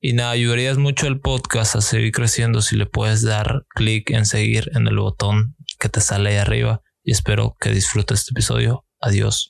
y 0.00 0.14
nada, 0.14 0.30
ayudarías 0.30 0.78
mucho 0.78 1.06
al 1.06 1.20
podcast 1.20 1.76
a 1.76 1.82
seguir 1.82 2.12
creciendo 2.12 2.62
si 2.62 2.76
le 2.76 2.86
puedes 2.86 3.22
dar 3.22 3.66
clic 3.68 4.10
en 4.10 4.24
seguir 4.24 4.70
en 4.74 4.86
el 4.86 4.96
botón 4.96 5.56
que 5.78 5.90
te 5.90 6.00
sale 6.00 6.30
ahí 6.30 6.36
arriba. 6.36 6.82
Y 7.02 7.12
espero 7.12 7.56
que 7.60 7.70
disfrutes 7.70 8.20
este 8.20 8.32
episodio. 8.32 8.86
Adiós. 8.98 9.49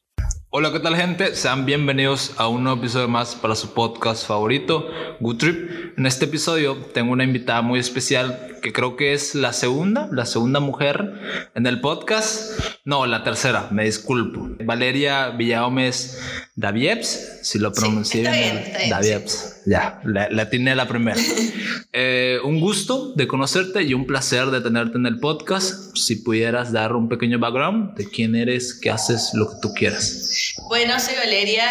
Hola, 0.52 0.72
¿qué 0.72 0.80
tal 0.80 0.96
gente? 0.96 1.36
Sean 1.36 1.64
bienvenidos 1.64 2.32
a 2.36 2.48
un 2.48 2.64
nuevo 2.64 2.80
episodio 2.80 3.06
más 3.06 3.36
para 3.36 3.54
su 3.54 3.72
podcast 3.72 4.26
favorito, 4.26 4.90
Good 5.20 5.36
Trip. 5.36 5.70
En 5.96 6.06
este 6.06 6.24
episodio 6.24 6.76
tengo 6.92 7.12
una 7.12 7.22
invitada 7.22 7.62
muy 7.62 7.78
especial 7.78 8.58
que 8.60 8.72
creo 8.72 8.96
que 8.96 9.12
es 9.12 9.36
la 9.36 9.52
segunda, 9.52 10.08
la 10.10 10.26
segunda 10.26 10.58
mujer 10.58 11.50
en 11.54 11.68
el 11.68 11.80
podcast. 11.80 12.58
No, 12.84 13.06
la 13.06 13.22
tercera, 13.22 13.68
me 13.70 13.84
disculpo. 13.84 14.48
Valeria 14.64 15.28
Villagómez 15.30 16.18
Davieps, 16.56 17.38
si 17.42 17.60
lo 17.60 17.72
pronuncié 17.72 18.22
bien. 18.22 18.90
Davieps, 18.90 19.62
ya, 19.66 20.00
la, 20.04 20.50
tiene 20.50 20.74
la 20.74 20.88
primera. 20.88 21.20
Eh, 21.92 22.38
un 22.44 22.60
gusto 22.60 23.12
de 23.14 23.26
conocerte 23.26 23.82
y 23.82 23.94
un 23.94 24.06
placer 24.06 24.46
de 24.46 24.60
tenerte 24.60 24.98
en 24.98 25.06
el 25.06 25.18
podcast. 25.18 25.96
Si 25.96 26.16
pudieras 26.16 26.72
dar 26.72 26.94
un 26.94 27.08
pequeño 27.08 27.38
background 27.38 27.96
de 27.96 28.08
quién 28.08 28.34
eres, 28.34 28.78
qué 28.80 28.90
haces, 28.90 29.30
lo 29.34 29.50
que 29.50 29.56
tú 29.62 29.72
quieras. 29.74 30.54
Bueno, 30.68 30.98
soy 31.00 31.14
Valeria. 31.16 31.64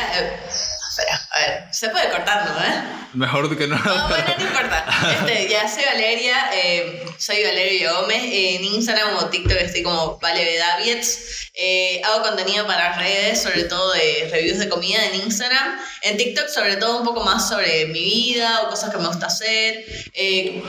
Ver, 1.40 1.74
se 1.74 1.90
puede 1.90 2.10
cortar, 2.10 2.50
¿no? 2.50 2.60
Eh? 2.62 2.84
Mejor 3.14 3.58
que 3.58 3.66
no. 3.66 3.78
No, 3.78 4.08
bueno, 4.10 4.26
no 4.38 4.44
importa. 4.44 4.86
Este, 5.12 5.50
ya 5.50 5.68
soy 5.68 5.84
Valeria, 5.86 6.50
eh, 6.54 7.06
soy 7.18 7.44
Valeria 7.44 7.94
Gómez. 7.94 8.22
en 8.24 8.64
Instagram 8.64 9.16
o 9.18 9.26
TikTok 9.30 9.58
estoy 9.58 9.84
como 9.84 10.20
Valevedaviets. 10.20 11.50
Eh, 11.54 12.02
hago 12.04 12.24
contenido 12.24 12.68
para 12.68 12.98
redes, 12.98 13.42
sobre 13.42 13.64
todo 13.64 13.94
de 13.94 14.30
reviews 14.32 14.60
de 14.60 14.70
comida 14.70 15.04
en 15.06 15.16
Instagram. 15.22 15.80
En 16.04 16.18
TikTok, 16.18 16.50
sobre 16.50 16.76
todo 16.76 16.98
un 17.00 17.06
poco 17.06 17.22
más 17.22 17.48
sobre 17.48 17.86
mi 17.88 18.04
vida 18.04 18.62
o 18.64 18.70
cosas 18.70 18.92
que 18.92 18.98
me 18.98 19.08
gusta 19.08 19.28
hacer. 19.28 19.86
Eh, 20.14 20.62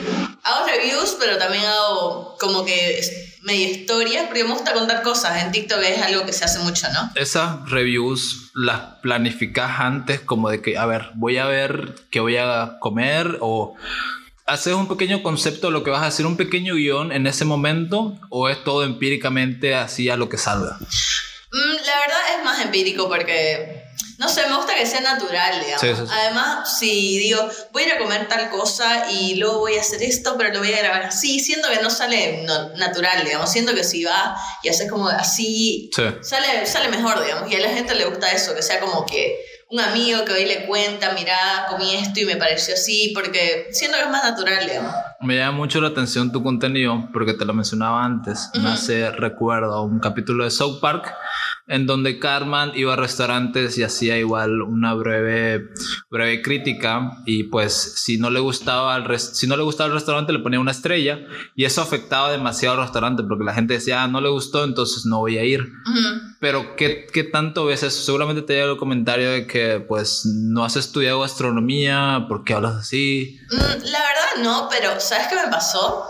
hago 0.42 0.66
reviews, 0.66 1.16
pero 1.18 1.36
también 1.36 1.64
hago 1.64 2.36
como 2.38 2.64
que 2.64 3.29
medio 3.42 3.68
historias, 3.68 4.26
porque 4.26 4.44
me 4.44 4.52
gusta 4.52 4.72
contar 4.72 5.02
cosas. 5.02 5.42
En 5.42 5.52
TikTok 5.52 5.80
es 5.82 6.02
algo 6.02 6.26
que 6.26 6.32
se 6.32 6.44
hace 6.44 6.58
mucho, 6.60 6.86
¿no? 6.92 7.10
Esas 7.14 7.68
reviews 7.70 8.50
las 8.54 8.80
planificas 9.02 9.80
antes, 9.80 10.20
como 10.20 10.50
de 10.50 10.60
que, 10.60 10.76
a 10.76 10.86
ver, 10.86 11.10
voy 11.14 11.38
a 11.38 11.46
ver 11.46 11.94
qué 12.10 12.20
voy 12.20 12.36
a 12.36 12.76
comer 12.80 13.38
o 13.40 13.76
haces 14.46 14.74
un 14.74 14.88
pequeño 14.88 15.22
concepto 15.22 15.68
de 15.68 15.72
lo 15.72 15.84
que 15.84 15.90
vas 15.90 16.02
a 16.02 16.06
hacer, 16.06 16.26
un 16.26 16.36
pequeño 16.36 16.74
guion 16.74 17.12
en 17.12 17.26
ese 17.26 17.44
momento 17.44 18.18
o 18.30 18.48
es 18.48 18.62
todo 18.64 18.84
empíricamente 18.84 19.74
así 19.74 20.10
a 20.10 20.16
lo 20.16 20.28
que 20.28 20.38
salga? 20.38 20.76
Mm, 21.52 21.86
la 21.86 22.00
verdad 22.00 22.20
es 22.38 22.44
más 22.44 22.60
empírico 22.60 23.08
porque 23.08 23.84
no 24.20 24.28
sé, 24.28 24.46
me 24.50 24.56
gusta 24.56 24.74
que 24.74 24.84
sea 24.84 25.00
natural, 25.00 25.64
digamos. 25.64 26.10
Además, 26.12 26.78
si 26.78 27.18
digo, 27.18 27.48
voy 27.72 27.84
a 27.84 27.86
ir 27.86 27.92
a 27.94 27.98
comer 27.98 28.28
tal 28.28 28.50
cosa 28.50 29.10
y 29.10 29.36
luego 29.36 29.60
voy 29.60 29.78
a 29.78 29.80
hacer 29.80 30.02
esto, 30.02 30.34
pero 30.36 30.52
lo 30.52 30.58
voy 30.58 30.74
a 30.74 30.78
grabar 30.78 31.04
así, 31.04 31.40
siento 31.40 31.68
que 31.70 31.82
no 31.82 31.88
sale 31.88 32.44
natural, 32.76 33.24
digamos. 33.24 33.50
Siento 33.50 33.74
que 33.74 33.82
si 33.82 34.04
va 34.04 34.36
y 34.62 34.68
haces 34.68 34.90
como 34.90 35.08
así, 35.08 35.90
sale, 36.20 36.66
sale 36.66 36.88
mejor, 36.88 37.24
digamos. 37.24 37.50
Y 37.50 37.56
a 37.56 37.60
la 37.60 37.70
gente 37.70 37.94
le 37.94 38.04
gusta 38.04 38.30
eso, 38.30 38.54
que 38.54 38.60
sea 38.60 38.78
como 38.78 39.06
que 39.06 39.42
un 39.70 39.80
amigo 39.80 40.22
que 40.26 40.32
hoy 40.32 40.44
le 40.44 40.66
cuenta, 40.66 41.12
mira, 41.12 41.66
comí 41.70 41.94
esto 41.94 42.20
y 42.20 42.26
me 42.26 42.36
pareció 42.36 42.74
así, 42.74 43.12
porque 43.14 43.68
siento 43.70 43.96
que 43.96 44.02
es 44.02 44.10
más 44.10 44.22
natural, 44.22 44.66
digamos. 44.66 44.92
Me 45.20 45.36
llama 45.36 45.56
mucho 45.56 45.80
la 45.80 45.88
atención 45.88 46.30
tu 46.30 46.42
contenido, 46.42 47.08
porque 47.12 47.32
te 47.32 47.46
lo 47.46 47.54
mencionaba 47.54 48.04
antes. 48.04 48.50
Me 48.54 48.68
hace 48.68 49.10
recuerdo 49.12 49.72
a 49.72 49.82
un 49.82 49.98
capítulo 49.98 50.44
de 50.44 50.50
South 50.50 50.78
Park 50.80 51.14
en 51.66 51.86
donde 51.86 52.18
Carman 52.18 52.72
iba 52.74 52.94
a 52.94 52.96
restaurantes 52.96 53.78
y 53.78 53.82
hacía 53.82 54.18
igual 54.18 54.60
una 54.62 54.94
breve, 54.94 55.68
breve 56.10 56.42
crítica 56.42 57.18
y 57.26 57.44
pues 57.44 57.74
si 57.96 58.18
no 58.18 58.30
le 58.30 58.40
gustaba 58.40 58.96
el 58.96 59.18
si 59.18 59.46
no 59.46 59.56
le 59.56 59.62
gustaba 59.62 59.88
el 59.88 59.94
restaurante 59.94 60.32
le 60.32 60.40
ponía 60.40 60.60
una 60.60 60.72
estrella 60.72 61.20
y 61.54 61.64
eso 61.64 61.80
afectaba 61.80 62.30
demasiado 62.32 62.76
al 62.76 62.82
restaurante 62.82 63.22
porque 63.22 63.44
la 63.44 63.54
gente 63.54 63.74
decía 63.74 64.02
ah, 64.02 64.08
no 64.08 64.20
le 64.20 64.28
gustó 64.28 64.64
entonces 64.64 65.06
no 65.06 65.18
voy 65.18 65.38
a 65.38 65.44
ir 65.44 65.72
pero 66.40 66.74
¿qué, 66.76 67.06
¿qué, 67.12 67.24
tanto 67.24 67.66
ves 67.66 67.82
eso? 67.82 68.02
seguramente 68.02 68.42
te 68.42 68.54
llega 68.54 68.72
el 68.72 68.76
comentario 68.76 69.30
de 69.30 69.46
que 69.46 69.84
pues 69.86 70.26
no 70.26 70.64
has 70.64 70.76
estudiado 70.76 71.20
gastronomía 71.20 72.26
¿por 72.28 72.44
qué 72.44 72.54
hablas 72.54 72.76
así? 72.76 73.38
Mm, 73.50 73.56
la 73.56 73.98
verdad 74.00 74.42
no 74.42 74.68
pero 74.70 74.98
¿sabes 74.98 75.28
qué 75.28 75.36
me 75.36 75.50
pasó? 75.50 76.04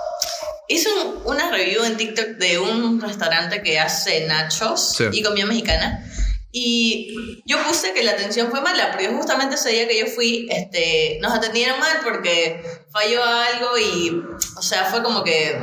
Hice 0.71 0.89
una 1.25 1.51
review 1.51 1.83
en 1.83 1.97
TikTok 1.97 2.27
de 2.39 2.61
un 2.61 3.01
restaurante 3.01 3.61
que 3.61 3.81
hace 3.81 4.29
nachos 4.29 4.97
y 5.11 5.21
comida 5.21 5.45
mexicana. 5.45 6.07
Y 6.53 7.43
yo 7.45 7.61
puse 7.65 7.93
que 7.93 8.05
la 8.05 8.13
atención 8.13 8.51
fue 8.53 8.61
mala, 8.61 8.93
porque 8.93 9.09
justamente 9.09 9.57
ese 9.57 9.71
día 9.71 9.89
que 9.89 9.99
yo 9.99 10.07
fui, 10.07 10.47
este, 10.49 11.19
nos 11.21 11.35
atendieron 11.35 11.81
mal 11.81 11.99
porque 12.05 12.63
falló 12.93 13.21
algo 13.25 13.79
y, 13.79 14.23
o 14.57 14.63
sea, 14.63 14.85
fue 14.85 15.03
como 15.03 15.25
que 15.25 15.61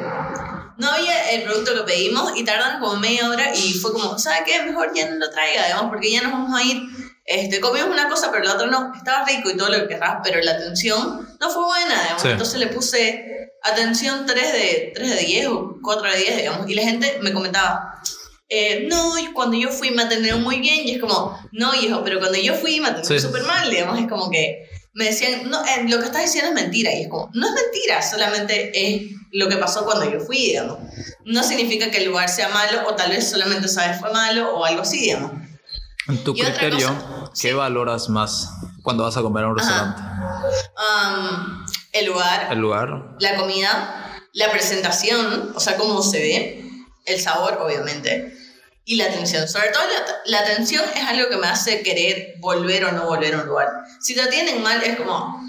no 0.77 0.91
había 0.91 1.31
el 1.31 1.43
producto 1.43 1.73
que 1.73 1.83
pedimos 1.83 2.33
y 2.35 2.43
tardaron 2.43 2.81
como 2.81 2.97
media 2.97 3.29
hora 3.29 3.55
y 3.55 3.75
fue 3.75 3.93
como, 3.93 4.19
¿sabes 4.19 4.41
qué? 4.45 4.61
Mejor 4.63 4.91
ya 4.93 5.09
no 5.09 5.15
lo 5.15 5.29
traiga, 5.29 5.67
digamos, 5.67 5.89
porque 5.89 6.11
ya 6.11 6.21
nos 6.21 6.33
vamos 6.33 6.59
a 6.59 6.63
ir. 6.65 6.81
Este, 7.27 7.59
comimos 7.59 7.89
una 7.89 8.07
cosa, 8.07 8.31
pero 8.31 8.45
la 8.45 8.53
otra 8.53 8.67
no. 8.67 8.93
Estaba 8.95 9.25
rico 9.25 9.49
y 9.49 9.57
todo 9.57 9.67
lo 9.67 9.79
que 9.81 9.89
querrás, 9.89 10.19
pero 10.23 10.41
la 10.41 10.53
atención 10.53 11.27
no 11.39 11.49
fue 11.49 11.65
buena, 11.65 12.01
digamos. 12.01 12.25
Entonces 12.25 12.57
le 12.57 12.67
puse 12.67 13.51
atención 13.63 14.25
3 14.25 14.53
de, 14.53 14.91
3 14.95 15.09
de 15.09 15.25
10 15.25 15.47
o 15.47 15.77
4 15.83 16.09
de 16.09 16.17
10, 16.17 16.37
digamos. 16.37 16.69
Y 16.69 16.73
la 16.73 16.83
gente 16.83 17.19
me 17.21 17.33
comentaba, 17.33 18.01
eh, 18.47 18.87
no, 18.89 19.13
cuando 19.33 19.57
yo 19.57 19.69
fui 19.69 19.91
me 19.91 20.03
atendieron 20.03 20.41
muy 20.41 20.61
bien. 20.61 20.87
Y 20.87 20.91
es 20.91 21.01
como, 21.01 21.37
no, 21.51 21.75
hijo, 21.75 22.01
pero 22.01 22.19
cuando 22.19 22.37
yo 22.37 22.53
fui 22.53 22.79
me 22.79 22.87
atendieron 22.87 23.21
súper 23.21 23.43
mal, 23.43 23.69
digamos. 23.69 23.99
Es 23.99 24.07
como 24.07 24.29
que 24.29 24.69
me 24.93 25.05
decían, 25.05 25.49
no, 25.49 25.65
eh, 25.65 25.83
lo 25.85 25.99
que 25.99 26.05
estás 26.05 26.21
diciendo 26.21 26.51
es 26.51 26.55
mentira. 26.55 26.93
Y 26.93 27.03
es 27.03 27.07
como, 27.09 27.29
no 27.33 27.45
es 27.45 27.53
mentira, 27.53 28.01
solamente 28.01 28.71
es 28.73 29.01
lo 29.33 29.49
que 29.49 29.57
pasó 29.57 29.83
cuando 29.83 30.09
yo 30.09 30.21
fui, 30.21 30.37
digamos. 30.37 30.79
No 31.25 31.43
significa 31.43 31.91
que 31.91 31.97
el 31.97 32.05
lugar 32.05 32.29
sea 32.29 32.47
malo 32.47 32.87
o 32.87 32.95
tal 32.95 33.09
vez 33.09 33.29
solamente 33.29 33.65
esa 33.65 33.85
vez 33.85 33.99
fue 33.99 34.13
malo 34.13 34.55
o 34.55 34.63
algo 34.63 34.83
así, 34.83 34.99
digamos. 34.99 35.33
En 36.07 36.23
tu 36.23 36.33
criterio, 36.33 36.95
¿qué 37.39 37.53
valoras 37.53 38.09
más 38.09 38.49
cuando 38.81 39.03
vas 39.03 39.17
a 39.17 39.21
comer 39.21 39.43
a 39.43 39.47
un 39.49 39.57
restaurante? 39.57 40.01
Um, 40.77 41.65
el 41.93 42.05
lugar. 42.05 42.47
El 42.51 42.59
lugar. 42.59 43.15
La 43.19 43.35
comida, 43.35 44.19
la 44.33 44.51
presentación, 44.51 45.53
o 45.55 45.59
sea, 45.59 45.77
cómo 45.77 46.01
se 46.01 46.19
ve, 46.19 46.85
el 47.05 47.19
sabor, 47.19 47.59
obviamente, 47.61 48.33
y 48.85 48.95
la 48.95 49.05
atención. 49.05 49.47
Sobre 49.47 49.69
todo 49.69 49.83
la, 50.25 50.39
atención 50.39 50.83
es 50.95 51.03
algo 51.03 51.29
que 51.29 51.37
me 51.37 51.47
hace 51.47 51.81
querer 51.83 52.35
volver 52.39 52.85
o 52.85 52.91
no 52.91 53.05
volver 53.05 53.35
a 53.35 53.41
un 53.41 53.47
lugar. 53.47 53.69
Si 53.99 54.15
te 54.15 54.21
atienden 54.21 54.61
mal, 54.61 54.81
es 54.83 54.97
como, 54.97 55.41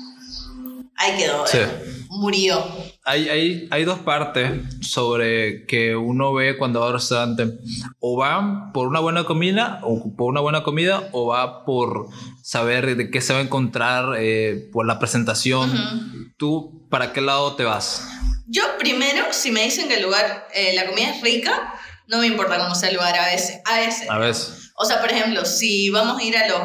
ahí 0.97 1.17
quedó, 1.17 1.45
eh, 1.53 2.05
murió. 2.11 2.65
Hay, 3.09 3.29
hay, 3.31 3.69
hay, 3.71 3.85
dos 3.85 4.01
partes 4.01 4.53
sobre 4.83 5.65
que 5.65 5.97
uno 5.97 6.35
ve 6.35 6.59
cuando 6.59 6.81
va 6.81 6.87
a 6.87 6.89
un 6.91 6.95
restaurante. 6.97 7.59
O 8.01 8.19
va 8.19 8.71
por 8.75 8.87
una 8.87 9.01
buena 9.01 9.25
comida, 9.25 9.81
o 9.83 10.15
por 10.15 10.29
una 10.31 10.43
buena 10.43 10.63
comida, 10.63 11.09
o 11.13 11.29
va 11.29 11.65
por 11.65 12.09
saber 12.43 12.97
de 12.97 13.11
qué 13.11 13.23
se 13.23 13.33
va 13.33 13.39
a 13.39 13.43
encontrar, 13.43 14.17
eh, 14.19 14.69
por 14.73 14.87
la 14.87 14.99
presentación. 14.99 16.35
¿Tú 16.37 16.87
para 16.91 17.15
qué 17.15 17.23
lado 17.23 17.57
te 17.57 17.65
vas? 17.65 18.07
Yo 18.47 18.63
primero, 18.79 19.25
si 19.31 19.53
me 19.53 19.65
dicen 19.65 19.89
que 19.89 19.95
el 19.95 20.03
lugar, 20.03 20.47
eh, 20.53 20.75
la 20.75 20.87
comida 20.87 21.09
es 21.09 21.23
rica, 21.23 21.75
no 22.09 22.19
me 22.19 22.27
importa 22.27 22.59
cómo 22.59 22.75
sea 22.75 22.91
el 22.91 22.97
lugar 22.97 23.19
a 23.19 23.27
veces. 23.27 23.61
A 23.65 23.79
veces. 23.79 24.11
A 24.11 24.19
veces. 24.19 24.73
O 24.77 24.85
sea, 24.85 25.01
por 25.01 25.11
ejemplo, 25.11 25.47
si 25.47 25.89
vamos 25.89 26.21
a 26.21 26.23
ir 26.23 26.37
a 26.37 26.47
los, 26.47 26.61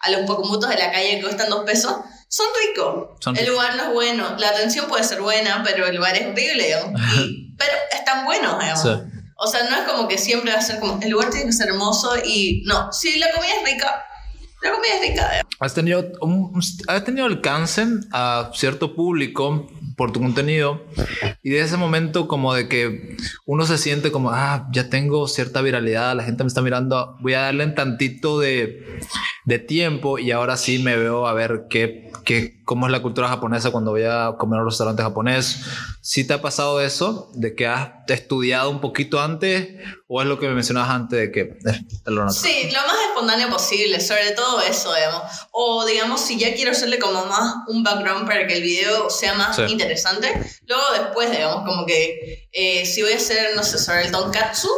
a 0.00 0.10
los 0.10 0.22
pocumutos 0.22 0.68
de 0.68 0.76
la 0.76 0.90
calle 0.90 1.16
que 1.16 1.22
cuestan 1.22 1.50
dos 1.50 1.64
pesos, 1.64 1.94
son 2.34 2.46
ricos. 2.66 3.38
el 3.38 3.46
lugar 3.46 3.76
no 3.76 3.84
es 3.84 3.92
bueno. 3.92 4.36
La 4.38 4.48
atención 4.48 4.88
puede 4.88 5.04
ser 5.04 5.20
buena, 5.20 5.62
pero 5.64 5.86
el 5.86 5.94
lugar 5.94 6.16
es 6.16 6.26
horrible. 6.26 6.66
pero 7.56 7.72
están 7.92 8.24
buenos, 8.24 8.58
digamos. 8.58 8.84
O 9.36 9.46
sea, 9.46 9.70
no 9.70 9.76
es 9.76 9.88
como 9.88 10.08
que 10.08 10.18
siempre 10.18 10.52
va 10.52 10.58
a 10.58 10.62
ser 10.62 10.80
como, 10.80 11.00
el 11.00 11.10
lugar 11.10 11.30
tiene 11.30 11.46
que 11.46 11.52
ser 11.52 11.68
hermoso 11.68 12.16
y 12.24 12.64
no, 12.66 12.92
si 12.92 13.20
la 13.20 13.30
comida 13.30 13.52
es 13.52 13.72
rica, 13.72 14.04
la 14.62 14.72
comida 14.72 14.94
es 14.94 15.10
rica. 15.10 15.30
Has 15.60 15.74
tenido, 15.74 16.10
has 16.88 17.04
tenido 17.04 17.26
alcance 17.26 17.86
a 18.12 18.50
cierto 18.52 18.96
público 18.96 19.68
por 19.96 20.10
tu 20.12 20.20
contenido 20.20 20.84
y 21.42 21.50
de 21.50 21.60
ese 21.60 21.76
momento 21.76 22.26
como 22.26 22.52
de 22.52 22.68
que 22.68 23.16
uno 23.46 23.64
se 23.64 23.78
siente 23.78 24.10
como, 24.10 24.30
ah, 24.30 24.68
ya 24.72 24.88
tengo 24.88 25.28
cierta 25.28 25.60
viralidad, 25.62 26.16
la 26.16 26.24
gente 26.24 26.42
me 26.42 26.48
está 26.48 26.62
mirando, 26.62 27.16
voy 27.20 27.34
a 27.34 27.42
darle 27.42 27.64
un 27.64 27.74
tantito 27.76 28.40
de, 28.40 29.00
de 29.44 29.58
tiempo 29.58 30.18
y 30.18 30.30
ahora 30.30 30.56
sí 30.56 30.78
me 30.78 30.96
veo 30.96 31.26
a 31.26 31.32
ver 31.34 31.66
qué, 31.68 32.10
qué, 32.24 32.62
cómo 32.64 32.86
es 32.86 32.92
la 32.92 33.02
cultura 33.02 33.28
japonesa 33.28 33.70
cuando 33.70 33.90
voy 33.90 34.04
a 34.04 34.34
comer 34.38 34.58
a 34.58 34.62
un 34.62 34.68
restaurante 34.68 35.02
japonés. 35.02 35.60
¿Sí 36.00 36.26
te 36.26 36.34
ha 36.34 36.42
pasado 36.42 36.80
eso? 36.80 37.30
¿De 37.34 37.54
que 37.54 37.66
has 37.66 37.90
estudiado 38.08 38.70
un 38.70 38.80
poquito 38.80 39.20
antes? 39.20 39.68
¿O 40.06 40.20
es 40.20 40.28
lo 40.28 40.38
que 40.38 40.48
me 40.48 40.54
mencionabas 40.54 40.90
antes 40.90 41.18
de 41.18 41.32
que 41.32 41.40
eh, 41.40 41.80
lo 42.06 42.30
Sí, 42.30 42.70
lo 42.72 42.80
más 42.82 42.96
espontáneo 43.08 43.48
posible, 43.48 44.00
sobre 44.00 44.32
todo 44.32 44.60
eso, 44.62 44.94
digamos. 44.94 45.22
O 45.50 45.84
digamos, 45.86 46.20
si 46.20 46.38
ya 46.38 46.54
quiero 46.54 46.72
hacerle 46.72 46.98
como 46.98 47.24
más 47.26 47.54
un 47.68 47.82
background 47.82 48.26
para 48.26 48.46
que 48.46 48.54
el 48.54 48.62
video 48.62 49.08
sea 49.08 49.34
más 49.34 49.58
interesante, 49.68 50.28
luego 50.66 50.82
después, 50.92 51.30
digamos, 51.30 51.64
como 51.64 51.86
que 51.86 52.48
eh, 52.52 52.84
si 52.86 53.02
voy 53.02 53.12
a 53.12 53.16
hacer, 53.16 53.56
no 53.56 53.62
sé, 53.62 53.78
sobre 53.78 54.02
el 54.02 54.12
tonkatsu, 54.12 54.68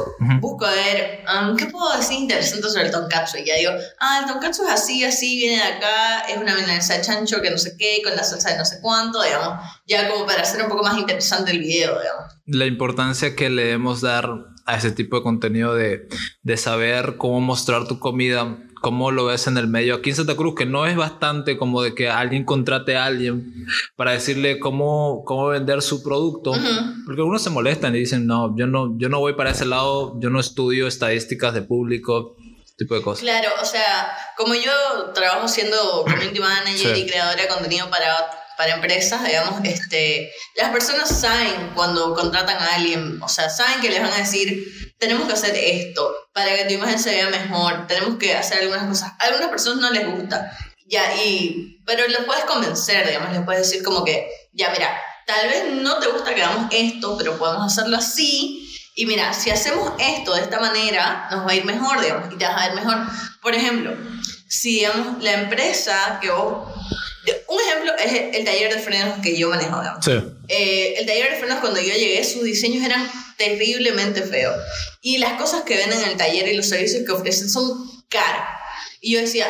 busco 0.41 0.65
a 0.65 0.71
ver, 0.71 1.25
um, 1.29 1.57
¿qué 1.57 1.67
puedo 1.67 1.97
decir 1.97 2.19
interesante 2.19 2.69
sobre 2.71 2.87
el 2.87 2.91
tonkatsu? 2.91 3.39
Y 3.39 3.45
ya 3.45 3.57
digo, 3.57 3.73
ah, 4.01 4.21
el 4.21 4.27
tonkatsu 4.27 4.56
es 4.65 4.71
así, 4.71 5.05
así, 5.05 5.37
viene 5.37 5.57
de 5.57 5.63
acá, 5.63 6.21
es 6.29 6.37
una 6.37 6.55
milanesa 6.55 6.95
de 6.95 7.03
chancho 7.03 7.41
que 7.41 7.51
no 7.51 7.59
sé 7.59 7.77
qué, 7.79 8.01
con 8.03 8.15
la 8.17 8.25
salsa 8.25 8.53
de 8.53 8.59
no 8.59 8.65
sé 8.65 8.79
cuánto, 8.81 9.23
digamos, 9.23 9.59
ya 9.87 10.09
como 10.09 10.27
para 10.27 10.43
hacer 10.43 10.63
un 10.63 10.69
poco 10.69 10.83
más 10.83 10.99
interesante 10.99 11.51
el 11.51 11.59
video, 11.59 11.99
digamos. 12.01 12.33
La 12.47 12.67
importancia 12.67 13.35
que 13.35 13.51
le 13.51 13.65
debemos 13.65 14.01
dar 14.01 14.29
a 14.67 14.77
ese 14.77 14.91
tipo 14.91 15.17
de 15.17 15.23
contenido 15.23 15.75
de, 15.75 16.09
de 16.43 16.57
saber 16.57 17.17
cómo 17.17 17.41
mostrar 17.41 17.87
tu 17.87 18.01
comida, 18.01 18.59
cómo 18.81 19.11
lo 19.11 19.27
ves 19.27 19.47
en 19.47 19.59
el 19.59 19.69
medio. 19.69 19.95
Aquí 19.95 20.11
en 20.11 20.17
Santa 20.17 20.37
Cruz, 20.37 20.55
que 20.55 20.67
no 20.67 20.87
es 20.87 20.97
bastante 20.97 21.57
como 21.57 21.83
de 21.83 21.95
que 21.95 22.09
alguien 22.09 22.45
contrate 22.45 22.97
a 22.97 23.05
alguien 23.05 23.67
para 23.97 24.13
decirle 24.13 24.59
cómo, 24.59 25.23
cómo 25.25 25.49
vender 25.49 25.83
su 25.83 26.03
producto, 26.03 26.53
porque 27.05 27.21
algunos 27.21 27.43
se 27.43 27.51
molestan 27.51 27.95
y 27.95 28.01
dicen, 28.01 28.27
no, 28.27 28.57
yo 28.57 28.67
no, 28.67 28.99
yo 28.99 29.09
no 29.09 29.21
voy 29.21 29.35
para 29.35 29.51
ese 29.51 29.67
lado, 29.67 30.19
yo 30.21 30.31
no 30.31 30.41
estudio 30.41 30.87
estadísticas 30.87 31.55
de 31.55 31.63
público, 31.63 32.37
tipo 32.77 32.95
de 32.95 33.03
cosas. 33.03 33.23
Claro, 33.23 33.51
o 33.61 33.65
sea, 33.65 34.17
como 34.37 34.55
yo 34.55 35.13
trabajo 35.15 35.49
siendo 35.49 36.05
community 36.05 36.41
manager 36.41 36.97
y 36.97 37.07
creadora 37.07 37.43
de 37.43 37.49
contenido 37.49 37.89
para, 37.91 38.31
para 38.57 38.75
empresas, 38.75 39.25
digamos, 39.25 39.61
este, 39.65 40.31
las 40.57 40.71
personas 40.71 41.09
saben 41.09 41.73
cuando 41.75 42.15
contratan 42.15 42.59
a 42.59 42.75
alguien, 42.75 43.21
o 43.23 43.29
sea, 43.29 43.49
saben 43.49 43.81
que 43.81 43.91
les 43.91 44.01
van 44.01 44.13
a 44.13 44.19
decir, 44.19 44.95
tenemos 44.99 45.27
que 45.27 45.33
hacer 45.35 45.55
esto 45.57 46.15
para 46.33 46.55
que 46.55 46.65
tu 46.65 46.75
imagen 46.75 46.99
se 46.99 47.11
vea 47.11 47.29
mejor, 47.31 47.87
tenemos 47.87 48.19
que 48.19 48.35
hacer 48.35 48.61
algunas 48.63 48.87
cosas. 48.87 49.13
A 49.19 49.27
algunas 49.27 49.49
personas 49.49 49.81
no 49.81 49.91
les 49.91 50.07
gusta, 50.07 50.53
ya, 50.87 51.15
y, 51.15 51.83
pero 51.87 52.07
les 52.07 52.25
puedes 52.25 52.45
convencer, 52.45 53.07
digamos, 53.07 53.33
les 53.33 53.45
puedes 53.45 53.69
decir 53.69 53.83
como 53.83 54.05
que, 54.05 54.29
ya, 54.53 54.71
mira, 54.71 55.01
tal 55.27 55.49
vez 55.49 55.73
no 55.73 55.99
te 55.99 56.09
gusta 56.09 56.35
que 56.35 56.43
hagamos 56.43 56.69
esto, 56.73 57.17
pero 57.17 57.39
podemos 57.39 57.73
hacerlo 57.73 57.97
así 57.97 58.66
y 58.99 59.05
mira, 59.05 59.35
si 59.35 59.51
hacemos 59.51 59.93
esto 59.99 60.35
de 60.35 60.41
esta 60.41 60.59
manera, 60.59 61.29
nos 61.31 61.47
va 61.47 61.51
a 61.51 61.55
ir 61.55 61.67
mejor, 61.67 62.01
digamos, 62.01 62.33
y 62.33 62.39
te 62.39 62.47
vas 62.47 62.57
a 62.57 62.69
ver 62.69 62.77
mejor. 62.77 62.97
Por 63.43 63.55
ejemplo, 63.55 63.95
si 64.49 64.77
digamos, 64.77 65.23
la 65.23 65.35
empresa 65.35 66.19
que 66.23 66.31
vos... 66.31 66.67
Un 67.49 67.61
ejemplo 67.61 67.93
es 67.99 68.37
el 68.39 68.45
taller 68.45 68.73
de 68.73 68.81
frenos 68.81 69.19
que 69.21 69.37
yo 69.37 69.51
manejo, 69.51 69.81
digamos. 69.81 70.03
Sí. 70.03 70.13
Eh, 70.49 70.95
el 70.99 71.07
taller 71.07 71.33
de 71.33 71.37
frenos 71.37 71.59
cuando 71.59 71.79
yo 71.79 71.93
llegué, 71.93 72.25
sus 72.25 72.43
diseños 72.43 72.85
eran 72.85 73.07
terriblemente 73.37 74.23
feos. 74.23 74.57
Y 75.03 75.19
las 75.19 75.35
cosas 75.35 75.65
que 75.65 75.77
ven 75.77 75.93
en 75.93 76.09
el 76.09 76.17
taller 76.17 76.49
y 76.49 76.57
los 76.57 76.67
servicios 76.67 77.05
que 77.05 77.13
ofrecen 77.13 77.51
son 77.51 77.91
caros. 78.09 78.47
Y 79.03 79.13
yo 79.13 79.21
decía, 79.21 79.47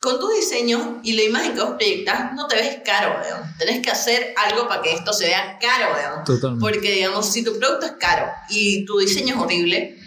con 0.00 0.18
tu 0.18 0.28
diseño 0.30 1.00
y 1.02 1.12
la 1.12 1.24
imagen 1.24 1.54
que 1.54 1.60
vos 1.60 1.74
proyectas, 1.76 2.32
no 2.32 2.48
te 2.48 2.56
ves 2.56 2.78
caro, 2.84 3.22
digamos. 3.22 3.48
Tenés 3.58 3.82
que 3.82 3.90
hacer 3.90 4.34
algo 4.48 4.66
para 4.66 4.80
que 4.80 4.94
esto 4.94 5.12
se 5.12 5.26
vea 5.26 5.58
caro, 5.60 5.94
digamos. 5.94 6.24
Totalmente. 6.24 6.60
Porque, 6.60 6.92
digamos, 6.92 7.30
si 7.30 7.44
tu 7.44 7.58
producto 7.58 7.84
es 7.84 7.92
caro 7.92 8.26
y 8.48 8.86
tu 8.86 8.98
diseño 8.98 9.34
es 9.36 9.40
horrible, 9.42 9.98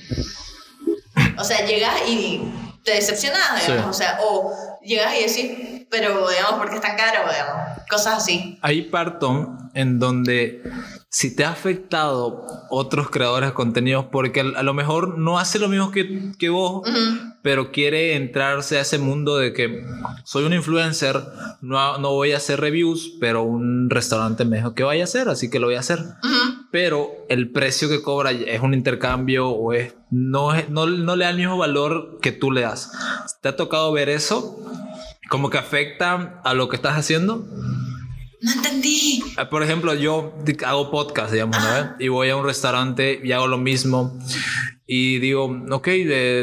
o 1.37 1.43
sea, 1.43 1.65
llegas 1.67 1.93
y 2.07 2.41
te 2.83 2.95
decepcionas, 2.95 3.67
digamos. 3.67 3.91
O 3.91 3.93
sea, 3.93 4.17
o 4.23 4.51
llegas 4.83 5.13
y 5.15 5.27
decís, 5.27 5.85
pero, 5.91 6.27
digamos, 6.27 6.53
¿por 6.53 6.71
qué 6.71 6.75
es 6.77 6.81
tan 6.81 6.97
caro, 6.97 7.29
digamos? 7.29 7.79
Cosas 7.87 8.17
así. 8.17 8.57
Ahí 8.63 8.81
parto 8.81 9.47
en 9.75 9.99
donde 9.99 10.63
si 11.13 11.35
te 11.35 11.45
ha 11.45 11.51
afectado 11.51 12.47
otros 12.71 13.11
creadores 13.11 13.49
de 13.49 13.53
contenidos, 13.53 14.05
porque 14.11 14.39
a 14.39 14.63
lo 14.63 14.73
mejor 14.73 15.19
no 15.19 15.37
hace 15.37 15.59
lo 15.59 15.69
mismo 15.69 15.91
que, 15.91 16.31
que 16.39 16.49
vos, 16.49 16.89
pero 17.43 17.71
quiere 17.71 18.15
entrarse 18.15 18.79
a 18.79 18.81
ese 18.81 18.97
mundo 18.97 19.37
de 19.37 19.53
que 19.53 19.85
soy 20.23 20.43
un 20.43 20.53
influencer, 20.53 21.21
no, 21.61 21.99
no 21.99 22.13
voy 22.13 22.31
a 22.31 22.37
hacer 22.37 22.59
reviews, 22.59 23.13
pero 23.19 23.43
un 23.43 23.91
restaurante 23.91 24.43
me 24.43 24.57
dijo 24.57 24.73
que 24.73 24.81
vaya 24.81 25.01
a 25.01 25.03
hacer, 25.03 25.29
así 25.29 25.51
que 25.51 25.59
lo 25.59 25.67
voy 25.67 25.75
a 25.75 25.81
hacer. 25.81 25.99
Pero 26.71 27.11
el 27.29 27.51
precio 27.51 27.89
que 27.89 28.01
cobra 28.01 28.31
es 28.31 28.61
un 28.61 28.73
intercambio 28.73 29.49
o 29.49 29.71
es 29.71 29.93
no, 30.09 30.51
no, 30.69 30.87
no 30.87 31.15
le 31.15 31.25
da 31.25 31.29
el 31.29 31.37
mismo 31.37 31.59
valor 31.59 32.17
que 32.23 32.31
tú 32.31 32.49
le 32.49 32.61
das. 32.61 32.91
¿Te 33.39 33.49
ha 33.49 33.55
tocado 33.55 33.91
ver 33.91 34.09
eso? 34.09 34.59
¿Como 35.29 35.51
que 35.51 35.59
afecta 35.59 36.41
a 36.43 36.55
lo 36.55 36.69
que 36.69 36.75
estás 36.75 36.97
haciendo? 36.97 37.45
No 38.43 38.51
entendí. 38.51 39.23
Ah, 39.37 39.49
por 39.49 39.63
ejemplo, 39.63 39.93
yo 39.93 40.33
hago 40.65 40.91
podcast, 40.91 41.31
digamos, 41.31 41.57
¿no? 41.57 41.95
Y 41.97 42.09
voy 42.09 42.29
a 42.29 42.35
un 42.35 42.45
restaurante 42.45 43.21
y 43.23 43.31
hago 43.31 43.47
lo 43.47 43.57
mismo. 43.57 44.19
Y 44.85 45.19
digo, 45.19 45.45
ok, 45.71 45.87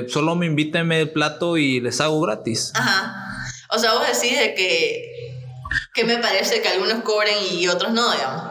solo 0.09 0.35
me 0.35 0.47
invítenme 0.47 0.99
el 1.03 1.11
plato 1.11 1.59
y 1.59 1.79
les 1.79 2.01
hago 2.01 2.19
gratis. 2.23 2.73
Ajá. 2.75 3.45
O 3.69 3.79
sea, 3.79 3.93
vos 3.93 4.07
decís 4.07 4.39
de 4.39 4.55
que, 4.55 5.45
que 5.93 6.05
me 6.05 6.17
parece 6.17 6.63
que 6.63 6.69
algunos 6.69 7.03
cobren 7.03 7.37
y 7.53 7.69
otros 7.69 7.93
no, 7.93 8.11
digamos. 8.13 8.45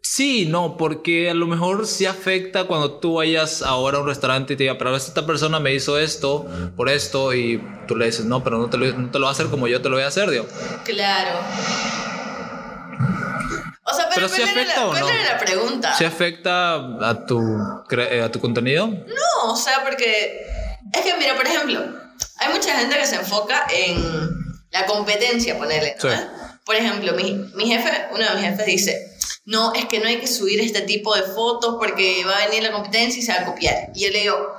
Sí, 0.00 0.46
no, 0.46 0.78
porque 0.78 1.28
a 1.28 1.34
lo 1.34 1.46
mejor 1.46 1.86
sí 1.86 2.06
afecta 2.06 2.64
cuando 2.64 2.92
tú 2.92 3.16
vayas 3.16 3.60
ahora 3.60 3.98
a 3.98 4.00
un 4.00 4.06
restaurante 4.06 4.54
y 4.54 4.56
te 4.56 4.62
diga, 4.62 4.78
pero 4.78 4.96
esta 4.96 5.26
persona 5.26 5.60
me 5.60 5.74
hizo 5.74 5.98
esto 5.98 6.46
por 6.76 6.88
esto 6.88 7.34
y 7.34 7.62
tú 7.86 7.94
le 7.94 8.06
dices, 8.06 8.24
no, 8.24 8.42
pero 8.42 8.56
no 8.56 8.70
te 8.70 8.78
lo, 8.78 8.90
no 8.92 9.10
te 9.10 9.18
lo 9.18 9.24
va 9.24 9.32
a 9.32 9.32
hacer 9.32 9.48
como 9.48 9.68
yo 9.68 9.82
te 9.82 9.90
lo 9.90 9.96
voy 9.96 10.04
a 10.04 10.08
hacer, 10.08 10.30
digo. 10.30 10.46
Claro. 10.84 11.40
Pero, 14.16 14.28
pero 14.28 14.44
afecta 14.44 14.86
o 14.86 14.94
no? 14.94 15.08
la 15.12 15.38
pregunta? 15.38 15.94
¿Se 15.96 16.06
afecta 16.06 16.74
a 16.74 17.26
tu, 17.26 17.40
eh, 17.90 18.22
a 18.22 18.30
tu 18.30 18.40
contenido? 18.40 18.88
No, 18.88 19.52
o 19.52 19.56
sea, 19.56 19.84
porque 19.84 20.46
es 20.92 21.00
que, 21.02 21.14
mira, 21.18 21.36
por 21.36 21.46
ejemplo, 21.46 21.80
hay 22.38 22.52
mucha 22.52 22.76
gente 22.78 22.98
que 22.98 23.06
se 23.06 23.16
enfoca 23.16 23.66
en 23.70 24.02
la 24.70 24.86
competencia, 24.86 25.56
ponerle. 25.58 25.96
Por 26.64 26.74
ejemplo, 26.74 27.12
mi, 27.12 27.32
mi 27.54 27.66
jefe, 27.66 28.08
uno 28.10 28.24
de 28.24 28.34
mis 28.34 28.44
jefes 28.44 28.66
dice, 28.66 29.16
no, 29.44 29.72
es 29.74 29.84
que 29.84 30.00
no 30.00 30.08
hay 30.08 30.18
que 30.18 30.26
subir 30.26 30.60
este 30.60 30.80
tipo 30.80 31.14
de 31.14 31.22
fotos 31.22 31.76
porque 31.78 32.24
va 32.24 32.36
a 32.36 32.46
venir 32.48 32.64
la 32.64 32.72
competencia 32.72 33.20
y 33.20 33.22
se 33.22 33.32
va 33.32 33.40
a 33.40 33.44
copiar. 33.44 33.90
Y 33.94 34.04
yo 34.04 34.10
le 34.10 34.22
digo, 34.22 34.56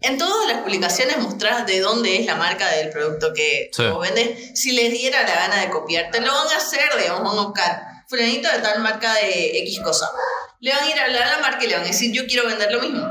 en 0.00 0.16
todas 0.16 0.48
las 0.48 0.62
publicaciones 0.62 1.18
mostrás 1.18 1.66
de 1.66 1.80
dónde 1.80 2.18
es 2.18 2.26
la 2.26 2.36
marca 2.36 2.68
del 2.68 2.90
producto 2.90 3.32
que 3.34 3.70
vos 3.90 4.00
vendes. 4.00 4.58
Si 4.58 4.72
les 4.72 4.90
diera 4.90 5.22
la 5.22 5.34
gana 5.34 5.60
de 5.60 5.70
copiarte, 5.70 6.20
lo 6.20 6.32
van 6.32 6.48
a 6.48 6.56
hacer, 6.56 6.80
digamos, 6.98 7.30
van 7.30 7.38
a 7.38 7.46
buscar 7.46 7.91
fulanito 8.12 8.46
de 8.52 8.58
tal 8.58 8.80
marca 8.80 9.14
de 9.14 9.58
X 9.60 9.80
cosa. 9.80 10.06
Le 10.60 10.70
van 10.70 10.84
a 10.84 10.90
ir 10.90 11.00
a 11.00 11.04
hablar 11.04 11.22
a 11.22 11.36
la 11.36 11.38
marca 11.38 11.64
y 11.64 11.68
le 11.68 11.76
van 11.76 11.84
a 11.84 11.86
decir, 11.86 12.12
yo 12.12 12.26
quiero 12.26 12.46
vender 12.46 12.70
lo 12.70 12.82
mismo. 12.82 13.02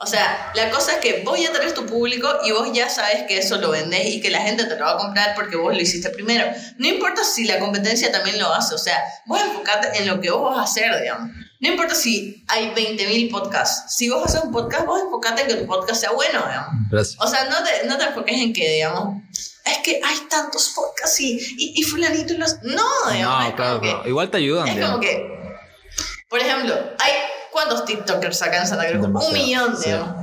O 0.00 0.06
sea, 0.06 0.50
la 0.54 0.70
cosa 0.70 0.94
es 0.94 0.98
que 0.98 1.22
vos 1.24 1.40
ya 1.40 1.52
tenés 1.52 1.72
tu 1.72 1.86
público 1.86 2.28
y 2.44 2.50
vos 2.50 2.68
ya 2.74 2.90
sabes 2.90 3.22
que 3.28 3.38
eso 3.38 3.58
lo 3.58 3.70
vendés 3.70 4.06
y 4.06 4.20
que 4.20 4.30
la 4.30 4.40
gente 4.40 4.64
te 4.64 4.76
lo 4.76 4.84
va 4.84 4.94
a 4.94 4.96
comprar 4.98 5.36
porque 5.36 5.56
vos 5.56 5.72
lo 5.72 5.80
hiciste 5.80 6.10
primero. 6.10 6.46
No 6.78 6.88
importa 6.88 7.22
si 7.22 7.44
la 7.44 7.60
competencia 7.60 8.10
también 8.10 8.40
lo 8.40 8.52
hace, 8.52 8.74
o 8.74 8.78
sea, 8.78 8.98
vos 9.24 9.40
enfocate 9.40 9.96
en 9.98 10.08
lo 10.08 10.20
que 10.20 10.30
vos 10.32 10.50
vas 10.50 10.58
a 10.58 10.62
hacer, 10.64 11.00
digamos. 11.00 11.30
No 11.60 11.68
importa 11.68 11.94
si 11.94 12.44
hay 12.48 12.72
20.000 12.72 13.30
podcasts. 13.30 13.94
Si 13.96 14.10
vos 14.10 14.26
haces 14.26 14.42
un 14.42 14.52
podcast, 14.52 14.84
vos 14.84 15.00
enfocate 15.00 15.42
en 15.42 15.48
que 15.48 15.54
tu 15.54 15.66
podcast 15.66 16.00
sea 16.00 16.10
bueno, 16.10 16.44
digamos. 16.44 17.16
O 17.20 17.26
sea, 17.28 17.44
no 17.44 17.56
te, 17.62 17.86
no 17.86 17.96
te 17.96 18.04
enfoques 18.04 18.36
en 18.36 18.52
que, 18.52 18.68
digamos, 18.68 19.22
es 19.66 19.78
que 19.78 20.00
hay 20.02 20.18
tantos 20.28 20.72
podcasts 20.74 21.20
y, 21.20 21.38
y, 21.58 21.82
fulanito 21.82 22.34
los... 22.34 22.62
No, 22.62 22.88
digamos. 23.10 23.50
No, 23.50 23.56
claro, 23.56 24.02
Igual 24.06 24.30
te 24.30 24.38
ayudan. 24.38 24.68
Es 24.68 24.84
como 24.84 25.00
que, 25.00 25.28
por 26.28 26.40
ejemplo, 26.40 26.74
hay 26.98 27.12
¿cuántos 27.56 27.84
TikTokers 27.86 28.36
sacan 28.38 28.62
en 28.62 28.68
Santa 28.68 28.86
Cruz? 28.88 29.06
Un 29.06 29.32
millón, 29.32 29.80
digamos. 29.80 30.14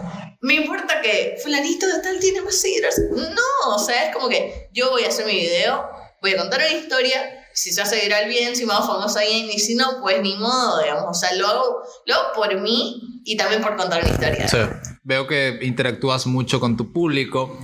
Me 0.42 0.56
importa 0.56 1.02
que 1.02 1.38
fulanito 1.42 1.88
de 1.88 2.00
tal 2.02 2.20
tiene 2.20 2.42
más 2.42 2.60
seguidores. 2.60 3.00
No, 3.12 3.76
o 3.76 3.80
sea, 3.80 4.08
es 4.08 4.14
como 4.14 4.30
que 4.30 4.70
yo 4.74 4.92
voy 4.92 5.04
a 5.04 5.08
hacer 5.08 5.26
mi 5.26 5.34
video, 5.34 5.90
voy 6.22 6.34
a 6.34 6.38
contar 6.38 6.60
una 6.60 6.70
historia 6.70 7.40
si 7.54 7.72
se 7.72 7.82
hace 7.82 8.02
viral 8.02 8.28
bien, 8.28 8.56
si 8.56 8.66
me 8.66 8.74
hago 8.74 8.86
famosa 8.86 9.22
bien, 9.22 9.50
y 9.50 9.60
si 9.60 9.76
no, 9.76 10.02
pues 10.02 10.22
ni 10.22 10.36
modo, 10.36 10.82
digamos. 10.82 11.06
O 11.10 11.14
sea, 11.14 11.34
lo 11.36 11.48
hago, 11.48 11.84
lo 12.06 12.16
hago 12.16 12.34
por 12.34 12.60
mí 12.60 13.22
y 13.24 13.38
también 13.38 13.62
por 13.62 13.78
contar 13.78 14.02
una 14.04 14.12
historia. 14.12 14.48
Sí. 14.48 14.58
Veo 15.06 15.28
que 15.28 15.60
interactúas 15.64 16.28
mucho 16.28 16.62
con 16.62 16.78
tu 16.78 16.94
público, 16.94 17.60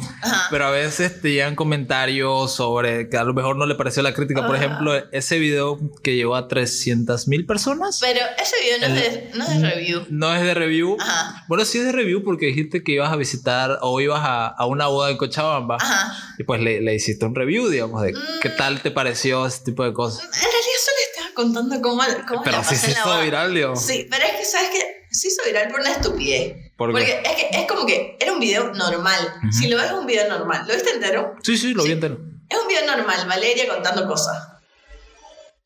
pero 0.51 0.65
a 0.65 0.71
veces 0.71 1.21
te 1.21 1.31
llegan 1.31 1.55
comentarios 1.55 2.53
sobre 2.53 3.07
que 3.07 3.15
a 3.15 3.23
lo 3.23 3.33
mejor 3.33 3.55
no 3.55 3.65
le 3.65 3.75
pareció 3.75 4.03
la 4.03 4.13
crítica. 4.13 4.45
Por 4.45 4.57
ejemplo, 4.57 4.93
ese 5.13 5.39
video 5.39 5.79
que 6.03 6.17
llegó 6.17 6.35
a 6.35 6.49
300 6.49 7.29
mil 7.29 7.45
personas. 7.45 7.99
Pero 8.01 8.19
ese 8.37 8.55
video 8.61 8.79
no, 8.79 8.85
es 8.87 8.93
de, 8.93 9.31
no, 9.37 9.45
es 9.45 9.61
de, 9.61 9.69
review. 9.69 10.05
No 10.09 10.35
es 10.35 10.43
de 10.43 10.53
review. 10.53 10.97
Ajá. 10.99 11.45
Bueno, 11.47 11.63
sí 11.63 11.77
es 11.77 11.85
de 11.85 11.93
review 11.93 12.25
porque 12.25 12.47
dijiste 12.47 12.83
que 12.83 12.91
ibas 12.91 13.09
a 13.09 13.15
visitar 13.15 13.79
o 13.83 14.01
ibas 14.01 14.19
a, 14.21 14.47
a 14.47 14.65
una 14.65 14.87
boda 14.87 15.09
en 15.09 15.15
Cochabamba. 15.15 15.77
Ajá. 15.79 16.35
Y 16.37 16.43
pues 16.43 16.59
le, 16.59 16.81
le, 16.81 16.93
hiciste 16.93 17.25
un 17.25 17.35
review, 17.35 17.69
digamos, 17.69 18.01
de 18.01 18.15
qué 18.41 18.49
mm. 18.49 18.57
tal 18.57 18.81
te 18.81 18.91
pareció 18.91 19.45
ese 19.45 19.63
tipo 19.63 19.85
de 19.85 19.93
cosas. 19.93 20.25
En 20.25 20.29
realidad 20.29 20.79
solo 20.83 20.97
estaba 21.09 21.33
contando 21.35 21.81
cómo, 21.81 22.03
cómo 22.27 22.43
pero 22.43 22.61
sí 22.65 22.75
se 22.75 22.91
hizo 22.91 23.21
viral, 23.21 23.53
digamos. 23.53 23.81
Sí, 23.81 24.07
pero 24.11 24.25
es 24.25 24.31
que, 24.31 24.43
¿sabes 24.43 24.69
qué? 24.73 24.99
se 25.11 25.27
hizo 25.27 25.41
viral 25.45 25.69
por 25.69 25.79
una 25.79 25.91
estupidez. 25.91 26.68
Porque 26.79 27.21
es, 27.25 27.35
que, 27.35 27.49
es 27.51 27.67
como 27.67 27.85
que 27.85 28.17
era 28.19 28.31
un 28.31 28.39
video 28.39 28.73
normal. 28.73 29.33
Si 29.51 29.67
lo 29.67 29.75
ves, 29.75 29.91
un 29.91 30.05
video 30.05 30.29
normal. 30.29 30.65
¿Lo 30.65 30.73
viste 30.73 30.91
entero? 30.91 31.35
Sí, 31.43 31.57
sí, 31.57 31.73
lo 31.73 31.83
vi 31.83 31.91
entero. 31.91 32.17
Es 32.47 32.57
un 32.57 32.67
video 32.69 32.85
normal, 32.87 33.27
Valeria 33.27 33.67
contando 33.67 34.07
cosas. 34.07 34.47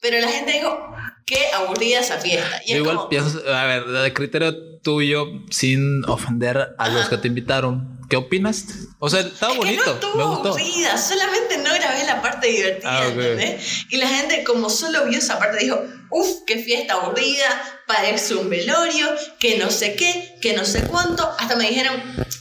Pero 0.01 0.19
la 0.19 0.27
gente 0.27 0.53
dijo, 0.53 0.95
qué 1.25 1.37
aburrida 1.53 1.99
esa 1.99 2.17
fiesta. 2.17 2.61
Y 2.65 2.73
igual 2.73 3.07
piensas, 3.09 3.45
a 3.45 3.65
ver, 3.65 3.85
de 3.85 4.11
criterio 4.11 4.79
tuyo, 4.79 5.27
sin 5.51 6.03
ofender 6.05 6.75
a 6.77 6.89
los 6.89 7.07
que 7.07 7.17
te 7.17 7.27
invitaron, 7.27 7.92
¿qué 8.13 8.17
opinas? 8.17 8.65
O 8.99 9.09
sea, 9.09 9.21
estaba 9.21 9.55
bonito. 9.55 9.99
no 9.99 10.15
me 10.15 10.23
gustó. 10.35 10.49
aburrida, 10.49 10.99
solamente 10.99 11.57
no 11.57 11.73
grabé 11.73 12.03
la 12.05 12.21
parte 12.21 12.45
divertida, 12.47 13.01
ah, 13.01 13.55
Y 13.89 13.97
la 13.97 14.07
gente, 14.07 14.43
como 14.43 14.69
solo 14.69 15.05
vio 15.05 15.17
esa 15.17 15.39
parte, 15.39 15.63
dijo, 15.63 15.83
uff, 16.11 16.43
qué 16.45 16.59
fiesta 16.59 16.93
aburrida, 16.93 17.47
parece 17.87 18.35
un 18.35 18.51
velorio, 18.51 19.07
que 19.39 19.57
no 19.57 19.71
sé 19.71 19.95
qué, 19.95 20.35
que 20.41 20.53
no 20.53 20.63
sé 20.63 20.83
cuánto. 20.83 21.27
Hasta 21.39 21.55
me 21.55 21.67
dijeron, 21.67 21.95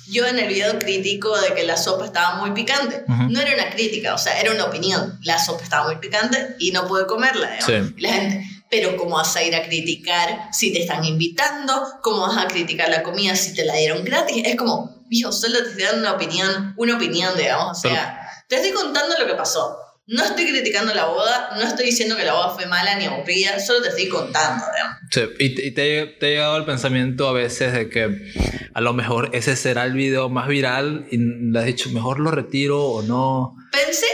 yo 0.08 0.26
en 0.26 0.38
el 0.38 0.46
video 0.46 0.78
crítico 0.78 1.40
de 1.40 1.54
que 1.54 1.62
la 1.62 1.78
sopa 1.78 2.04
estaba 2.04 2.34
muy 2.34 2.50
picante. 2.50 3.04
No 3.30 3.40
era 3.40 3.54
una 3.54 3.70
crítica, 3.70 4.14
o 4.14 4.18
sea, 4.18 4.38
era 4.38 4.52
una 4.52 4.66
opinión. 4.66 5.18
La 5.22 5.42
sopa 5.42 5.64
estaba 5.64 5.86
muy 5.86 5.96
picante 5.96 6.54
y 6.58 6.72
no 6.72 6.86
pude 6.86 7.06
comerla. 7.06 7.48
Sí. 7.64 7.72
Y 7.96 8.00
la 8.02 8.12
gente, 8.12 8.44
pero 8.68 8.98
¿cómo 8.98 9.16
vas 9.16 9.34
a 9.36 9.42
ir 9.42 9.54
a 9.54 9.62
criticar 9.62 10.50
si 10.52 10.70
te 10.70 10.82
están 10.82 11.02
invitando? 11.06 11.72
¿Cómo 12.02 12.26
vas 12.26 12.36
a 12.36 12.46
criticar 12.46 12.90
la 12.90 13.02
comida 13.02 13.34
si 13.36 13.54
te 13.54 13.64
la 13.64 13.74
dieron 13.76 14.04
gratis? 14.04 14.42
Es 14.44 14.56
como, 14.56 15.01
yo 15.20 15.32
solo 15.32 15.62
te 15.62 15.70
estoy 15.70 15.84
dando 15.84 16.00
una 16.00 16.12
opinión, 16.12 16.74
una 16.76 16.96
opinión, 16.96 17.36
digamos. 17.36 17.78
O 17.78 17.80
sea, 17.80 18.28
te 18.48 18.56
estoy 18.56 18.72
contando 18.72 19.18
lo 19.18 19.26
que 19.26 19.34
pasó. 19.34 19.76
No 20.06 20.24
estoy 20.24 20.46
criticando 20.46 20.92
la 20.94 21.04
boda, 21.04 21.50
no 21.56 21.62
estoy 21.62 21.86
diciendo 21.86 22.16
que 22.16 22.24
la 22.24 22.32
boda 22.32 22.50
fue 22.50 22.66
mala 22.66 22.96
ni 22.96 23.04
aburrida, 23.04 23.60
solo 23.60 23.82
te 23.82 23.88
estoy 23.90 24.08
contando, 24.08 24.64
digamos. 24.74 24.96
Sí, 25.10 25.20
y, 25.38 25.70
te, 25.70 26.06
te, 26.06 26.26
ha 26.26 26.28
llegado 26.28 26.56
el 26.56 26.64
pensamiento 26.64 27.28
a 27.28 27.32
veces 27.32 27.72
de 27.72 27.88
que 27.88 28.32
a 28.74 28.80
lo 28.80 28.94
mejor 28.94 29.30
ese 29.32 29.54
será 29.54 29.84
el 29.84 29.92
video 29.92 30.28
más 30.28 30.48
viral 30.48 31.06
y 31.10 31.18
le 31.18 31.58
has 31.58 31.66
dicho, 31.66 31.90
mejor 31.90 32.18
lo 32.18 32.32
retiro 32.32 32.82
o 32.82 33.02
no. 33.02 33.54
Pensé, 33.70 34.06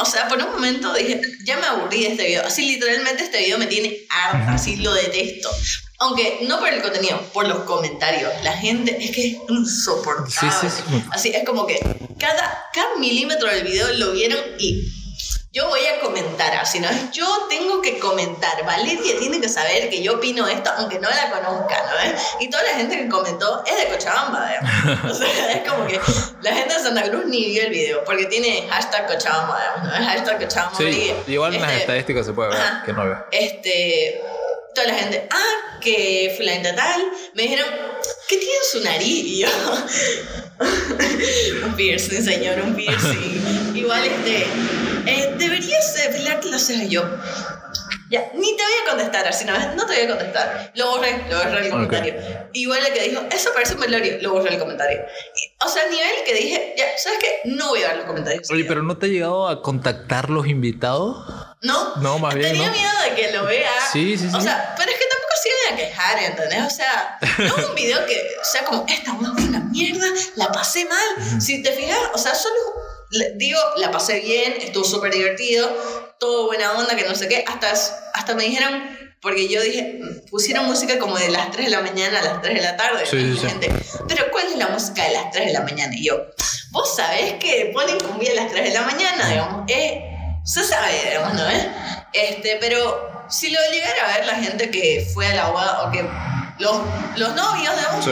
o 0.00 0.04
sea, 0.04 0.28
por 0.28 0.38
un 0.38 0.50
momento 0.50 0.94
dije, 0.94 1.20
ya 1.44 1.58
me 1.58 1.66
aburrí 1.66 2.04
de 2.04 2.08
este 2.08 2.26
video. 2.26 2.46
Así 2.46 2.66
literalmente 2.66 3.24
este 3.24 3.38
video 3.38 3.58
me 3.58 3.66
tiene 3.66 3.98
harta, 4.08 4.54
así 4.54 4.76
lo 4.76 4.94
detesto. 4.94 5.50
Aunque 6.00 6.40
no 6.42 6.60
por 6.60 6.68
el 6.68 6.80
contenido, 6.80 7.20
por 7.32 7.48
los 7.48 7.60
comentarios. 7.60 8.32
La 8.44 8.52
gente 8.52 8.96
es 9.04 9.10
que 9.10 9.26
es 9.26 9.36
insoportable. 9.48 10.30
Sí, 10.30 10.46
sí, 10.60 10.68
sí. 10.70 11.04
Así 11.10 11.32
es 11.34 11.44
como 11.44 11.66
que 11.66 11.78
cada, 12.18 12.66
cada 12.72 12.96
milímetro 12.96 13.48
del 13.48 13.64
video 13.64 13.92
lo 13.94 14.12
vieron 14.12 14.38
y 14.58 14.92
yo 15.50 15.66
voy 15.66 15.80
a 15.86 15.98
comentar, 16.00 16.54
así 16.56 16.78
no 16.78 16.88
es, 16.88 17.10
yo 17.10 17.26
tengo 17.48 17.80
que 17.80 17.98
comentar, 17.98 18.64
Valeria 18.64 19.18
tiene 19.18 19.40
que 19.40 19.48
saber 19.48 19.88
que 19.88 20.02
yo 20.02 20.16
opino 20.16 20.46
esto, 20.46 20.70
aunque 20.76 21.00
no 21.00 21.08
la 21.08 21.30
conozca, 21.30 21.82
¿no 21.82 22.44
Y 22.44 22.50
toda 22.50 22.62
la 22.64 22.74
gente 22.74 22.98
que 22.98 23.08
comentó 23.08 23.64
es 23.64 23.76
de 23.76 23.88
Cochabamba, 23.88 24.50
O 25.10 25.14
sea, 25.14 25.52
es 25.52 25.68
como 25.68 25.86
que 25.86 25.98
la 26.42 26.54
gente 26.54 26.74
de 26.74 26.80
Santa 26.80 27.10
Cruz 27.10 27.24
ni 27.26 27.46
vio 27.46 27.62
el 27.62 27.70
video, 27.70 28.04
porque 28.04 28.26
tiene 28.26 28.68
hashtag 28.68 29.06
Cochabamba, 29.06 29.58
¿no? 29.82 29.90
Hashtag 29.90 30.38
Cochabamba. 30.38 30.76
Sí, 30.76 31.14
igual 31.26 31.54
en 31.54 31.62
las 31.62 31.70
este, 31.70 31.82
estadísticas 31.82 32.26
se 32.26 32.32
puede 32.34 32.50
ver 32.50 32.62
que 32.84 32.92
no 32.92 33.04
veo. 33.04 33.26
Este, 33.32 34.22
toda 34.74 34.86
la 34.88 34.94
gente, 34.94 35.26
ah, 35.30 35.78
que 35.80 36.34
fulanita 36.36 36.74
tal, 36.74 37.02
me 37.34 37.42
dijeron, 37.42 37.66
¿qué 38.28 38.36
tiene 38.36 38.54
su 38.70 38.80
nariz? 38.80 39.46
un 41.64 41.76
piercing, 41.76 42.22
señor, 42.22 42.60
un 42.60 42.74
piercing. 42.74 43.74
Igual 43.74 44.04
este 44.04 44.46
eh, 45.06 45.34
deberías 45.38 45.94
depilarte 45.94 46.48
las 46.48 46.62
cejas. 46.62 46.88
yo, 46.88 47.02
ya, 48.10 48.30
ni 48.34 48.56
te 48.56 48.62
voy 48.62 48.72
a 48.84 48.90
contestar, 48.90 49.26
así 49.26 49.44
no, 49.44 49.52
no 49.74 49.86
te 49.86 49.94
voy 49.94 50.04
a 50.04 50.08
contestar. 50.08 50.72
Lo 50.74 50.92
borré, 50.92 51.24
lo 51.30 51.36
borré 51.38 51.66
el 51.66 51.70
comentario. 51.70 52.14
Igual 52.54 52.80
el 52.86 52.92
que 52.94 53.08
dijo, 53.10 53.22
eso 53.30 53.50
parece 53.52 53.74
un 53.74 53.80
velorio, 53.80 54.16
lo 54.22 54.32
borré 54.32 54.54
el 54.54 54.58
comentario. 54.58 55.00
o 55.64 55.68
sea, 55.68 55.82
a 55.82 55.88
nivel 55.88 56.10
que 56.24 56.34
dije, 56.34 56.74
ya, 56.76 56.86
¿sabes 56.96 57.18
qué? 57.20 57.50
No 57.50 57.68
voy 57.68 57.82
a 57.82 57.88
ver 57.88 57.96
los 57.98 58.06
comentarios. 58.06 58.50
Oye, 58.50 58.64
pero 58.64 58.82
¿no 58.82 58.96
te 58.96 59.06
ha 59.06 59.08
llegado 59.10 59.48
a 59.48 59.62
contactar 59.62 60.30
los 60.30 60.46
invitados? 60.46 61.16
No. 61.62 61.96
No, 61.96 62.18
más 62.18 62.34
bien. 62.34 62.52
Tenía 62.52 62.70
miedo 62.70 62.92
de 63.08 63.14
que 63.14 63.32
lo 63.32 63.44
vea. 63.44 63.72
Sí, 63.92 64.16
sí, 64.16 64.28
sí. 64.30 64.36
O 64.36 64.40
sea, 64.40 64.74
pero 64.76 64.90
es 64.90 64.98
que 64.98 65.04
tampoco 65.06 65.32
se 65.42 65.48
iban 65.48 65.74
a 65.74 65.76
quejar, 65.76 66.18
¿entendés? 66.22 66.62
O 66.62 66.70
sea, 66.70 67.18
no 67.38 67.68
un 67.68 67.74
video 67.74 68.04
que 68.06 68.20
sea 68.42 68.64
como, 68.64 68.84
esta 68.88 69.14
fue 69.14 69.28
una 69.28 69.60
mierda, 69.60 70.06
la 70.36 70.52
pasé 70.52 70.84
mal. 70.84 71.40
Si 71.40 71.62
te 71.62 71.72
fijas, 71.72 71.98
o 72.14 72.18
sea, 72.18 72.34
solo 72.34 72.54
digo, 73.36 73.58
la 73.76 73.90
pasé 73.90 74.20
bien, 74.20 74.54
estuvo 74.60 74.84
súper 74.84 75.12
divertido, 75.12 75.68
todo 76.18 76.46
buena 76.46 76.72
onda, 76.72 76.94
que 76.94 77.08
no 77.08 77.14
sé 77.14 77.28
qué, 77.28 77.44
hasta, 77.46 77.72
hasta 78.14 78.34
me 78.34 78.44
dijeron, 78.44 78.98
porque 79.20 79.48
yo 79.48 79.62
dije, 79.62 80.00
pusieron 80.30 80.66
música 80.66 80.98
como 80.98 81.16
de 81.16 81.30
las 81.30 81.50
3 81.50 81.66
de 81.66 81.70
la 81.70 81.80
mañana 81.80 82.20
a 82.20 82.22
las 82.22 82.42
3 82.42 82.54
de 82.54 82.62
la 82.62 82.76
tarde. 82.76 83.06
Sí, 83.06 83.36
sí, 83.36 83.46
gente, 83.46 83.72
pero 84.06 84.30
¿cuál 84.30 84.46
es 84.48 84.56
la 84.56 84.68
música 84.68 85.04
de 85.04 85.12
las 85.12 85.30
3 85.30 85.46
de 85.46 85.52
la 85.52 85.62
mañana? 85.62 85.94
Y 85.96 86.04
yo, 86.04 86.26
vos 86.70 86.96
sabés 86.96 87.34
que 87.34 87.70
ponen 87.72 87.98
cumbia 87.98 88.32
a 88.32 88.34
las 88.34 88.50
3 88.50 88.64
de 88.64 88.74
la 88.74 88.82
mañana, 88.82 89.28
digamos, 89.28 89.64
eh, 89.68 90.07
se 90.48 90.64
sabe, 90.64 91.10
digamos, 91.10 91.34
¿no? 91.34 91.46
Eh? 91.46 91.70
Este, 92.14 92.56
pero 92.58 93.26
si 93.28 93.50
lo 93.50 93.58
llegara 93.70 94.06
a 94.06 94.16
ver 94.16 94.26
la 94.26 94.34
gente 94.36 94.70
que 94.70 95.06
fue 95.12 95.26
a 95.26 95.34
la 95.34 95.50
boda 95.50 95.82
o 95.82 95.92
que 95.92 96.08
los, 96.58 96.80
los 97.16 97.34
novios, 97.34 97.76
digamos, 97.76 98.06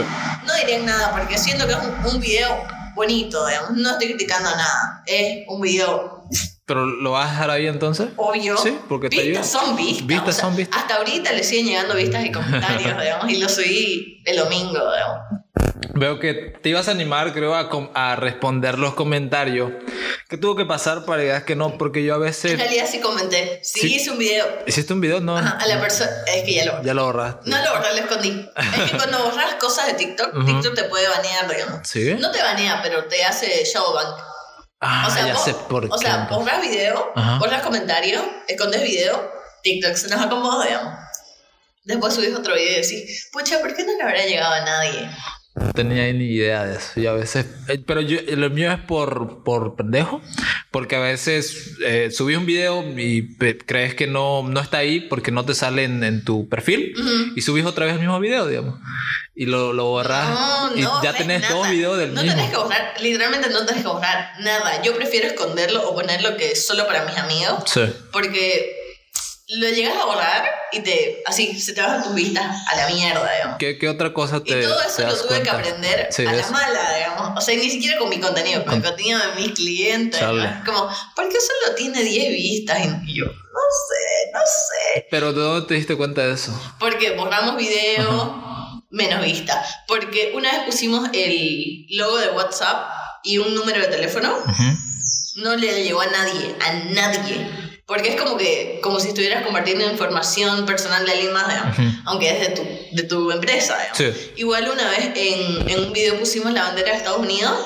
no 0.45 0.55
dirían 0.61 0.85
nada, 0.85 1.12
porque 1.12 1.38
siento 1.38 1.66
que 1.66 1.73
es 1.73 1.78
un, 1.78 2.14
un 2.14 2.21
video 2.21 2.62
bonito, 2.95 3.47
digamos. 3.47 3.71
No 3.71 3.90
estoy 3.93 4.09
criticando 4.09 4.50
nada. 4.50 5.02
Es 5.07 5.45
un 5.49 5.62
video. 5.62 6.25
¿Pero 6.66 6.85
lo 6.85 7.12
vas 7.12 7.28
a 7.28 7.31
dejar 7.31 7.50
ahí 7.50 7.66
entonces? 7.69 8.09
Obvio. 8.16 8.59
Sí, 8.59 8.76
porque 8.87 9.09
te 9.09 9.23
Vistas 9.23 9.50
son 9.50 9.75
vistas. 9.75 10.07
Vistas 10.07 10.37
son 10.37 10.57
vistas. 10.57 10.83
Hasta 10.83 10.97
ahorita 10.97 11.33
le 11.33 11.43
siguen 11.43 11.66
llegando 11.66 11.95
vistas 11.95 12.25
y 12.25 12.33
comentarios, 12.33 12.99
digamos. 13.00 13.31
Y 13.31 13.38
lo 13.38 13.49
subí 13.49 14.23
el 14.26 14.37
domingo, 14.37 14.73
digamos. 14.73 15.21
Veo 15.99 16.19
que 16.19 16.35
te 16.35 16.69
ibas 16.69 16.88
a 16.88 16.91
animar, 16.91 17.33
creo, 17.33 17.55
a, 17.55 17.71
a, 17.95 18.17
responder 18.17 18.79
los 18.79 18.95
comentarios. 18.95 19.73
¿Qué 20.29 20.37
tuvo 20.37 20.55
que 20.55 20.67
pasar 20.67 21.05
para 21.05 21.23
que 21.23 21.45
que 21.47 21.57
no? 21.57 21.79
Porque 21.79 22.05
yo 22.05 22.15
a 22.15 22.19
veces. 22.19 22.53
En 22.53 22.59
realidad 22.59 22.87
sí 22.91 23.00
comenté. 23.00 23.61
Sí, 23.62 23.95
hice 23.95 24.11
un 24.11 24.19
video. 24.19 24.47
¿Hiciste 24.67 24.93
un 24.93 25.00
video? 25.00 25.21
No. 25.21 25.37
a 25.37 25.67
la 25.67 25.81
persona. 25.81 26.11
Es 26.26 26.45
que 26.45 26.55
ya 26.55 26.65
lo 26.67 26.73
borré. 26.73 26.87
Ya 26.87 26.95
lo 26.95 27.05
borraste. 27.05 27.50
No 27.50 27.59
lo 27.65 27.73
borré, 27.73 27.93
lo 27.95 28.00
escondí. 28.00 28.50
es 28.57 28.91
que 28.91 28.97
cuando 28.97 29.19
borras 29.31 29.55
cosas 29.55 29.87
de 29.87 29.95
TikTok, 29.95 30.45
TikTok 30.45 30.75
te 30.75 30.85
puede 30.85 31.09
banear, 31.09 31.49
digamos. 31.49 31.88
Sí. 31.88 32.15
No 32.15 32.31
te 32.31 32.43
banea, 32.43 32.81
pero 32.83 33.05
te 33.07 33.25
hace 33.25 33.65
shadowban. 33.65 34.07
Ah, 34.81 35.07
o 35.09 35.11
sea, 35.11 35.26
ya 35.26 35.37
sé 35.37 35.55
por 35.55 35.87
O 35.91 35.99
sea, 35.99 36.29
borras 36.31 36.61
video, 36.61 37.12
borras 37.38 37.62
comentario, 37.62 38.23
escondes 38.47 38.83
video, 38.83 39.33
TikTok 39.62 39.95
se 39.95 40.09
nos 40.09 40.21
acomoda, 40.21 40.67
digamos. 40.67 40.95
Después 41.85 42.15
subís 42.15 42.35
otro 42.35 42.55
video 42.55 42.73
y 42.73 42.83
decís, 42.83 43.29
pucha, 43.33 43.61
¿por 43.61 43.75
qué 43.75 43.85
no 43.85 43.97
le 43.97 44.03
habrá 44.03 44.25
llegado 44.26 44.53
a 44.53 44.61
nadie? 44.61 45.09
No 45.57 45.73
tenía 45.73 46.13
ni 46.13 46.27
idea 46.27 46.67
de 46.67 46.77
eso. 46.77 47.01
Y 47.01 47.07
a 47.07 47.13
veces. 47.13 47.47
Eh, 47.69 47.83
pero 47.87 48.03
yo, 48.03 48.19
lo 48.37 48.51
mío 48.51 48.71
es 48.71 48.79
por, 48.81 49.43
por 49.43 49.75
pendejo. 49.75 50.21
Porque 50.71 50.97
a 50.97 51.01
veces 51.01 51.77
eh, 51.83 52.11
subís 52.11 52.37
un 52.37 52.45
video 52.45 52.85
y 52.99 53.37
crees 53.37 53.95
que 53.95 54.07
no, 54.07 54.43
no 54.43 54.61
está 54.61 54.79
ahí 54.79 55.01
porque 55.01 55.31
no 55.31 55.47
te 55.47 55.55
sale 55.55 55.85
en, 55.85 56.25
tu 56.25 56.47
perfil. 56.51 56.95
Y 57.35 57.41
subís 57.41 57.65
otra 57.65 57.87
vez 57.87 57.95
el 57.95 58.01
mismo 58.01 58.21
video, 58.21 58.47
digamos. 58.47 58.79
Y 59.35 59.47
lo, 59.47 59.73
lo 59.73 59.87
borras. 59.87 60.29
y 60.75 60.83
ya 60.83 61.15
tenés 61.17 61.49
dos 61.49 61.71
videos 61.71 61.97
del 61.97 62.11
mismo. 62.11 62.25
No 62.25 62.35
tenés 62.35 62.51
que 62.51 62.57
borrar. 62.57 62.95
Literalmente 63.01 63.49
no 63.49 63.65
tenés 63.65 63.83
que 63.83 63.89
borrar 63.89 64.33
nada. 64.41 64.83
Yo 64.83 64.95
prefiero 64.95 65.29
esconderlo 65.29 65.89
o 65.89 65.95
ponerlo 65.95 66.37
que 66.37 66.53
es 66.53 66.67
solo 66.67 66.87
para 66.87 67.07
mis 67.07 67.17
amigos. 67.17 67.65
Sí. 67.65 67.81
Porque 68.13 68.86
lo 69.49 69.69
llegas 69.69 69.97
a 69.97 70.05
borrar 70.07 70.45
y 70.73 70.81
te 70.81 71.23
así 71.25 71.59
se 71.61 71.73
te 71.73 71.81
bajan 71.81 72.03
tus 72.03 72.15
vistas 72.15 72.45
a 72.67 72.76
la 72.76 72.88
mierda, 72.88 73.33
digamos. 73.33 73.57
¿Qué, 73.59 73.79
qué 73.79 73.88
otra 73.88 74.12
cosa 74.12 74.43
te 74.43 74.59
Y 74.59 74.62
todo 74.62 74.83
eso 74.83 75.07
lo 75.07 75.17
tuve 75.17 75.43
que 75.43 75.50
aprender 75.50 76.09
a 76.19 76.33
la 76.33 76.50
mala, 76.50 76.95
digamos. 76.97 77.38
O 77.38 77.41
sea, 77.41 77.57
ni 77.57 77.71
siquiera 77.71 77.99
con 77.99 78.09
mi 78.09 78.19
contenido, 78.19 78.65
con 78.65 78.75
el 78.75 78.83
contenido 78.83 79.21
de 79.21 79.41
mis 79.41 79.53
clientes. 79.53 80.21
Como, 80.65 80.88
¿por 81.15 81.29
qué 81.29 81.37
solo 81.41 81.76
tiene 81.76 82.03
10 82.03 82.29
vistas? 82.31 82.79
Y 83.07 83.19
yo, 83.19 83.26
no 83.26 83.33
sé, 83.33 84.31
no 84.33 84.41
sé. 84.41 85.07
Pero 85.11 85.33
¿de 85.33 85.41
dónde 85.41 85.67
te 85.69 85.75
diste 85.75 85.97
cuenta 85.97 86.26
de 86.26 86.35
eso? 86.35 86.53
Porque 86.81 87.12
borramos 87.12 87.57
video, 87.57 88.83
menos 88.91 89.25
vistas. 89.25 89.76
Porque 89.87 90.33
una 90.35 90.50
vez 90.50 90.62
pusimos 90.67 91.09
el 91.12 91.87
logo 91.91 92.19
de 92.19 92.31
WhatsApp 92.31 92.91
y 93.23 93.38
un 93.38 93.55
número 93.55 93.81
de 93.81 93.88
teléfono, 93.88 94.37
no 95.37 95.57
le 95.57 95.85
llegó 95.85 96.00
a 96.00 96.07
nadie, 96.07 96.57
a 96.61 96.73
nadie. 96.91 97.66
Porque 97.87 98.09
es 98.09 98.21
como 98.21 98.37
que, 98.37 98.81
como 98.83 98.99
si 98.99 99.09
estuvieras 99.09 99.45
compartiendo 99.45 99.88
información 99.88 100.66
personal 100.66 101.07
de 101.07 101.12
alguien 101.12 101.33
más, 101.33 101.76
aunque 102.05 102.31
es 102.31 102.40
de 102.40 102.49
tu, 102.57 102.66
de 102.90 103.02
tu 103.05 103.31
empresa. 103.31 103.78
Igual 104.35 104.69
una 104.69 104.90
vez 104.90 105.12
en, 105.14 105.71
en 105.71 105.85
un 105.85 105.93
video 105.93 106.19
pusimos 106.19 106.52
la 106.52 106.64
bandera 106.64 106.90
de 106.90 106.97
Estados 106.97 107.21
Unidos, 107.21 107.57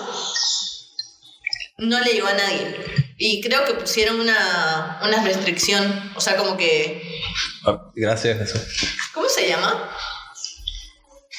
no 1.78 2.00
le 2.00 2.12
llegó 2.12 2.26
a 2.26 2.34
nadie. 2.34 2.76
Y 3.16 3.40
creo 3.40 3.64
que 3.64 3.72
pusieron 3.72 4.20
una, 4.20 5.00
una 5.02 5.24
restricción, 5.24 6.12
o 6.14 6.20
sea, 6.20 6.36
como 6.36 6.58
que... 6.58 7.02
Ah, 7.64 7.90
gracias, 7.94 8.40
eso. 8.40 8.62
¿Cómo 9.14 9.28
se 9.28 9.48
llama? 9.48 9.90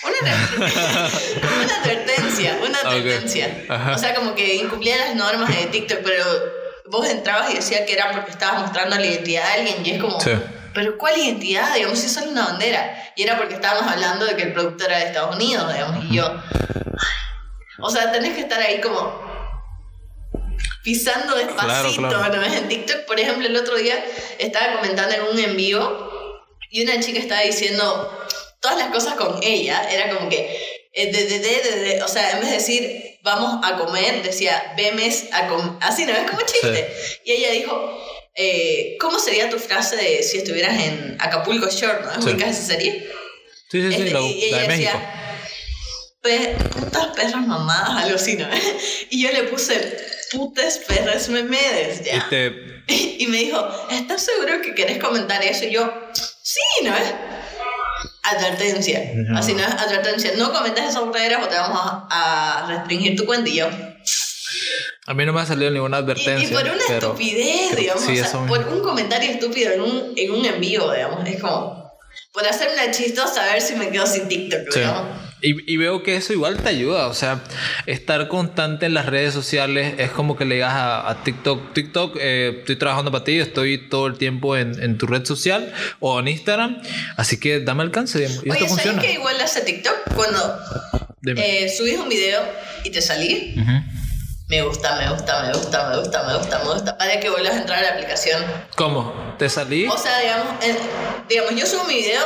Una, 0.03 0.49
una 1.63 1.75
advertencia, 1.81 2.59
una 2.63 2.79
advertencia. 2.79 3.65
O 3.93 3.97
sea, 3.99 4.15
como 4.15 4.33
que 4.33 4.55
incumplía 4.55 4.97
las 4.97 5.15
normas 5.15 5.55
de 5.55 5.67
TikTok, 5.67 5.99
pero 6.03 6.60
vos 6.91 7.07
entrabas 7.07 7.51
y 7.51 7.55
decías 7.55 7.81
que 7.87 7.93
era 7.93 8.11
porque 8.11 8.31
estabas 8.31 8.61
mostrando 8.61 8.97
la 8.97 9.05
identidad 9.05 9.45
de 9.45 9.53
alguien 9.53 9.85
y 9.85 9.91
es 9.91 10.01
como, 10.01 10.19
pero 10.73 10.97
¿cuál 10.97 11.17
identidad? 11.17 11.73
Digamos, 11.73 11.97
si 11.97 12.05
es 12.05 12.13
solo 12.13 12.31
una 12.31 12.45
bandera. 12.45 13.11
Y 13.15 13.23
era 13.23 13.37
porque 13.37 13.55
estábamos 13.55 13.91
hablando 13.91 14.25
de 14.25 14.35
que 14.35 14.43
el 14.43 14.53
productor 14.53 14.89
era 14.89 14.99
de 14.99 15.05
Estados 15.05 15.35
Unidos, 15.35 15.73
digamos, 15.73 16.05
y 16.05 16.15
yo... 16.15 16.43
O 17.79 17.89
sea, 17.89 18.11
tenés 18.11 18.35
que 18.35 18.41
estar 18.41 18.61
ahí 18.61 18.79
como 18.79 19.31
pisando 20.83 21.35
despacito, 21.35 22.01
¿no 22.01 22.43
En 22.43 22.67
TikTok, 22.67 23.05
por 23.05 23.19
ejemplo, 23.19 23.47
el 23.47 23.55
otro 23.55 23.75
día 23.75 24.03
estaba 24.37 24.77
comentando 24.77 25.15
en 25.15 25.21
un 25.23 25.39
envío 25.39 26.11
y 26.69 26.83
una 26.83 26.99
chica 26.99 27.19
estaba 27.19 27.41
diciendo 27.41 28.27
todas 28.59 28.77
las 28.77 28.89
cosas 28.89 29.15
con 29.15 29.39
ella, 29.41 29.89
era 29.89 30.15
como 30.15 30.29
que 30.29 30.85
eh, 30.93 31.11
de, 31.11 31.23
de, 31.25 31.39
de, 31.39 32.03
o 32.03 32.07
sea, 32.07 32.31
en 32.31 32.41
vez 32.41 32.49
de 32.49 32.55
decir 32.57 33.10
vamos 33.23 33.59
a 33.63 33.77
comer, 33.77 34.23
decía 34.23 34.73
vemes 34.77 35.25
a 35.31 35.47
comer, 35.47 35.73
así, 35.81 36.05
¿no? 36.05 36.13
Es 36.13 36.29
como 36.29 36.41
chiste. 36.41 36.93
Y 37.25 37.31
ella 37.31 37.51
dijo, 37.51 38.01
eh, 38.35 38.97
¿cómo 38.99 39.19
sería 39.19 39.49
tu 39.49 39.59
frase 39.59 39.95
de 39.95 40.23
si 40.23 40.37
estuvieras 40.37 40.79
en 40.81 41.17
Acapulco 41.19 41.69
Shore, 41.69 42.01
¿no? 42.03 42.11
¿Es 42.11 42.23
sí. 42.23 42.43
esa 42.43 42.53
serie? 42.53 43.09
Sí, 43.69 43.81
sí, 43.81 43.93
sí, 43.93 44.01
este, 44.03 44.21
y 44.21 44.43
ella 44.45 44.67
decía, 44.67 45.21
putas 46.21 47.07
perras 47.15 47.47
mamadas, 47.47 48.03
algo 48.03 48.15
así, 48.15 48.35
¿no? 48.35 48.47
y 49.09 49.23
yo 49.23 49.31
le 49.31 49.43
puse, 49.43 49.97
putas 50.31 50.79
perras 50.79 51.29
memedes, 51.29 52.03
ya. 52.03 52.17
Este... 52.17 52.71
Y 53.21 53.27
me 53.27 53.37
dijo, 53.37 53.87
¿estás 53.91 54.25
seguro 54.25 54.61
que 54.61 54.73
querés 54.73 54.97
comentar 54.97 55.41
eso? 55.43 55.65
Y 55.65 55.71
yo, 55.71 55.93
sí, 56.13 56.83
¿no? 56.83 56.93
Advertencia. 58.23 59.13
Así 59.35 59.53
no 59.53 59.61
es 59.61 59.73
advertencia. 59.73 60.33
No 60.37 60.53
comentes 60.53 60.89
esas 60.89 61.05
barreras 61.05 61.43
o 61.43 61.47
te 61.47 61.55
vamos 61.55 61.79
a, 61.83 62.65
restringir 62.67 63.15
tu 63.15 63.25
yo. 63.45 63.67
A 65.07 65.13
mí 65.13 65.25
no 65.25 65.33
me 65.33 65.41
ha 65.41 65.45
salido 65.45 65.71
ninguna 65.71 65.97
advertencia. 65.97 66.47
Y, 66.47 66.53
por 66.53 66.63
una 66.63 66.83
estupidez, 66.83 67.75
digamos. 67.75 68.03
o 68.03 68.13
sea, 68.13 68.45
por 68.47 68.67
un 68.67 68.81
comentario 68.81 69.31
estúpido 69.31 69.71
en 69.71 69.81
un, 69.81 70.13
en 70.15 70.31
un 70.31 70.45
envío, 70.45 70.91
digamos. 70.91 71.27
Es 71.27 71.41
como. 71.41 71.81
Por 72.31 72.45
hacer 72.47 72.69
una 72.73 72.91
chistosa 72.91 73.43
a 73.43 73.53
ver 73.53 73.61
si 73.61 73.75
me 73.75 73.89
quedo 73.89 74.05
sin 74.05 74.27
TikTok, 74.27 74.73
digamos. 74.73 75.30
Y, 75.43 75.77
veo 75.77 76.03
que 76.03 76.15
eso 76.15 76.33
igual 76.33 76.57
te 76.57 76.69
ayuda, 76.69 77.07
o 77.07 77.15
sea, 77.15 77.43
estar 77.87 78.27
constante 78.27 78.85
en 78.85 78.93
las 78.93 79.07
redes 79.07 79.33
sociales 79.33 79.95
es 79.97 80.11
como 80.11 80.37
que 80.37 80.45
le 80.45 80.55
digas 80.55 80.73
a, 80.75 81.17
TikTok, 81.23 81.73
TikTok, 81.73 82.17
eh, 82.19 82.57
estoy 82.59 82.75
trabajando 82.75 83.11
para 83.11 83.23
ti, 83.23 83.39
estoy 83.39 83.89
todo 83.89 84.05
el 84.05 84.19
tiempo 84.19 84.55
en, 84.55 84.97
tu 84.99 85.07
red 85.07 85.25
social 85.25 85.73
o 85.99 86.19
en 86.19 86.27
Instagram, 86.27 86.81
así 87.17 87.39
que 87.39 87.59
dame 87.59 87.81
alcance. 87.81 88.19
Y 88.43 88.51
Oye, 88.51 88.65
esto 88.65 88.75
¿sabes 88.75 89.01
que 89.01 89.13
igual 89.13 89.41
hace 89.41 89.61
TikTok? 89.61 90.13
Cuando 90.15 90.59
eh, 91.25 91.73
subís 91.75 91.97
un 91.97 92.09
video 92.09 92.41
y 92.83 92.91
te 92.91 93.01
salís, 93.01 93.55
me 94.47 94.61
gusta, 94.61 94.95
me 94.97 95.09
gusta, 95.09 95.43
me 95.43 95.53
gusta, 95.57 95.89
me 95.89 95.97
gusta, 95.97 96.23
me 96.23 96.37
gusta, 96.37 96.59
me 96.59 96.73
gusta, 96.73 96.97
para 96.97 97.19
que 97.19 97.29
vuelvas 97.31 97.53
a 97.53 97.61
entrar 97.61 97.79
a 97.79 97.81
la 97.81 97.89
aplicación. 97.93 98.43
¿Cómo? 98.75 99.35
¿Te 99.39 99.49
salí? 99.49 99.87
O 99.87 99.97
sea, 99.97 100.19
digamos, 100.19 100.47
digamos 101.27 101.55
yo 101.55 101.65
subo 101.65 101.85
mi 101.85 101.95
video 101.95 102.21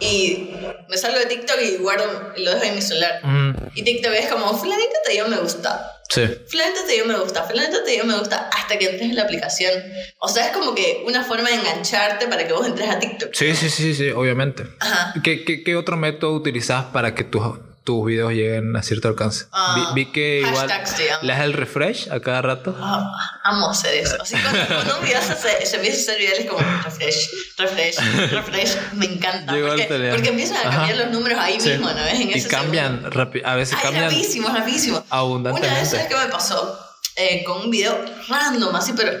y 0.00 0.50
me 0.88 0.96
salgo 0.96 1.18
de 1.18 1.26
TikTok 1.26 1.56
y 1.62 1.76
guardo, 1.76 2.32
lo 2.36 2.50
dejo 2.52 2.64
en 2.64 2.74
mi 2.74 2.82
celular. 2.82 3.20
Mm. 3.22 3.54
Y 3.74 3.82
TikTok 3.82 4.12
es 4.12 4.28
como, 4.28 4.56
fulanita 4.56 4.96
te 5.04 5.12
dio 5.12 5.28
me 5.28 5.36
gusta. 5.38 5.92
Sí. 6.08 6.22
Fulanita 6.48 6.86
te 6.86 6.92
dio 6.92 7.04
me 7.04 7.18
gusta, 7.18 7.44
fulanita 7.44 7.84
te 7.84 7.90
dio 7.92 8.04
me 8.04 8.16
gusta, 8.16 8.48
hasta 8.52 8.78
que 8.78 8.86
entres 8.86 9.10
en 9.10 9.16
la 9.16 9.22
aplicación. 9.22 9.72
O 10.18 10.28
sea, 10.28 10.46
es 10.46 10.52
como 10.52 10.74
que 10.74 11.02
una 11.06 11.24
forma 11.24 11.48
de 11.48 11.56
engancharte 11.56 12.26
para 12.28 12.46
que 12.46 12.52
vos 12.52 12.66
entres 12.66 12.88
a 12.88 12.98
TikTok. 12.98 13.34
Sí, 13.34 13.54
sí, 13.54 13.70
sí, 13.70 13.94
sí, 13.94 14.10
obviamente. 14.10 14.64
Ajá. 14.80 15.14
¿Qué, 15.22 15.44
qué, 15.44 15.64
qué 15.64 15.76
otro 15.76 15.96
método 15.96 16.32
utilizas 16.32 16.84
para 16.86 17.14
que 17.14 17.24
tus 17.24 17.42
tus 17.86 18.04
videos 18.04 18.32
lleguen 18.32 18.76
a 18.76 18.82
cierto 18.82 19.06
alcance. 19.06 19.46
Ah, 19.52 19.92
vi, 19.94 20.06
que 20.06 20.40
igual 20.40 20.68
le 21.22 21.32
das 21.32 21.42
el 21.42 21.52
refresh 21.52 22.10
a 22.10 22.20
cada 22.20 22.42
rato. 22.42 22.76
Ah, 22.78 23.16
amo 23.44 23.70
hacer 23.70 23.94
eso. 23.94 24.20
Así 24.20 24.34
cuando, 24.36 24.66
cuando 24.66 24.98
un 24.98 25.04
video 25.04 25.22
se, 25.22 25.64
se, 25.64 25.76
empieza 25.76 25.98
a 25.98 26.02
hacer 26.02 26.18
virales 26.18 26.46
como 26.46 26.58
refresh, 26.84 27.30
refresh, 27.56 27.96
refresh, 28.32 28.76
me 28.94 29.06
encanta. 29.06 29.52
porque, 29.52 30.12
porque, 30.12 30.28
empiezan 30.28 30.66
a 30.66 30.70
cambiar 30.70 30.96
los 30.96 31.10
números 31.12 31.38
ahí 31.38 31.58
mismo, 31.58 31.88
¿no 31.88 31.94
ves? 31.94 32.20
En 32.20 32.36
y 32.36 32.42
cambian, 32.42 33.08
a 33.44 33.54
veces 33.54 33.78
cambian. 33.80 34.04
Rapidísimo, 34.04 34.48
rapidísimo. 34.48 35.04
Abundantemente. 35.08 35.68
Una 35.68 35.80
vez, 35.80 35.90
¿sabes 35.90 36.06
qué 36.08 36.16
me 36.16 36.26
pasó? 36.26 36.78
Eh, 37.14 37.44
con 37.44 37.62
un 37.62 37.70
video 37.70 38.04
random, 38.28 38.74
así, 38.74 38.92
pero 38.94 39.12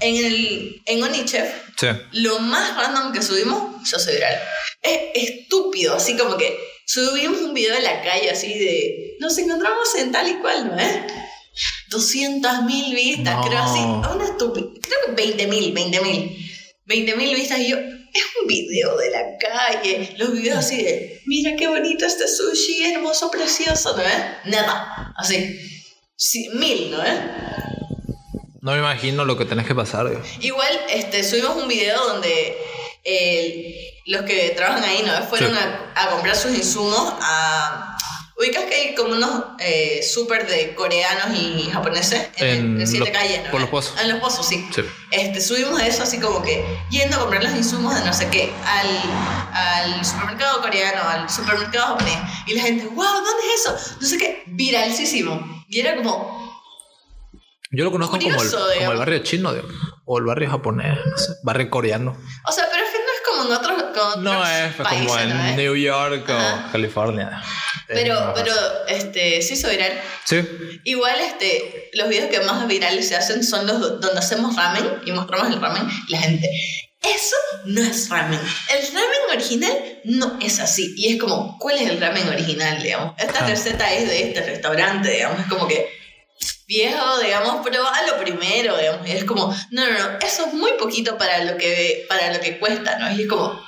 en, 0.00 0.16
el, 0.16 0.82
en 0.84 1.02
Onichef, 1.02 1.48
sí. 1.76 1.86
lo 2.12 2.40
más 2.40 2.76
random 2.76 3.12
que 3.12 3.22
subimos 3.22 3.88
se 3.88 3.96
hace 3.96 4.14
viral. 4.14 4.34
Es 4.82 5.00
estúpido, 5.14 5.94
así 5.94 6.18
como 6.18 6.36
que 6.36 6.73
subimos 6.86 7.40
un 7.40 7.54
video 7.54 7.74
de 7.74 7.82
la 7.82 8.02
calle 8.02 8.30
así 8.30 8.58
de, 8.58 9.16
nos 9.20 9.36
encontramos 9.38 9.94
en 9.96 10.12
tal 10.12 10.28
y 10.28 10.34
cual, 10.34 10.68
¿no 10.68 10.78
es? 10.78 10.96
200 11.90 12.62
mil 12.64 12.94
vistas, 12.94 13.46
creo 13.46 13.58
así, 13.58 13.78
una 13.78 14.24
estúpida, 14.24 14.66
creo 14.80 14.98
que 15.06 15.12
20 15.12 15.46
mil, 15.46 15.72
20 15.72 16.00
mil. 16.00 16.36
20 16.86 17.16
mil 17.16 17.34
vistas 17.34 17.60
y 17.60 17.68
yo, 17.68 17.78
es 17.78 18.22
un 18.40 18.46
video 18.46 18.96
de 18.96 19.10
la 19.10 19.38
calle, 19.38 20.14
los 20.18 20.32
videos 20.32 20.58
así 20.58 20.82
de, 20.82 21.20
mira 21.26 21.56
qué 21.56 21.66
bonito 21.68 22.04
este 22.04 22.28
sushi, 22.28 22.92
hermoso, 22.92 23.30
precioso, 23.30 23.96
¿no 23.96 24.02
es? 24.02 24.16
Nada, 24.46 25.14
así, 25.16 25.58
sí, 26.16 26.48
mil, 26.54 26.90
¿no 26.90 27.02
es? 27.02 27.20
No 28.60 28.72
me 28.72 28.78
imagino 28.78 29.24
lo 29.24 29.36
que 29.36 29.44
tenés 29.44 29.66
que 29.66 29.74
pasar. 29.74 30.10
Igual, 30.40 30.80
este, 30.88 31.22
subimos 31.22 31.56
un 31.56 31.68
video 31.68 32.02
donde 32.06 32.56
los 34.06 34.22
que 34.22 34.52
trabajan 34.56 34.84
ahí, 34.84 35.02
¿no? 35.04 35.26
Fueron 35.26 35.56
a, 35.56 36.08
comprar 36.10 36.36
sus 36.36 36.56
insumos 36.56 37.14
a... 37.20 37.96
Ubicas 38.36 38.64
que 38.64 38.74
hay 38.74 38.94
como 38.96 39.14
unos 39.14 39.44
eh, 39.60 40.02
súper 40.02 40.48
de 40.48 40.74
coreanos 40.74 41.38
y 41.38 41.70
japoneses 41.70 42.30
en, 42.36 42.84
siete 42.84 43.12
calles, 43.12 43.44
¿no? 43.44 43.50
Por 43.52 43.60
los 43.60 43.70
pozos. 43.70 43.94
En 44.00 44.08
los 44.10 44.18
pozos, 44.18 44.44
sí. 44.44 44.68
Este, 45.12 45.40
subimos 45.40 45.80
a 45.80 45.86
eso 45.86 46.02
así 46.02 46.18
como 46.18 46.42
que 46.42 46.64
yendo 46.90 47.16
a 47.16 47.20
comprar 47.20 47.44
los 47.44 47.54
insumos 47.54 47.94
de 47.94 48.04
no 48.04 48.12
sé 48.12 48.28
qué 48.30 48.52
al, 48.66 48.88
al 49.52 50.04
supermercado 50.04 50.60
coreano, 50.62 51.08
al 51.08 51.30
supermercado 51.30 51.94
japonés. 51.94 52.18
Y 52.48 52.54
la 52.54 52.62
gente, 52.62 52.86
wow, 52.86 53.04
¿dónde 53.04 53.42
es 53.54 53.60
eso? 53.60 53.96
No 54.00 54.06
sé 54.08 54.18
qué, 54.18 54.42
viralísimo. 54.46 55.64
Y 55.68 55.78
era 55.78 55.94
como, 55.94 56.44
yo 57.74 57.84
lo 57.84 57.90
conozco 57.90 58.18
como, 58.18 58.40
el, 58.40 58.50
como 58.50 58.92
el 58.92 58.98
barrio 58.98 59.18
chino 59.20 59.52
o 60.04 60.18
el 60.18 60.24
barrio 60.24 60.50
japonés, 60.50 60.96
no 61.04 61.18
sé, 61.18 61.32
barrio 61.42 61.70
coreano. 61.70 62.16
O 62.46 62.52
sea, 62.52 62.66
pero 62.70 62.84
es 62.84 62.92
que 62.92 62.98
no 62.98 63.04
es 63.04 63.22
como 63.26 63.44
en 63.44 63.58
otros, 63.58 63.73
no 64.18 64.46
es 64.46 64.74
como 64.76 65.18
en 65.18 65.56
New 65.56 65.76
York 65.76 66.28
o 66.28 66.72
California. 66.72 67.42
Pero, 67.86 68.32
pero 68.34 68.52
este, 68.88 69.42
sí 69.42 69.54
hizo 69.54 69.68
viral. 69.68 69.92
Sí. 70.24 70.40
Igual 70.84 71.20
este, 71.20 71.90
los 71.94 72.08
videos 72.08 72.30
que 72.30 72.40
más 72.40 72.66
virales 72.66 73.08
se 73.08 73.16
hacen 73.16 73.44
son 73.44 73.66
los 73.66 74.00
donde 74.00 74.18
hacemos 74.18 74.56
ramen 74.56 74.84
y 75.04 75.12
mostramos 75.12 75.48
el 75.48 75.60
ramen 75.60 75.88
y 76.08 76.12
la 76.12 76.18
gente. 76.18 76.50
Eso 77.02 77.36
no 77.66 77.82
es 77.82 78.08
ramen. 78.08 78.40
El 78.70 78.86
ramen 78.86 79.20
original 79.34 80.00
no 80.04 80.38
es 80.40 80.58
así. 80.60 80.94
Y 80.96 81.12
es 81.12 81.20
como, 81.20 81.58
¿cuál 81.58 81.76
es 81.76 81.90
el 81.90 82.00
ramen 82.00 82.26
original, 82.28 82.82
digamos? 82.82 83.14
Esta 83.18 83.46
receta 83.46 83.92
es 83.92 84.08
de 84.08 84.28
este 84.28 84.40
restaurante, 84.40 85.10
digamos. 85.10 85.40
Es 85.40 85.46
como 85.46 85.68
que 85.68 85.86
viejo, 86.66 87.18
digamos, 87.20 87.66
lo 87.66 88.18
primero, 88.18 88.78
digamos. 88.78 89.06
Y 89.06 89.12
es 89.12 89.24
como, 89.24 89.54
no, 89.70 89.86
no, 89.86 89.98
no, 89.98 90.18
eso 90.18 90.46
es 90.46 90.54
muy 90.54 90.72
poquito 90.78 91.18
para 91.18 91.44
lo 91.44 91.58
que, 91.58 92.06
para 92.08 92.32
lo 92.32 92.40
que 92.40 92.58
cuesta, 92.58 92.98
¿no? 92.98 93.12
Y 93.14 93.22
es 93.22 93.28
como, 93.28 93.60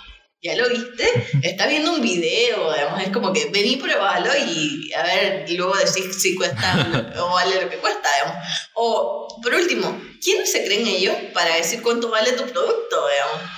¿ya 0.47 0.57
lo 0.57 0.69
viste? 0.69 1.29
Está 1.43 1.67
viendo 1.67 1.93
un 1.93 2.01
video, 2.01 2.73
digamos. 2.73 3.03
Es 3.03 3.11
como 3.11 3.33
que 3.33 3.47
vení, 3.47 3.77
probalo 3.77 4.31
y 4.47 4.93
a 4.93 5.03
ver, 5.03 5.45
y 5.49 5.57
luego 5.57 5.75
decís 5.77 6.21
si 6.21 6.37
cuesta 6.37 7.15
o 7.19 7.35
vale 7.35 7.63
lo 7.63 7.69
que 7.69 7.79
cuesta, 7.79 8.09
digamos. 8.19 8.47
O, 8.75 9.41
por 9.43 9.55
último, 9.55 10.01
¿quién 10.23 10.47
se 10.47 10.65
creen 10.65 10.87
ellos 10.87 11.17
para 11.35 11.57
decir 11.57 11.83
cuánto 11.83 12.11
vale 12.11 12.33
tu 12.33 12.45
producto, 12.45 13.09
digamos? 13.09 13.51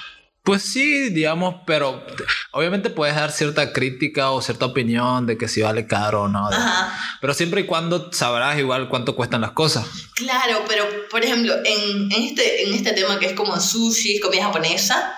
Pues 0.49 0.63
sí, 0.63 1.11
digamos, 1.11 1.57
pero 1.67 2.03
obviamente 2.53 2.89
puedes 2.89 3.15
dar 3.15 3.33
cierta 3.33 3.71
crítica 3.71 4.31
o 4.31 4.41
cierta 4.41 4.65
opinión 4.65 5.27
de 5.27 5.37
que 5.37 5.47
si 5.47 5.61
vale 5.61 5.87
caro 5.87 6.23
o 6.23 6.29
no. 6.29 6.49
Pero 7.21 7.35
siempre 7.35 7.61
y 7.61 7.67
cuando 7.67 8.11
sabrás 8.15 8.59
igual 8.59 8.89
cuánto 8.89 9.15
cuestan 9.15 9.43
las 9.43 9.51
cosas. 9.51 9.87
Claro, 10.15 10.65
pero 10.67 10.87
por 11.11 11.23
ejemplo, 11.23 11.55
en, 11.67 12.11
este, 12.13 12.65
en 12.67 12.73
este 12.73 12.95
tema 12.95 13.19
que 13.19 13.27
es 13.27 13.33
como 13.35 13.61
sushi, 13.61 14.21
comida 14.21 14.45
japonesa, 14.45 15.15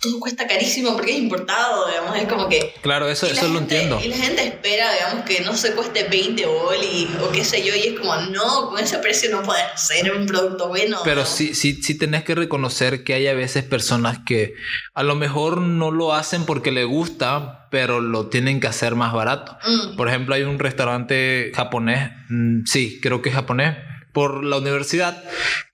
todo 0.00 0.20
cuesta 0.20 0.46
carísimo 0.46 0.94
porque 0.94 1.12
es 1.12 1.18
importado, 1.18 1.88
digamos, 1.88 2.16
es 2.16 2.26
como 2.26 2.48
que... 2.48 2.74
Claro, 2.82 3.08
eso, 3.08 3.26
eso 3.26 3.48
lo 3.48 3.58
entiendo. 3.58 4.00
Y 4.02 4.08
la 4.08 4.16
gente 4.16 4.44
espera, 4.44 4.92
digamos, 4.92 5.24
que 5.24 5.40
no 5.42 5.56
se 5.56 5.72
cueste 5.72 6.04
20 6.04 6.46
bolis 6.46 7.08
o 7.22 7.30
qué 7.30 7.44
sé 7.44 7.64
yo, 7.64 7.74
y 7.74 7.88
es 7.88 7.98
como, 7.98 8.14
no, 8.16 8.70
con 8.70 8.78
ese 8.78 8.98
precio 8.98 9.30
no 9.30 9.42
puedes 9.42 9.64
hacer 9.64 10.12
un 10.12 10.26
producto 10.26 10.68
bueno. 10.68 11.00
Pero 11.04 11.24
sí, 11.26 11.54
sí, 11.54 11.82
sí 11.82 11.96
tenés 11.98 12.24
que 12.24 12.34
reconocer 12.34 13.04
que 13.04 13.14
hay 13.14 13.26
a 13.26 13.34
veces 13.34 13.64
personas 13.64 14.18
que 14.24 14.54
a 14.94 15.02
lo 15.02 15.14
mejor 15.14 15.60
no 15.60 15.90
lo 15.90 16.14
hacen 16.14 16.44
porque 16.46 16.72
les 16.72 16.86
gusta, 16.86 17.68
pero 17.70 18.00
lo 18.00 18.28
tienen 18.28 18.60
que 18.60 18.68
hacer 18.68 18.94
más 18.94 19.12
barato. 19.12 19.58
Mm. 19.66 19.96
Por 19.96 20.08
ejemplo, 20.08 20.34
hay 20.34 20.42
un 20.42 20.58
restaurante 20.58 21.52
japonés, 21.54 22.10
mm, 22.30 22.64
sí, 22.64 23.00
creo 23.02 23.20
que 23.20 23.28
es 23.28 23.34
japonés, 23.34 23.76
por 24.12 24.42
la 24.44 24.56
universidad, 24.56 25.22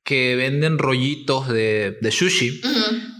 que 0.02 0.36
venden 0.36 0.78
rollitos 0.78 1.48
de, 1.48 1.96
de 2.00 2.10
sushi 2.10 2.60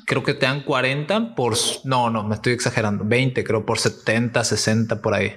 creo 0.06 0.22
que 0.22 0.34
te 0.34 0.46
dan 0.46 0.62
40 0.62 1.34
por... 1.34 1.56
No, 1.84 2.10
no, 2.10 2.24
me 2.24 2.34
estoy 2.34 2.52
exagerando. 2.52 3.04
20 3.04 3.44
creo 3.44 3.64
por 3.64 3.78
70, 3.78 4.44
60 4.44 5.02
por 5.02 5.14
ahí. 5.14 5.36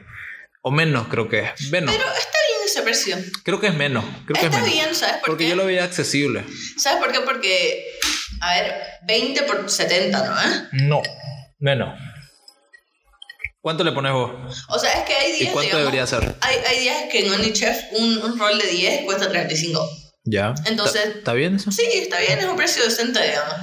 O 0.61 0.71
menos 0.71 1.07
creo 1.07 1.29
que 1.29 1.39
es. 1.39 1.71
Menos. 1.71 1.95
Pero 1.95 2.09
está 2.09 2.37
bien 2.49 2.59
ese 2.65 2.81
precio. 2.81 3.17
Creo 3.43 3.59
que 3.59 3.67
es 3.67 3.73
menos. 3.73 4.03
Creo 4.25 4.35
está 4.35 4.49
que 4.49 4.65
es 4.65 4.73
bien, 4.73 4.95
¿sabes 4.95 5.15
por 5.17 5.29
Porque 5.29 5.47
yo 5.47 5.55
lo 5.55 5.65
veía 5.65 5.83
accesible. 5.83 6.43
¿Sabes 6.77 7.01
por 7.01 7.11
qué? 7.11 7.21
Porque, 7.21 7.85
a 8.41 8.53
ver, 8.55 8.75
20 9.07 9.43
por 9.43 9.69
70, 9.69 10.25
¿no? 10.25 10.41
Eh? 10.41 10.67
No, 10.73 11.01
menos. 11.59 11.97
¿Cuánto 13.61 13.83
le 13.83 13.91
pones 13.91 14.11
vos? 14.13 14.65
O 14.69 14.79
sea, 14.79 14.91
es 14.91 15.05
que 15.05 15.13
hay 15.13 15.31
días. 15.33 15.49
¿Y 15.49 15.53
cuánto 15.53 15.77
debería 15.77 16.05
ser? 16.07 16.35
Hay, 16.41 16.57
hay 16.67 16.79
días 16.79 16.97
que 17.11 17.25
en 17.25 17.33
OnlyChef 17.33 17.77
un, 17.93 18.17
un 18.17 18.39
rol 18.39 18.57
de 18.57 18.67
10 18.67 19.05
cuesta 19.05 19.29
35. 19.29 19.89
Ya. 20.25 20.53
Entonces. 20.65 21.15
¿Está 21.17 21.33
bien 21.33 21.55
eso? 21.55 21.71
Sí, 21.71 21.87
está 21.93 22.19
bien, 22.19 22.39
es 22.39 22.45
un 22.45 22.55
precio 22.57 22.83
decente, 22.83 23.21
digamos 23.23 23.55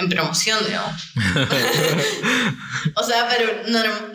en 0.00 0.08
promoción, 0.08 0.58
digamos. 0.66 1.00
o 2.94 3.02
sea, 3.02 3.28
pero 3.28 3.46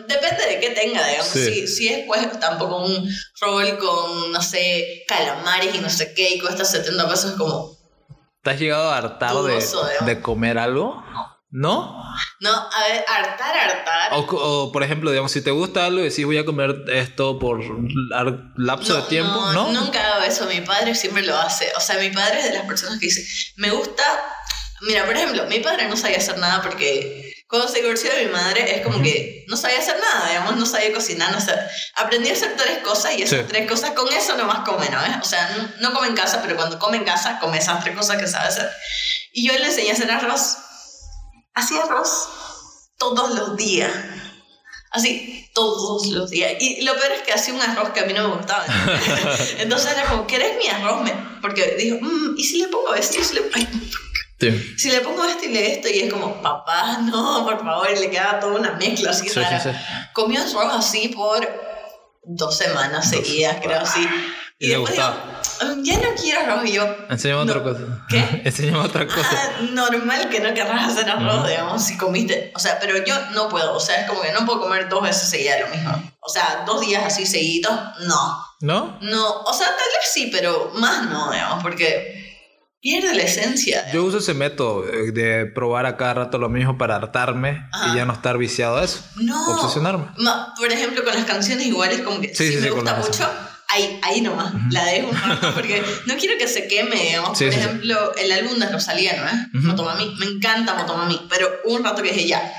depende 0.06 0.46
de 0.46 0.60
qué 0.60 0.70
tenga, 0.70 1.06
digamos. 1.06 1.28
Si, 1.28 1.66
si 1.66 1.88
es 1.88 2.06
pues 2.06 2.38
tampoco 2.38 2.84
un 2.84 3.08
roll 3.40 3.78
con, 3.78 4.32
no 4.32 4.42
sé, 4.42 5.04
calamares 5.08 5.74
y 5.74 5.78
no 5.78 5.88
sé 5.88 6.14
qué 6.14 6.34
y 6.34 6.40
cuesta 6.40 6.64
70 6.64 7.08
pesos, 7.08 7.32
como... 7.32 7.76
¿Te 8.42 8.50
has 8.50 8.60
llegado 8.60 8.90
a 8.90 8.98
hartar 8.98 9.34
de, 9.34 9.64
de, 10.04 10.20
comer 10.22 10.58
algo? 10.58 11.02
¿No? 11.50 12.00
No, 12.40 12.50
a 12.52 12.88
ver, 12.88 13.04
hartar, 13.08 13.56
hartar. 13.56 14.12
O, 14.14 14.70
por 14.72 14.82
ejemplo, 14.82 15.10
digamos, 15.10 15.32
si 15.32 15.42
te 15.42 15.50
gusta 15.50 15.86
algo 15.86 16.00
y 16.00 16.04
decís 16.10 16.24
voy 16.24 16.38
a 16.38 16.44
comer 16.44 16.84
esto 16.88 17.38
por 17.38 17.60
lapso 18.56 18.94
de 18.94 19.02
tiempo, 19.08 19.52
¿no? 19.52 19.72
Nunca 19.72 20.14
hago 20.14 20.24
eso, 20.24 20.46
mi 20.46 20.60
padre 20.60 20.94
siempre 20.94 21.22
lo 21.22 21.36
hace. 21.36 21.72
O 21.76 21.80
sea, 21.80 21.98
mi 21.98 22.10
padre 22.10 22.40
es 22.40 22.44
de 22.44 22.54
las 22.54 22.66
personas 22.66 22.98
que 23.00 23.06
dice, 23.06 23.26
me 23.56 23.70
gusta 23.70 24.02
Mira, 24.82 25.04
por 25.06 25.16
ejemplo, 25.16 25.46
mi 25.46 25.60
padre 25.60 25.88
no 25.88 25.96
sabía 25.96 26.18
hacer 26.18 26.38
nada 26.38 26.62
porque 26.62 27.26
cuando 27.48 27.68
se 27.68 27.80
divorció 27.80 28.10
de 28.12 28.26
mi 28.26 28.32
madre 28.32 28.76
es 28.76 28.82
como 28.82 29.00
que 29.00 29.44
no 29.48 29.56
sabía 29.56 29.78
hacer 29.78 29.96
nada, 30.00 30.28
digamos, 30.28 30.56
no 30.56 30.66
sabía 30.66 30.92
cocinar, 30.92 31.32
no 31.32 31.40
sabía. 31.40 31.68
Aprendí 31.94 32.28
a 32.28 32.32
hacer 32.32 32.56
tres 32.56 32.78
cosas 32.78 33.16
y 33.16 33.22
esas 33.22 33.46
tres 33.46 33.68
cosas 33.70 33.92
con 33.92 34.12
eso 34.12 34.36
nomás 34.36 34.68
come, 34.68 34.88
¿no? 34.90 34.98
O 35.20 35.24
sea, 35.24 35.72
no, 35.80 35.92
come 35.92 36.08
en 36.08 36.16
casa, 36.16 36.42
pero 36.42 36.56
cuando 36.56 36.78
come 36.78 36.96
en 36.98 37.04
casa 37.04 37.38
come 37.38 37.58
esas 37.58 37.82
tres 37.84 37.96
cosas 37.96 38.18
que 38.18 38.26
sabe 38.26 38.48
hacer. 38.48 38.70
Y 39.32 39.46
yo 39.46 39.52
le 39.56 39.66
enseñé 39.66 39.90
a 39.90 39.94
hacer 39.94 40.10
arroz. 40.10 40.58
Hacía 41.54 41.82
arroz 41.84 42.28
todos 42.98 43.30
los 43.34 43.56
días. 43.56 43.92
Así, 44.90 45.48
todos 45.54 46.06
los 46.06 46.30
días. 46.30 46.54
Y 46.58 46.82
lo 46.82 46.94
peor 46.94 47.12
es 47.12 47.22
que 47.22 47.32
hacía 47.32 47.54
un 47.54 47.60
arroz 47.60 47.90
que 47.90 48.00
a 48.00 48.06
mí 48.06 48.12
no 48.12 48.28
me 48.28 48.36
gustaba. 48.36 48.64
Entonces 49.58 49.92
era 49.92 50.06
como, 50.06 50.26
¿querés 50.26 50.56
mi 50.56 50.68
arroz? 50.68 51.08
Porque 51.40 51.76
dijo, 51.78 51.98
mm, 52.00 52.34
¿y 52.36 52.44
si 52.44 52.58
le 52.58 52.68
pongo 52.68 52.94
esto? 52.94 53.20
¿Y 53.20 53.24
si 53.24 53.34
le... 53.34 53.42
Si 54.38 54.90
le 54.90 55.00
pongo 55.00 55.24
esto 55.24 55.46
y 55.46 55.48
le 55.48 55.72
esto 55.72 55.88
y 55.88 56.00
es 56.00 56.12
como, 56.12 56.42
papá, 56.42 56.98
no, 57.02 57.44
por 57.44 57.58
favor, 57.58 57.88
y 57.90 57.98
le 57.98 58.10
queda 58.10 58.38
toda 58.38 58.58
una 58.58 58.72
mezcla 58.72 59.10
así 59.10 59.28
sí, 59.28 59.40
Comió 60.12 60.40
arroz 60.42 60.74
así 60.74 61.08
por 61.08 61.48
dos 62.22 62.56
semanas 62.56 63.08
seguidas, 63.08 63.58
creo 63.62 63.80
así. 63.80 64.06
Y, 64.58 64.68
después 64.68 64.92
digo, 64.92 65.06
mm, 65.06 65.82
ya 65.82 65.98
no 65.98 66.14
quiero 66.20 66.40
arroz. 66.40 66.64
Y 66.66 66.72
yo, 66.72 66.86
enséñame 67.08 67.42
otra 67.42 67.62
cosa. 67.62 67.80
¿Qué? 68.08 68.18
enséñame 68.44 68.78
otra 68.78 69.06
cosa. 69.06 69.30
Ah, 69.32 69.62
normal 69.72 70.28
que 70.30 70.40
no 70.40 70.52
querrás 70.54 70.92
hacer 70.92 71.08
arroz, 71.10 71.46
digamos, 71.46 71.82
si 71.82 71.96
comiste. 71.96 72.52
O 72.54 72.58
sea, 72.58 72.78
pero 72.78 73.02
yo 73.04 73.14
no 73.32 73.48
puedo. 73.48 73.74
O 73.74 73.80
sea, 73.80 74.00
es 74.00 74.08
como 74.08 74.22
que 74.22 74.32
no 74.32 74.44
puedo 74.44 74.60
comer 74.60 74.88
dos 74.88 75.02
veces 75.02 75.28
seguidas 75.28 75.60
lo 75.60 75.68
mismo. 75.68 76.12
O 76.20 76.28
sea, 76.28 76.64
dos 76.66 76.80
días 76.80 77.04
así 77.04 77.26
seguidos, 77.26 77.72
no. 78.06 78.46
¿No? 78.60 78.98
No. 79.02 79.42
O 79.42 79.52
sea, 79.52 79.66
tal 79.66 79.76
vez 79.76 80.10
sí, 80.10 80.30
pero 80.32 80.72
más 80.74 81.08
no, 81.08 81.30
digamos, 81.30 81.62
porque 81.62 82.15
pierde 82.86 83.14
la 83.14 83.22
esencia. 83.22 83.84
Yo 83.92 84.04
uso 84.04 84.18
ese 84.18 84.32
método 84.32 84.82
de 84.82 85.46
probar 85.46 85.86
a 85.86 85.96
cada 85.96 86.14
rato 86.14 86.38
lo 86.38 86.48
mismo 86.48 86.78
para 86.78 86.94
hartarme 86.94 87.68
y 87.90 87.96
ya 87.96 88.04
no 88.04 88.12
estar 88.12 88.38
viciado 88.38 88.76
a 88.76 88.84
eso. 88.84 89.04
No. 89.16 89.56
Obsesionarme. 89.56 90.04
por 90.56 90.72
ejemplo, 90.72 91.02
con 91.02 91.12
las 91.12 91.24
canciones 91.24 91.66
iguales, 91.66 92.02
como 92.02 92.20
que 92.20 92.32
si 92.32 92.56
me 92.58 92.70
gusta 92.70 92.94
mucho, 92.94 93.28
ahí, 93.68 93.98
ahí 94.02 94.20
nomás, 94.20 94.54
la 94.70 94.84
dejo 94.84 95.10
rato 95.10 95.52
porque 95.52 95.82
no 96.06 96.14
quiero 96.16 96.38
que 96.38 96.46
se 96.46 96.68
queme, 96.68 96.94
digamos. 96.94 97.36
por 97.36 97.48
ejemplo, 97.48 98.14
el 98.14 98.30
álbum 98.30 98.56
de 98.56 98.70
Rosalía, 98.70 99.16
¿no? 99.16 99.26
¿Eh? 99.26 99.46
Motomami, 99.52 100.14
me 100.20 100.26
encanta 100.26 100.74
Motomami, 100.74 101.26
pero 101.28 101.50
un 101.64 101.82
rato 101.82 102.02
que 102.04 102.12
dije 102.12 102.28
ya. 102.28 102.52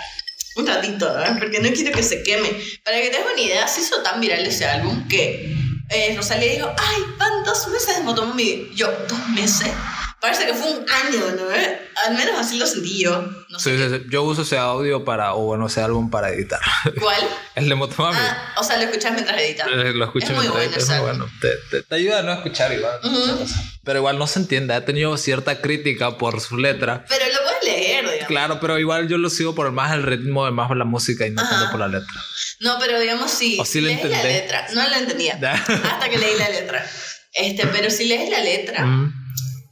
Un 0.57 0.67
ratito, 0.67 1.07
¿no? 1.07 1.39
Porque 1.39 1.61
no 1.61 1.69
quiero 1.69 1.95
que 1.95 2.03
se 2.03 2.23
queme. 2.23 2.49
Para 2.83 2.99
que 2.99 3.09
te 3.09 3.17
hagas 3.17 3.31
una 3.31 3.41
idea, 3.41 3.67
se 3.67 3.79
hizo 3.79 4.01
tan 4.01 4.19
viral 4.19 4.45
ese 4.45 4.65
álbum 4.65 5.07
que 5.07 5.55
eh, 5.89 6.13
Rosalía 6.17 6.51
dijo, 6.51 6.69
ay, 6.77 7.03
van 7.17 7.43
dos 7.45 7.67
meses 7.69 7.95
de 7.95 8.03
Motomami. 8.03 8.71
Yo, 8.75 8.91
¿dos 9.07 9.29
meses? 9.29 9.69
Parece 10.19 10.47
que 10.47 10.53
fue 10.56 10.71
un 10.71 10.86
año, 10.89 11.36
¿no? 11.36 11.43
Al 12.08 12.15
menos 12.15 12.39
así 12.39 12.58
lo 12.58 12.65
sentí 12.65 13.03
yo. 13.03 13.21
No 13.49 13.60
sé 13.60 13.77
sí, 13.77 13.97
sí, 13.97 14.06
Yo 14.10 14.23
uso 14.23 14.41
ese 14.41 14.58
audio 14.58 15.06
para, 15.06 15.36
o 15.36 15.43
bueno, 15.43 15.67
ese 15.67 15.82
álbum 15.82 16.10
para 16.10 16.30
editar. 16.30 16.60
¿Cuál? 16.99 17.21
El 17.56 17.69
de 17.69 17.75
Motomami. 17.75 18.17
Ah, 18.19 18.56
o 18.58 18.63
sea, 18.63 18.77
lo 18.77 18.84
escuchas 18.84 19.13
mientras 19.13 19.39
editas. 19.39 19.67
Eh, 19.67 19.93
lo 19.93 20.06
escucho 20.06 20.34
es 20.34 20.39
mientras 20.39 20.63
editas. 20.63 20.84
Es 20.84 20.89
muy 20.89 20.99
bueno. 20.99 21.30
Te, 21.39 21.82
te, 21.82 21.95
ayuda 21.95 22.19
a 22.19 22.23
no 22.23 22.34
escuchar 22.34 22.73
igual. 22.73 22.99
Pero 23.84 23.99
igual 23.99 24.17
no 24.17 24.25
se 24.25 24.39
entiende. 24.39 24.73
Ha 24.73 24.86
tenido 24.86 25.15
cierta 25.17 25.62
crítica 25.62 26.17
por 26.17 26.41
su 26.41 26.58
letra. 26.58 27.06
Pero 27.08 27.25
lo 27.25 27.43
puedes 27.43 27.63
leer, 27.63 28.03
digamos. 28.06 28.27
Claro, 28.27 28.60
pero 28.60 28.80
igual 28.80 29.08
yo 29.08 29.19
lo 29.19 29.30
sigo 29.30 29.53
por 29.53 29.71
más 29.71 29.93
el 29.93 30.01
ritmo, 30.01 30.45
de 30.45 30.51
más 30.51 30.67
por 30.67 30.77
la 30.77 30.86
música 30.86 31.27
y 31.27 31.30
no 31.30 31.47
tanto 31.47 31.69
por 31.69 31.80
la 31.80 31.88
letra. 31.88 32.23
No, 32.60 32.77
pero 32.80 32.99
digamos 32.99 33.30
sí. 33.30 33.58
O 33.60 33.65
sí 33.65 33.82
lees 33.82 34.03
la 34.03 34.23
letra. 34.23 34.67
No 34.73 34.88
la 34.88 34.97
entendía. 34.97 35.34
hasta 35.41 36.10
que 36.10 36.17
leí 36.17 36.36
la 36.39 36.49
letra. 36.49 36.84
Este, 37.34 37.67
pero 37.67 37.91
si 37.91 38.06
lees 38.06 38.32
la 38.32 38.41
letra. 38.41 38.84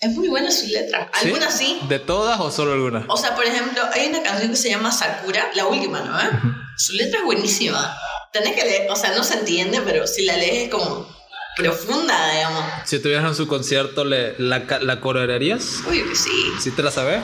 Es 0.05 0.11
muy 0.11 0.27
buena 0.27 0.51
su 0.51 0.67
letra. 0.67 1.09
Algunas 1.13 1.57
sí. 1.57 1.79
¿De 1.89 1.97
todas 1.97 2.39
o 2.39 2.51
solo 2.51 2.73
algunas? 2.73 3.05
O 3.07 3.17
sea, 3.17 3.33
por 3.33 3.43
ejemplo, 3.43 3.81
hay 3.91 4.07
una 4.07 4.21
canción 4.21 4.51
que 4.51 4.55
se 4.55 4.69
llama 4.69 4.91
Sakura, 4.91 5.49
la 5.55 5.65
última, 5.65 5.99
¿no? 6.01 6.21
¿Eh? 6.21 6.29
Su 6.77 6.93
letra 6.93 7.19
es 7.19 7.25
buenísima. 7.25 7.97
Tenés 8.31 8.53
que 8.53 8.63
leer, 8.65 8.91
o 8.91 8.95
sea, 8.95 9.15
no 9.15 9.23
se 9.23 9.33
entiende, 9.39 9.81
pero 9.81 10.05
si 10.05 10.23
la 10.23 10.37
lees 10.37 10.65
es 10.65 10.69
como 10.69 11.09
profunda, 11.57 12.31
digamos. 12.33 12.63
Si 12.85 12.97
estuvieras 12.97 13.25
en 13.25 13.33
su 13.35 13.47
concierto, 13.47 14.05
¿le, 14.05 14.35
la, 14.37 14.59
¿la 14.81 15.01
corearías? 15.01 15.81
Uy, 15.89 16.03
que 16.03 16.15
sí. 16.15 16.53
¿Sí 16.61 16.69
te 16.69 16.83
la 16.83 16.91
sabes? 16.91 17.21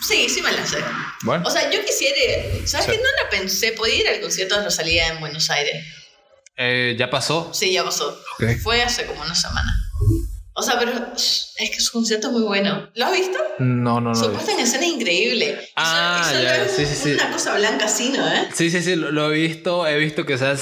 Sí, 0.00 0.30
sí 0.30 0.40
me 0.40 0.50
la 0.50 0.66
sé. 0.66 0.78
Bueno. 1.24 1.46
O 1.46 1.50
sea, 1.50 1.70
yo 1.70 1.84
quisiera. 1.84 2.16
¿Sabes 2.66 2.86
qué? 2.86 2.96
No 2.96 3.22
la 3.22 3.28
pensé. 3.28 3.72
Podía 3.72 3.96
ir 3.96 4.08
al 4.08 4.20
concierto 4.22 4.56
de 4.56 4.64
Rosalía 4.64 5.08
en 5.08 5.20
Buenos 5.20 5.50
Aires. 5.50 5.84
Eh, 6.56 6.96
¿Ya 6.98 7.10
pasó? 7.10 7.50
Sí, 7.52 7.70
ya 7.70 7.84
pasó. 7.84 8.18
Fue 8.62 8.82
hace 8.82 9.04
como 9.04 9.20
una 9.20 9.34
semana. 9.34 9.74
O 10.62 10.64
sea, 10.64 10.78
pero 10.78 10.92
es 11.16 11.56
que 11.56 11.80
su 11.80 11.90
concierto 11.90 12.28
es 12.28 12.32
muy 12.34 12.42
bueno. 12.42 12.88
¿Lo 12.94 13.06
has 13.06 13.12
visto? 13.12 13.36
No, 13.58 14.00
no, 14.00 14.10
no. 14.10 14.14
Su 14.14 14.30
puesta 14.30 14.52
en 14.52 14.60
escena 14.60 14.86
increíble. 14.86 15.58
Ah, 15.74 16.32
ya, 16.40 16.68
sí, 16.68 16.86
sí, 16.86 16.94
sí. 16.94 17.12
Una 17.14 17.32
cosa 17.32 17.56
blanca 17.56 17.86
así, 17.86 18.10
¿no? 18.10 18.24
¿Eh? 18.24 18.46
Sí, 18.54 18.70
sí, 18.70 18.80
sí, 18.80 18.94
lo, 18.94 19.32
he 19.32 19.36
visto. 19.36 19.84
He 19.88 19.98
visto 19.98 20.24
que, 20.24 20.34
o 20.34 20.38
sea, 20.38 20.54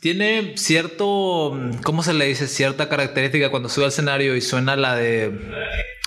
tiene 0.00 0.58
cierto. 0.58 1.58
¿Cómo 1.84 2.02
se 2.02 2.12
le 2.12 2.26
dice? 2.26 2.48
Cierta 2.48 2.90
característica 2.90 3.50
cuando 3.50 3.70
sube 3.70 3.86
al 3.86 3.92
escenario 3.92 4.36
y 4.36 4.42
suena 4.42 4.76
la 4.76 4.94
de. 4.94 5.32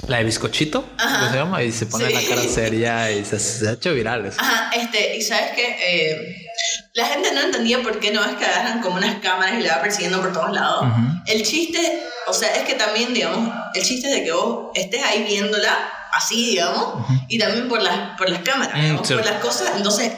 La 0.08 0.20
de 0.20 0.26
bizcochito, 0.26 0.88
¿cómo 0.98 1.30
se 1.30 1.36
llama? 1.36 1.64
Y 1.64 1.72
se 1.72 1.88
pone 1.88 2.10
la 2.10 2.22
cara 2.22 2.44
seria 2.44 3.12
y 3.12 3.26
se, 3.26 3.68
ha 3.68 3.74
hecho 3.74 3.94
viral 3.96 4.28
eso. 4.28 4.40
Ajá, 4.40 4.72
este, 4.74 5.18
y 5.18 5.22
sabes 5.22 5.52
que 5.56 5.76
eh, 5.82 6.49
la 6.94 7.06
gente 7.06 7.32
no 7.34 7.42
entendía 7.42 7.82
por 7.82 8.00
qué 8.00 8.12
no 8.12 8.24
es 8.24 8.36
que 8.36 8.46
agarran 8.46 8.82
como 8.82 8.98
unas 8.98 9.16
cámaras 9.16 9.56
y 9.60 9.62
le 9.62 9.70
va 9.70 9.82
persiguiendo 9.82 10.22
por 10.22 10.34
todos 10.34 10.52
lados. 10.52 10.86
El 11.26 11.44
chiste, 11.44 12.04
o 12.28 12.34
sea, 12.34 12.50
es 12.56 12.64
que 12.64 12.74
también, 12.74 13.14
digamos, 13.14 13.54
el 13.74 13.84
chiste 13.84 14.08
es 14.10 14.16
de 14.16 14.24
que 14.24 14.32
vos 14.32 14.70
estés 14.74 15.04
ahí 15.04 15.24
viéndola 15.24 15.78
así, 16.12 16.52
digamos, 16.52 17.06
y 17.28 17.38
también 17.38 17.68
por 17.68 17.82
las, 17.82 18.18
por 18.18 18.30
las 18.30 18.42
cámaras, 18.42 18.78
mm, 18.78 18.98
por 18.98 19.26
las 19.26 19.40
cosas. 19.42 19.72
Entonces, 19.76 20.12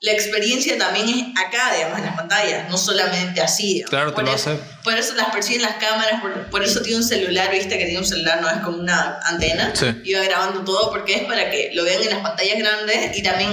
la 0.00 0.12
experiencia 0.12 0.76
también 0.76 1.08
es 1.08 1.24
acá, 1.42 1.74
digamos, 1.74 1.98
en 1.98 2.06
las 2.06 2.16
pantallas, 2.16 2.68
no 2.68 2.76
solamente 2.76 3.40
así. 3.40 3.82
Claro, 3.88 4.12
por 4.12 4.24
te 4.24 4.30
lo 4.30 4.36
hace. 4.36 4.58
Por 4.86 4.94
eso 4.96 5.16
las 5.16 5.30
persiguen 5.30 5.62
las 5.62 5.78
cámaras, 5.78 6.22
por, 6.48 6.62
eso 6.62 6.80
tiene 6.80 6.98
un 6.98 7.02
celular, 7.02 7.50
viste 7.50 7.76
que 7.76 7.86
tiene 7.86 7.98
un 7.98 8.06
celular, 8.06 8.40
no 8.40 8.48
es 8.48 8.58
como 8.58 8.78
una 8.78 9.18
antena. 9.24 9.74
Sí. 9.74 9.86
Y 10.04 10.14
va 10.14 10.22
grabando 10.22 10.60
todo 10.60 10.90
porque 10.90 11.14
es 11.14 11.22
para 11.24 11.50
que 11.50 11.72
lo 11.74 11.82
vean 11.82 12.04
en 12.04 12.10
las 12.10 12.20
pantallas 12.20 12.56
grandes 12.56 13.18
y 13.18 13.20
también 13.20 13.50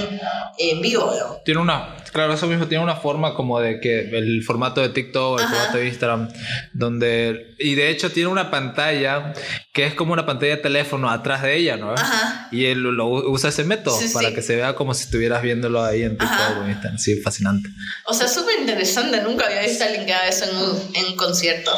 en 0.58 0.80
vivo. 0.80 1.42
Tiene 1.44 1.60
una, 1.60 1.96
claro, 2.12 2.34
eso 2.34 2.46
mismo 2.46 2.68
tiene 2.68 2.84
una 2.84 2.94
forma 2.94 3.34
como 3.34 3.58
de 3.58 3.80
que 3.80 4.16
el 4.16 4.44
formato 4.44 4.80
de 4.80 4.90
TikTok, 4.90 5.40
el 5.40 5.48
formato 5.48 5.78
de 5.78 5.88
Instagram, 5.88 6.28
donde, 6.72 7.56
y 7.58 7.74
de 7.74 7.90
hecho 7.90 8.12
tiene 8.12 8.28
una 8.28 8.52
pantalla 8.52 9.32
que 9.72 9.86
es 9.86 9.94
como 9.94 10.12
una 10.12 10.24
pantalla 10.24 10.54
de 10.54 10.62
teléfono 10.62 11.10
atrás 11.10 11.42
de 11.42 11.56
ella, 11.56 11.76
¿no? 11.76 11.94
Ajá. 11.94 12.46
Y 12.52 12.66
él 12.66 12.78
lo, 12.78 13.08
usa 13.08 13.48
ese 13.48 13.64
método 13.64 13.98
para 14.12 14.32
que 14.32 14.40
se 14.40 14.54
vea 14.54 14.76
como 14.76 14.94
si 14.94 15.02
estuvieras 15.02 15.42
viéndolo 15.42 15.82
ahí 15.82 16.04
en 16.04 16.16
TikTok 16.16 16.62
o 16.62 16.68
Instagram. 16.68 16.98
Sí, 16.98 17.20
fascinante. 17.20 17.68
O 18.06 18.14
sea, 18.14 18.28
súper 18.28 18.60
interesante. 18.60 19.20
Nunca 19.20 19.46
había 19.46 19.62
visto 19.62 19.82
a 19.82 19.88
alguien 19.88 20.06
que 20.06 20.14
haga 20.14 20.28
eso 20.28 20.44
en 20.44 20.94
en 20.94 21.16
concierto. 21.26 21.72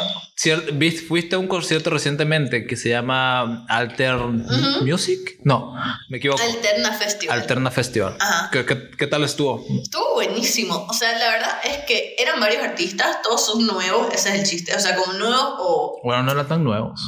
¿Fuiste 1.07 1.35
a 1.35 1.39
un 1.39 1.47
concierto 1.47 1.89
recientemente 1.89 2.67
que 2.67 2.75
se 2.75 2.89
llama 2.89 3.65
Alter 3.67 4.15
Music? 4.81 5.39
No, 5.43 5.73
me 6.09 6.17
equivoco. 6.17 6.41
Alterna 6.41 6.93
Festival. 6.93 7.39
Alterna 7.39 7.71
Festival. 7.71 8.17
Ajá. 8.19 8.49
¿Qué, 8.51 8.65
qué, 8.97 9.07
tal 9.07 9.23
estuvo? 9.23 9.65
Estuvo 9.81 10.13
buenísimo. 10.15 10.85
O 10.89 10.93
sea, 10.93 11.17
la 11.17 11.29
verdad 11.29 11.59
es 11.63 11.77
que 11.85 12.15
eran 12.17 12.39
varios 12.39 12.63
artistas, 12.63 13.21
todos 13.23 13.45
son 13.45 13.65
nuevos, 13.65 14.13
ese 14.13 14.29
es 14.29 14.35
el 14.35 14.45
chiste. 14.45 14.75
O 14.75 14.79
sea, 14.79 14.95
como 14.95 15.13
nuevos 15.13 15.55
o... 15.59 15.99
Bueno, 16.03 16.23
no 16.23 16.31
eran 16.31 16.47
tan 16.47 16.63
nuevos 16.63 17.01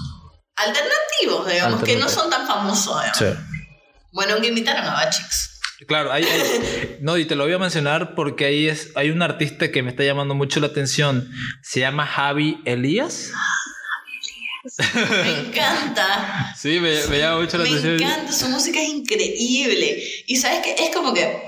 alternativos, 0.60 1.47
digamos, 1.47 1.84
que 1.84 1.95
no 1.95 2.10
son 2.10 2.30
tan 2.30 2.45
famosos. 2.45 3.02
Sí. 3.17 3.25
Bueno, 4.12 4.39
que 4.41 4.47
invitaron 4.47 4.86
a 4.86 4.93
Bachix. 4.93 5.58
Claro, 5.87 6.11
hay, 6.11 6.25
no, 7.01 7.17
y 7.17 7.25
te 7.25 7.35
lo 7.35 7.45
voy 7.45 7.53
a 7.53 7.57
mencionar 7.57 8.15
porque 8.15 8.45
ahí 8.45 8.67
es, 8.67 8.91
hay 8.95 9.11
un 9.11 9.21
artista 9.21 9.71
que 9.71 9.81
me 9.81 9.91
está 9.91 10.03
llamando 10.03 10.35
mucho 10.35 10.59
la 10.59 10.67
atención. 10.67 11.31
Se 11.61 11.79
llama 11.79 12.05
Javi 12.05 12.61
Elías. 12.65 13.31
Me 15.23 15.39
encanta. 15.39 16.53
Sí, 16.57 16.79
me, 16.79 16.95
llama 17.17 17.41
mucho 17.41 17.57
la 17.57 17.63
atención. 17.63 17.95
Me 17.95 18.03
encanta, 18.03 18.31
su 18.31 18.49
música 18.49 18.81
es 18.81 18.89
increíble. 18.89 20.03
Y 20.27 20.35
sabes 20.35 20.59
que 20.59 20.75
es 20.83 20.93
como 20.93 21.13
que 21.13 21.41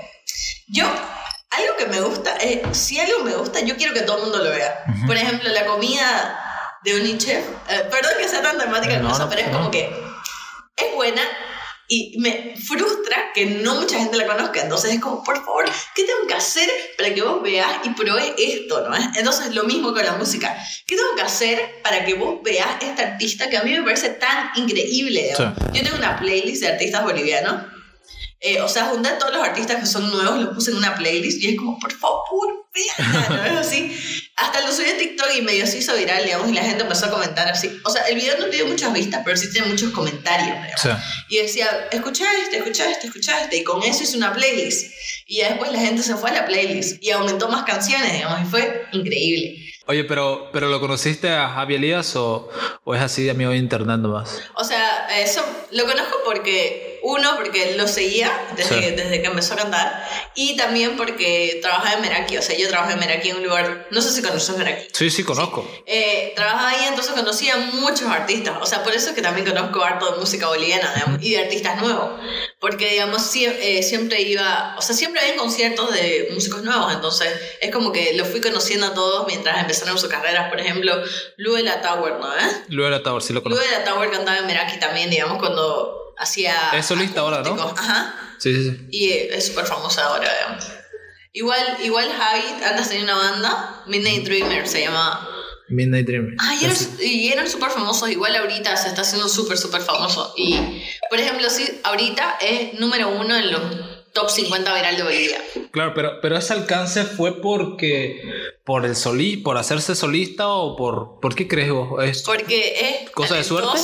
yo, 0.68 0.86
algo 0.86 1.76
que 1.78 1.86
me 1.86 2.00
gusta, 2.00 2.34
es, 2.36 2.76
si 2.76 2.98
algo 2.98 3.24
me 3.24 3.34
gusta, 3.34 3.60
yo 3.60 3.76
quiero 3.76 3.92
que 3.92 4.00
todo 4.00 4.16
el 4.16 4.22
mundo 4.22 4.38
lo 4.38 4.50
vea. 4.50 4.82
Por 5.06 5.16
ejemplo, 5.16 5.50
la 5.50 5.66
comida 5.66 6.38
de 6.84 7.00
un 7.00 7.18
chef. 7.18 7.44
Eh, 7.68 7.86
perdón 7.90 8.12
que 8.18 8.28
sea 8.28 8.42
tan 8.42 8.58
temática 8.58 8.98
no, 8.98 9.28
pero 9.28 9.40
es 9.40 9.48
como 9.48 9.70
que 9.70 9.92
es 10.76 10.94
buena 10.94 11.22
y 11.92 12.18
me 12.18 12.54
frustra 12.56 13.32
que 13.34 13.44
no 13.44 13.74
mucha 13.74 13.98
gente 13.98 14.16
la 14.16 14.26
conozca. 14.26 14.62
Entonces 14.62 14.94
es 14.94 15.00
como, 15.00 15.22
por 15.22 15.36
favor, 15.44 15.66
¿qué 15.94 16.04
tengo 16.04 16.26
que 16.26 16.32
hacer 16.32 16.70
para 16.96 17.12
que 17.12 17.20
vos 17.20 17.42
veas 17.42 17.68
y 17.84 17.90
pruebes 17.90 18.32
esto? 18.38 18.88
¿no? 18.88 18.96
Entonces 19.14 19.54
lo 19.54 19.64
mismo 19.64 19.92
con 19.92 20.02
la 20.02 20.14
música. 20.14 20.56
¿Qué 20.86 20.96
tengo 20.96 21.14
que 21.14 21.20
hacer 21.20 21.82
para 21.82 22.02
que 22.06 22.14
vos 22.14 22.42
veas 22.42 22.82
este 22.82 23.02
artista 23.02 23.50
que 23.50 23.58
a 23.58 23.62
mí 23.62 23.72
me 23.72 23.82
parece 23.82 24.08
tan 24.08 24.52
increíble? 24.56 25.34
Yo 25.38 25.82
tengo 25.82 25.96
una 25.98 26.18
playlist 26.18 26.62
de 26.62 26.68
artistas 26.68 27.04
bolivianos 27.04 27.71
eh, 28.44 28.60
o 28.60 28.68
sea, 28.68 28.86
junté 28.86 29.08
a 29.08 29.18
todos 29.18 29.32
los 29.32 29.42
artistas 29.42 29.78
que 29.78 29.86
son 29.86 30.10
nuevos, 30.10 30.40
los 30.40 30.52
puse 30.52 30.72
en 30.72 30.78
una 30.78 30.96
playlist 30.96 31.40
y 31.40 31.50
es 31.50 31.56
como, 31.56 31.78
por 31.78 31.92
favor, 31.92 32.66
vean, 32.74 33.28
¿no 33.28 33.44
es 33.44 33.66
así? 33.66 33.96
Hasta 34.34 34.62
lo 34.62 34.72
subí 34.72 34.88
a 34.88 34.98
TikTok 34.98 35.28
y 35.38 35.42
medio 35.42 35.64
se 35.64 35.78
hizo 35.78 35.94
viral, 35.96 36.24
digamos, 36.24 36.50
y 36.50 36.54
la 36.54 36.62
gente 36.62 36.82
empezó 36.82 37.06
a 37.06 37.10
comentar 37.10 37.48
así. 37.48 37.80
O 37.84 37.90
sea, 37.90 38.02
el 38.08 38.16
video 38.16 38.36
no 38.38 38.46
tiene 38.46 38.68
muchas 38.68 38.92
vistas, 38.92 39.22
pero 39.24 39.36
sí 39.36 39.48
tiene 39.52 39.68
muchos 39.68 39.92
comentarios, 39.92 40.56
Y 41.28 41.36
decía, 41.36 41.88
escucha 41.92 42.24
este, 42.42 42.56
escucha 42.56 42.90
este, 42.90 43.06
escucha 43.06 43.42
este, 43.42 43.58
y 43.58 43.62
con 43.62 43.80
eso 43.84 44.02
hice 44.02 44.16
una 44.16 44.32
playlist. 44.32 44.92
Y 45.28 45.42
después 45.42 45.70
la 45.70 45.78
gente 45.78 46.02
se 46.02 46.16
fue 46.16 46.30
a 46.30 46.34
la 46.34 46.44
playlist 46.44 47.00
y 47.00 47.12
aumentó 47.12 47.48
más 47.48 47.62
canciones, 47.62 48.12
digamos, 48.12 48.42
y 48.42 48.44
fue 48.46 48.86
increíble. 48.90 49.56
Oye, 49.86 50.02
pero, 50.02 50.50
pero 50.52 50.68
¿lo 50.68 50.80
conociste 50.80 51.30
a 51.30 51.48
Javi 51.48 51.76
Elías 51.76 52.16
o, 52.16 52.48
o 52.82 52.94
es 52.94 53.02
así 53.02 53.22
de 53.22 53.30
amigo 53.30 53.50
de 53.50 53.58
internet 53.58 53.98
nomás? 53.98 54.40
O 54.54 54.64
sea, 54.64 55.06
eso 55.20 55.44
lo 55.70 55.84
conozco 55.86 56.18
porque 56.24 56.91
uno, 57.02 57.36
porque 57.36 57.74
lo 57.76 57.88
seguía 57.88 58.30
desde, 58.56 58.92
desde 58.92 59.20
que 59.20 59.26
empezó 59.26 59.54
a 59.54 59.56
cantar. 59.56 60.08
Y 60.34 60.56
también 60.56 60.96
porque 60.96 61.58
trabajaba 61.60 61.94
en 61.94 62.02
Meraki. 62.02 62.36
O 62.36 62.42
sea, 62.42 62.56
yo 62.56 62.68
trabajé 62.68 62.94
en 62.94 63.00
Meraki 63.00 63.30
en 63.30 63.36
un 63.36 63.44
lugar. 63.44 63.88
No 63.90 64.00
sé 64.00 64.10
si 64.12 64.22
conoces 64.22 64.56
Meraki. 64.56 64.88
Sí, 64.92 65.10
sí, 65.10 65.24
conozco. 65.24 65.68
Eh, 65.86 66.32
trabajaba 66.36 66.70
ahí, 66.70 66.84
entonces 66.86 67.12
conocía 67.14 67.56
muchos 67.56 68.08
artistas. 68.08 68.56
O 68.60 68.66
sea, 68.66 68.82
por 68.82 68.94
eso 68.94 69.10
es 69.10 69.14
que 69.14 69.22
también 69.22 69.46
conozco 69.46 69.82
harto 69.82 70.12
de 70.12 70.18
música 70.18 70.46
boliviana 70.46 71.18
y 71.20 71.32
de 71.32 71.38
artistas 71.40 71.80
nuevos. 71.80 72.20
Porque, 72.60 72.90
digamos, 72.90 73.22
eh, 73.34 73.82
siempre 73.82 74.22
iba. 74.22 74.76
O 74.78 74.82
sea, 74.82 74.94
siempre 74.94 75.20
había 75.20 75.36
conciertos 75.36 75.92
de 75.92 76.30
músicos 76.32 76.62
nuevos. 76.62 76.92
Entonces, 76.92 77.28
es 77.60 77.72
como 77.72 77.92
que 77.92 78.14
los 78.14 78.28
fui 78.28 78.40
conociendo 78.40 78.86
a 78.86 78.94
todos 78.94 79.26
mientras 79.26 79.58
empezaron 79.60 79.98
sus 79.98 80.08
carreras. 80.08 80.48
Por 80.50 80.60
ejemplo, 80.60 81.02
Lue 81.36 81.58
de 81.58 81.64
la 81.64 81.80
Tower, 81.80 82.14
¿no? 82.20 82.32
¿Eh? 82.32 82.64
Lue 82.68 82.84
de 82.84 82.90
la 82.90 83.02
Tower, 83.02 83.22
sí 83.22 83.32
lo 83.32 83.42
conozco. 83.42 83.62
Lue 83.62 83.70
de 83.70 83.78
la 83.78 83.84
Tower 83.84 84.10
cantaba 84.10 84.38
en 84.38 84.46
Meraki 84.46 84.78
también, 84.78 85.10
digamos, 85.10 85.38
cuando 85.38 86.11
hacía... 86.18 86.54
Es 86.74 86.86
solista 86.86 87.20
ahora, 87.20 87.42
¿no? 87.42 87.54
Ajá. 87.54 88.14
Sí, 88.38 88.54
sí, 88.54 88.70
sí. 88.70 88.86
Y 88.90 89.10
es 89.10 89.46
súper 89.46 89.66
famosa 89.66 90.04
ahora, 90.06 90.28
digamos. 90.32 90.64
Igual, 91.32 91.78
igual 91.82 92.10
Javi 92.12 92.42
antes 92.64 92.88
tenía 92.88 93.04
una 93.04 93.16
banda, 93.16 93.82
Midnight 93.86 94.24
Dreamer 94.24 94.68
se 94.68 94.82
llamaba. 94.82 95.28
Midnight 95.68 96.06
Dreamer. 96.06 96.34
Ah, 96.38 96.54
y 96.60 96.64
eran, 96.64 96.76
y 97.00 97.28
eran 97.28 97.48
súper 97.48 97.70
famosos. 97.70 98.10
Igual 98.10 98.36
ahorita 98.36 98.76
se 98.76 98.88
está 98.88 99.00
haciendo 99.00 99.28
súper, 99.28 99.56
súper 99.56 99.80
famoso. 99.80 100.34
Y, 100.36 100.58
por 101.08 101.18
ejemplo, 101.18 101.48
sí, 101.48 101.80
ahorita 101.84 102.38
es 102.40 102.74
número 102.78 103.08
uno 103.08 103.34
en 103.34 103.50
los 103.50 103.62
top 104.12 104.28
50 104.28 104.74
viral 104.74 104.96
de 104.96 105.02
Bolivia. 105.02 105.42
Claro, 105.70 105.92
pero, 105.94 106.20
pero 106.20 106.36
ese 106.36 106.52
alcance 106.52 107.04
fue 107.04 107.40
porque 107.40 108.22
por 108.64 108.84
el 108.84 108.94
soli, 108.94 109.38
por 109.38 109.56
hacerse 109.56 109.94
solista 109.94 110.48
o 110.48 110.76
por 110.76 111.20
¿por 111.20 111.34
qué 111.34 111.48
crees 111.48 111.70
vos? 111.70 112.02
¿Es 112.04 112.22
porque 112.22 113.04
es 113.04 113.10
cosa 113.10 113.36
de 113.36 113.44
suerte. 113.44 113.78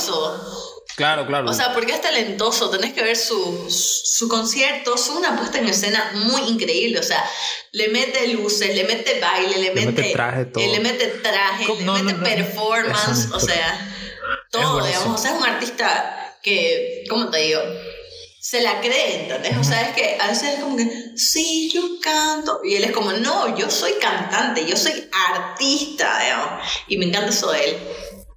Claro, 0.99 1.29
claro. 1.29 1.49
O 1.49 1.55
sea, 1.55 1.73
porque 1.75 1.93
es 1.93 2.01
talentoso, 2.01 2.71
tenés 2.71 2.93
que 2.93 3.05
ver 3.05 3.17
su, 3.17 3.67
su 3.71 4.29
concierto, 4.29 4.97
es 4.97 5.09
una 5.11 5.37
puesta 5.37 5.59
en 5.59 5.69
escena 5.69 6.11
muy 6.13 6.43
increíble, 6.43 6.99
o 6.99 7.05
sea, 7.05 7.25
le 7.71 7.87
mete 7.87 8.27
luces, 8.27 8.75
le 8.75 8.83
mete 8.83 9.21
baile, 9.21 9.59
le, 9.59 9.71
mete, 9.71 10.11
traje, 10.11 10.47
todo. 10.47 10.67
le 10.67 10.81
mete 10.81 11.07
traje, 11.07 11.67
le 11.69 12.03
mete 12.03 12.19
performance, 12.19 13.29
o 13.33 13.39
sea, 13.39 13.95
todo, 14.51 14.85
digamos, 14.85 15.21
o 15.21 15.23
sea, 15.23 15.37
es 15.37 15.39
un 15.39 15.45
artista 15.45 16.37
que, 16.43 17.05
¿cómo 17.09 17.31
te 17.31 17.39
digo? 17.39 17.61
se 18.41 18.63
la 18.63 18.81
cree, 18.81 19.25
¿entendés? 19.25 19.59
O 19.59 19.63
sea, 19.63 19.83
es 19.83 19.95
que 19.95 20.17
a 20.19 20.29
veces 20.29 20.55
es 20.55 20.61
como 20.61 20.75
que, 20.75 20.89
sí, 21.17 21.71
yo 21.71 21.83
canto. 22.01 22.61
Y 22.65 22.77
él 22.77 22.85
es 22.85 22.93
como, 22.93 23.13
no, 23.13 23.55
yo 23.59 23.69
soy 23.69 23.93
cantante, 24.01 24.65
yo 24.65 24.75
soy 24.75 25.07
artista, 25.29 26.19
digamos. 26.23 26.65
Y 26.87 26.97
me 26.97 27.05
encanta 27.05 27.29
eso 27.29 27.53
de 27.53 27.65
él. 27.65 27.77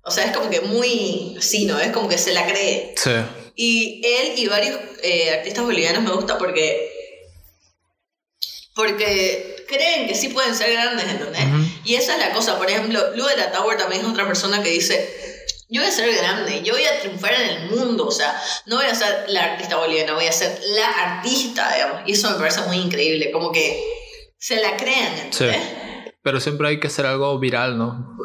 O 0.04 0.12
sea, 0.12 0.26
es 0.26 0.36
como 0.36 0.50
que 0.50 0.62
muy, 0.62 1.38
sí, 1.40 1.66
¿no? 1.66 1.80
Es 1.80 1.92
como 1.92 2.10
que 2.10 2.18
se 2.18 2.34
la 2.34 2.46
cree. 2.48 2.94
Sí. 2.98 3.12
Y 3.56 4.02
él 4.04 4.34
y 4.38 4.48
varios 4.48 4.80
eh, 5.04 5.32
artistas 5.32 5.64
bolivianos 5.64 6.04
me 6.04 6.12
gusta 6.12 6.38
porque 6.38 6.92
porque 8.74 9.66
creen 9.68 10.08
que 10.08 10.16
sí 10.16 10.30
pueden 10.30 10.56
ser 10.56 10.72
grandes, 10.72 11.06
¿entendés? 11.08 11.44
Y 11.84 11.96
esa 11.96 12.14
es 12.14 12.20
la 12.20 12.32
cosa. 12.32 12.58
Por 12.58 12.70
ejemplo, 12.70 13.16
Lu 13.16 13.26
de 13.26 13.38
la 13.38 13.52
Tower 13.52 13.78
también 13.78 14.02
es 14.02 14.08
otra 14.08 14.26
persona 14.26 14.64
que 14.64 14.70
dice, 14.70 15.10
yo 15.70 15.82
voy 15.82 15.90
a 15.90 15.94
ser 15.94 16.14
grande, 16.16 16.62
yo 16.64 16.74
voy 16.74 16.86
a 16.86 17.00
triunfar 17.00 17.34
en 17.34 17.50
el 17.50 17.70
mundo, 17.70 18.08
o 18.08 18.12
sea, 18.12 18.42
no 18.66 18.78
voy 18.78 18.86
a 18.86 18.96
ser 18.96 19.26
la 19.28 19.54
artista 19.54 19.78
boliviana, 19.78 20.14
voy 20.14 20.26
a 20.26 20.32
ser 20.32 20.60
la 20.64 20.88
artista, 20.90 21.74
digamos. 21.74 22.02
Y 22.08 22.14
eso 22.14 22.30
me 22.32 22.38
parece 22.38 22.62
muy 22.62 22.78
increíble, 22.78 23.32
como 23.32 23.52
que 23.52 23.84
se 24.38 24.58
la 24.58 24.76
crean, 24.78 25.18
¿entendés? 25.18 25.62
Sí. 25.62 25.81
Pero 26.24 26.40
siempre 26.40 26.68
hay 26.68 26.80
que 26.80 26.88
hacer 26.88 27.06
algo 27.06 27.38
viral, 27.40 27.78
¿no? 27.78 28.18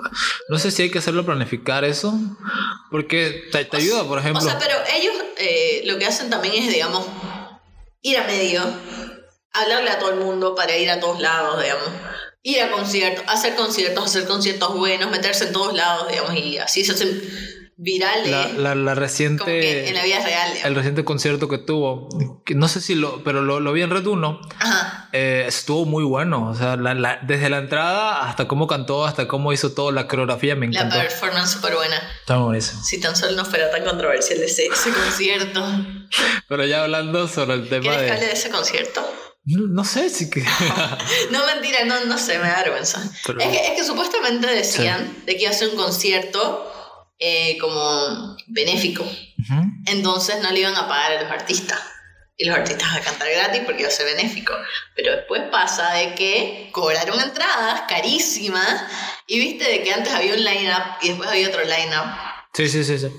No 0.48 0.58
sé 0.58 0.70
si 0.70 0.82
hay 0.82 0.90
que 0.90 0.98
hacerlo 0.98 1.24
planificar 1.24 1.84
eso, 1.84 2.14
porque 2.90 3.44
te, 3.50 3.68
ayuda, 3.76 4.04
por 4.04 4.18
ejemplo. 4.18 4.40
O 4.40 4.44
sea, 4.44 4.58
pero 4.58 4.74
ellos 4.94 5.14
eh, 5.38 5.82
lo 5.86 5.98
que 5.98 6.06
hacen 6.06 6.28
también 6.28 6.54
es, 6.62 6.68
digamos, 6.68 7.06
ir 8.02 8.18
a 8.18 8.26
medio, 8.26 8.62
hablarle 9.52 9.90
a 9.90 9.98
todo 9.98 10.10
el 10.10 10.20
mundo 10.20 10.54
para 10.54 10.76
ir 10.76 10.90
a 10.90 11.00
todos 11.00 11.20
lados, 11.20 11.62
digamos. 11.62 11.88
Ir 12.42 12.62
a 12.62 12.70
conciertos, 12.70 13.24
hacer 13.28 13.54
conciertos, 13.54 14.04
hacer 14.04 14.26
conciertos 14.26 14.76
buenos, 14.76 15.10
meterse 15.10 15.46
en 15.46 15.52
todos 15.52 15.74
lados, 15.74 16.08
digamos, 16.08 16.34
y 16.36 16.58
así 16.58 16.84
se 16.84 16.92
hacen 16.92 17.22
viral 17.76 18.30
La, 18.56 18.74
la, 18.74 18.94
reciente. 18.94 19.88
en 19.88 19.94
la 19.94 20.04
vida 20.04 20.24
real. 20.24 20.52
El 20.64 20.74
reciente 20.74 21.04
concierto 21.04 21.48
que 21.48 21.58
tuvo, 21.58 22.08
que 22.44 22.54
no 22.54 22.68
sé 22.68 22.80
si 22.80 22.94
lo. 22.94 23.22
Pero 23.22 23.42
lo, 23.42 23.60
lo 23.60 23.72
vi 23.72 23.82
en 23.82 23.90
Red 23.90 24.06
1. 24.06 24.40
Eh, 25.12 25.44
estuvo 25.46 25.84
muy 25.84 26.04
bueno. 26.04 26.50
O 26.50 26.54
sea, 26.54 26.76
la, 26.76 27.20
desde 27.22 27.48
la 27.48 27.58
entrada 27.58 28.28
hasta 28.28 28.46
cómo 28.48 28.66
cantó, 28.66 29.04
hasta 29.04 29.28
cómo 29.28 29.52
hizo 29.52 29.72
toda 29.72 29.92
la 29.92 30.08
coreografía, 30.08 30.56
me 30.56 30.66
encantó. 30.66 30.96
La 30.96 31.02
performance 31.02 31.50
súper 31.50 31.74
buena. 31.74 31.96
Está 32.20 32.38
buenísimo. 32.38 32.82
Si 32.82 33.00
tan 33.00 33.16
solo 33.16 33.36
no 33.36 33.44
fuera 33.44 33.70
tan 33.70 33.84
controversial 33.84 34.40
ese, 34.40 34.66
ese 34.66 34.90
concierto. 34.90 35.64
pero 36.48 36.64
ya 36.64 36.84
hablando 36.84 37.28
sobre 37.28 37.54
el 37.54 37.68
tema 37.68 37.82
¿Quieres 37.82 38.10
de. 38.10 38.18
Que 38.18 38.26
de 38.26 38.32
ese 38.32 38.50
concierto? 38.50 39.04
No, 39.44 39.84
sé 39.84 40.10
si 40.10 40.28
que. 40.28 40.42
no, 41.30 41.46
mentira, 41.46 41.84
no, 41.84 42.04
no 42.06 42.18
sé, 42.18 42.38
me 42.38 42.48
da 42.48 42.62
vergüenza. 42.64 43.00
Es, 43.04 43.22
que, 43.22 43.66
es 43.66 43.70
que 43.76 43.84
supuestamente 43.84 44.48
decían 44.48 45.22
de 45.24 45.36
que 45.36 45.42
iba 45.42 45.50
a 45.50 45.54
ser 45.54 45.68
un 45.68 45.76
concierto 45.76 46.72
eh, 47.18 47.56
como 47.60 48.36
benéfico. 48.48 49.04
Entonces 49.86 50.42
no 50.42 50.50
le 50.50 50.60
iban 50.60 50.74
a 50.74 50.88
pagar 50.88 51.12
a 51.12 51.22
los 51.22 51.30
artistas. 51.30 51.80
Y 52.38 52.44
los 52.44 52.56
artistas 52.56 52.94
a 52.94 53.00
cantar 53.00 53.28
gratis 53.30 53.62
porque 53.64 53.82
iba 53.82 53.88
a 53.88 53.92
ser 53.92 54.06
benéfico. 54.14 54.52
Pero 54.94 55.16
después 55.16 55.42
pasa 55.50 55.94
de 55.94 56.14
que 56.14 56.68
cobraron 56.72 57.18
entradas 57.20 57.82
carísimas. 57.88 58.82
Y 59.26 59.38
viste 59.38 59.64
de 59.64 59.82
que 59.82 59.92
antes 59.92 60.12
había 60.12 60.34
un 60.34 60.44
line-up 60.44 60.98
y 61.00 61.08
después 61.08 61.28
había 61.30 61.48
otro 61.48 61.62
line-up. 61.64 62.06
Sí, 62.52 62.68
sí, 62.68 62.84
sí, 62.84 62.98
sí. 62.98 63.10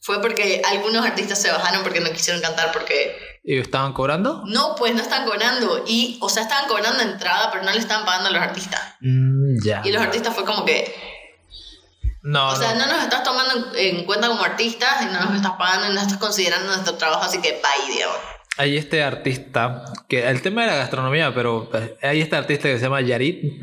Fue 0.00 0.20
porque 0.20 0.62
algunos 0.64 1.04
artistas 1.04 1.40
se 1.40 1.50
bajaron 1.50 1.82
porque 1.82 2.00
no 2.00 2.10
quisieron 2.10 2.42
cantar 2.42 2.72
porque... 2.72 3.16
¿Y 3.44 3.58
estaban 3.58 3.92
cobrando? 3.92 4.42
No, 4.46 4.74
pues 4.76 4.94
no 4.94 5.02
están 5.02 5.24
cobrando. 5.26 5.84
Y, 5.86 6.18
o 6.20 6.28
sea, 6.28 6.42
estaban 6.42 6.66
cobrando 6.68 7.02
entrada, 7.02 7.50
pero 7.52 7.64
no 7.64 7.72
le 7.72 7.78
estaban 7.78 8.04
pagando 8.04 8.28
a 8.28 8.32
los 8.32 8.42
artistas. 8.42 8.80
Mm, 9.00 9.62
ya. 9.62 9.82
Y 9.84 9.92
los 9.92 10.02
artistas 10.02 10.34
fue 10.34 10.44
como 10.44 10.64
que 10.64 10.94
No. 12.22 12.48
O 12.50 12.56
sea, 12.56 12.74
no 12.74 12.86
nos 12.86 13.02
estás 13.02 13.22
tomando 13.22 13.74
en 13.76 14.04
cuenta 14.04 14.28
como 14.28 14.42
artistas 14.44 15.02
y 15.02 15.06
no 15.06 15.20
nos 15.24 15.34
estás 15.36 15.52
pagando 15.58 15.90
y 15.90 15.94
no 15.94 16.00
estás 16.00 16.18
considerando 16.18 16.68
nuestro 16.68 16.94
trabajo, 16.94 17.22
así 17.24 17.40
que 17.40 17.52
bye, 17.52 17.92
digamos. 17.94 18.16
Hay 18.58 18.76
este 18.76 19.02
artista, 19.02 19.84
que 20.08 20.28
el 20.28 20.42
tema 20.42 20.62
de 20.62 20.68
la 20.68 20.76
gastronomía, 20.76 21.34
pero 21.34 21.70
hay 22.02 22.20
este 22.20 22.36
artista 22.36 22.68
que 22.68 22.76
se 22.76 22.82
llama 22.82 23.00
Yarit. 23.00 23.62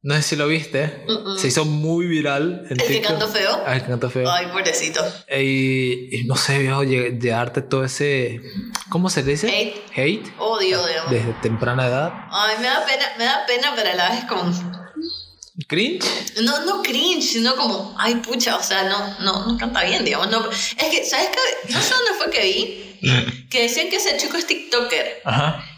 No 0.00 0.14
sé 0.14 0.22
si 0.22 0.36
lo 0.36 0.46
viste. 0.46 1.04
Se 1.38 1.48
hizo 1.48 1.64
muy 1.64 2.06
viral. 2.06 2.66
¿El 2.70 2.76
que 2.76 3.00
cantó 3.00 3.26
feo? 3.26 3.62
Ah, 3.66 3.74
el 3.74 3.82
que 3.82 3.88
cantó 3.88 4.08
feo. 4.10 4.30
Ay, 4.30 4.46
pobrecito. 4.46 5.04
Y, 5.36 6.24
no 6.26 6.36
sé, 6.36 6.58
viejo, 6.58 6.84
llegarte 6.84 7.62
todo 7.62 7.84
ese. 7.84 8.40
¿Cómo 8.90 9.10
se 9.10 9.22
dice? 9.22 9.48
Hate. 9.48 9.82
Hate. 9.92 10.32
Odio, 10.38 10.82
odio. 10.82 11.02
Desde 11.10 11.32
temprana 11.42 11.86
edad. 11.86 12.12
Ay, 12.30 12.56
me 12.60 12.68
da 12.68 12.86
pena, 12.86 13.04
me 13.18 13.24
da 13.24 13.44
pena, 13.46 13.72
pero 13.74 13.90
a 13.90 13.94
la 13.94 14.10
vez 14.10 14.24
como. 14.26 14.52
¿Cringe? 15.66 16.04
No, 16.42 16.64
no 16.64 16.82
cringe, 16.82 17.24
sino 17.24 17.56
como, 17.56 17.96
ay, 17.98 18.14
pucha, 18.16 18.56
o 18.56 18.62
sea, 18.62 18.84
no, 18.84 19.18
no, 19.20 19.46
no 19.46 19.58
canta 19.58 19.82
bien, 19.82 20.04
digamos. 20.04 20.30
No, 20.30 20.48
es 20.48 20.76
que, 20.76 21.04
¿sabes 21.04 21.30
qué? 21.30 21.72
No 21.72 21.80
sé 21.80 21.94
dónde 21.94 22.12
fue 22.16 22.30
que 22.30 22.42
vi 22.42 22.87
que 23.50 23.62
decían 23.62 23.88
que 23.88 23.96
ese 23.96 24.16
chico 24.16 24.36
es 24.36 24.46
TikToker. 24.46 25.22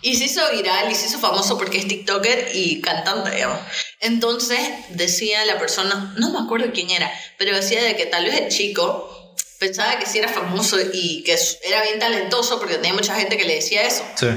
Y 0.02 0.16
se 0.16 0.24
hizo 0.24 0.40
viral 0.52 0.90
y 0.90 0.94
se 0.94 1.06
hizo 1.06 1.18
famoso 1.18 1.58
porque 1.58 1.78
es 1.78 1.88
TikToker 1.88 2.50
y 2.54 2.80
cantante, 2.80 3.30
digamos. 3.30 3.60
Entonces 4.00 4.58
decía 4.90 5.44
la 5.44 5.58
persona, 5.58 6.14
no 6.18 6.30
me 6.32 6.38
acuerdo 6.38 6.72
quién 6.72 6.90
era, 6.90 7.10
pero 7.38 7.54
decía 7.54 7.82
de 7.82 7.96
que 7.96 8.06
tal 8.06 8.24
vez 8.24 8.40
el 8.40 8.48
chico 8.48 9.34
pensaba 9.58 9.98
que 9.98 10.06
sí 10.06 10.18
era 10.18 10.28
famoso 10.28 10.78
y 10.92 11.22
que 11.22 11.36
era 11.64 11.82
bien 11.82 11.98
talentoso 11.98 12.58
porque 12.58 12.76
tenía 12.76 12.94
mucha 12.94 13.14
gente 13.14 13.36
que 13.36 13.44
le 13.44 13.56
decía 13.56 13.82
eso. 13.82 14.04
Sí 14.16 14.28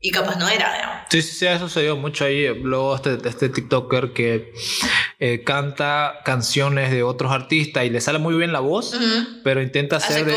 y 0.00 0.12
capaz 0.12 0.36
no 0.36 0.48
era, 0.48 0.72
digamos. 0.74 0.98
Sí, 1.10 1.22
sí, 1.22 1.32
sí, 1.32 1.46
eso 1.46 1.68
se 1.68 1.82
dio 1.82 1.96
mucho 1.96 2.24
ahí. 2.24 2.46
Luego 2.54 2.94
este, 2.94 3.18
este 3.28 3.48
TikToker 3.48 4.12
que 4.12 4.52
eh, 5.18 5.42
canta 5.42 6.20
canciones 6.24 6.92
de 6.92 7.02
otros 7.02 7.32
artistas 7.32 7.84
y 7.84 7.90
le 7.90 8.00
sale 8.00 8.20
muy 8.20 8.36
bien 8.36 8.52
la 8.52 8.60
voz, 8.60 8.96
pero 9.42 9.60
intenta 9.60 9.96
hacer, 9.96 10.24
de, 10.24 10.36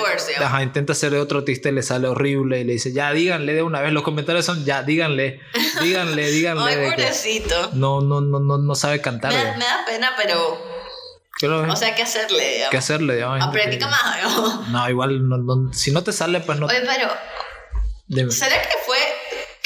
intenta 0.63 0.93
hacer 0.93 1.11
de 1.11 1.19
otro 1.19 1.39
artista 1.39 1.69
y 1.69 1.73
le 1.73 1.83
sale 1.83 2.07
horrible 2.07 2.61
y 2.61 2.63
le 2.63 2.73
dice, 2.73 2.91
ya 2.91 3.11
díganle 3.11 3.53
de 3.53 3.61
una 3.61 3.81
vez, 3.81 3.91
los 3.93 4.01
comentarios 4.01 4.45
son, 4.45 4.65
ya 4.65 4.81
díganle, 4.81 5.41
díganle, 5.83 6.27
díganle. 6.31 6.63
Ay, 6.63 6.89
pobrecito. 6.89 7.69
No, 7.73 8.01
no, 8.01 8.19
no, 8.21 8.39
no, 8.39 8.57
no 8.57 8.75
sabe 8.75 8.99
cantar. 8.99 9.31
Me, 9.31 9.57
me 9.57 9.65
da 9.65 9.85
pena, 9.85 10.13
pero... 10.17 10.57
o 11.69 11.75
sea, 11.75 11.93
¿qué 11.93 12.01
hacerle? 12.01 12.47
Digamos? 12.47 12.71
¿Qué 12.71 12.77
hacerle? 12.77 13.15
Digamos? 13.15 13.41
A 13.43 13.51
practica 13.51 13.87
más, 13.87 14.15
digamos. 14.15 14.69
No, 14.69 14.89
igual, 14.89 15.29
no, 15.29 15.71
si 15.71 15.91
no 15.91 16.03
te 16.03 16.13
sale, 16.13 16.39
pues 16.39 16.57
no... 16.57 16.65
Oye, 16.65 16.81
pero... 16.81 18.31
¿Será 18.31 18.59
que 18.63 18.77
fue 18.85 18.97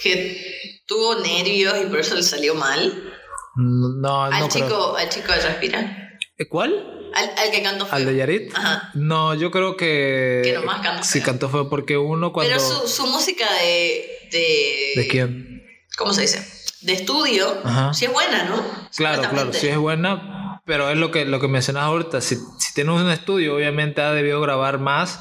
que 0.06 0.82
tuvo 0.86 1.16
nervios 1.16 1.74
y 1.82 1.86
por 1.88 2.00
eso 2.00 2.16
le 2.16 2.24
salió 2.24 2.54
mal? 2.54 3.14
No, 3.56 4.24
al 4.26 4.40
no 4.40 4.50
chico, 4.50 4.96
Al 4.96 5.10
chico 5.10 5.32
de 5.32 5.40
Respira. 5.42 6.20
¿Eh, 6.38 6.48
¿Cuál? 6.48 7.10
Al, 7.14 7.32
al, 7.38 7.52
que 7.52 7.64
cantó 7.64 7.86
feo. 7.86 7.96
¿Al 7.96 8.06
de 8.06 8.16
Yarit? 8.16 8.56
Ajá. 8.56 8.92
No, 8.94 9.34
yo 9.34 9.50
creo 9.50 9.78
que... 9.78 10.42
Que 10.44 10.54
nomás 10.54 10.82
cantó 10.82 11.04
feo. 11.04 11.12
Sí, 11.12 11.22
cantó 11.22 11.50
feo 11.50 11.70
porque 11.70 11.98
uno 11.98 12.34
cuando... 12.34 12.54
Pero 12.54 12.60
su, 12.60 12.88
su 12.88 13.08
música 13.08 13.46
de, 13.62 14.30
de... 14.32 14.94
¿De 14.96 15.08
quién? 15.08 15.64
¿Cómo 15.98 16.14
se 16.14 16.22
dice? 16.22 16.46
De 16.82 16.94
estudio. 16.94 17.62
Ajá. 17.64 17.94
Sí 17.94 18.06
es 18.06 18.12
buena, 18.12 18.44
¿no? 18.44 18.64
Claro, 18.96 19.24
claro, 19.30 19.54
sí 19.54 19.68
es 19.68 19.78
buena, 19.78 20.45
pero 20.66 20.90
es 20.90 20.98
lo 20.98 21.12
que, 21.12 21.26
lo 21.26 21.40
que 21.40 21.48
mencionas 21.48 21.84
ahorita. 21.84 22.22
Si, 22.22 22.38
si 22.58 22.74
tienes 22.74 23.00
un 23.00 23.10
estudio, 23.12 23.56
obviamente 23.56 24.02
ha 24.02 24.12
debido 24.12 24.42
grabar 24.42 24.80
más 24.80 25.20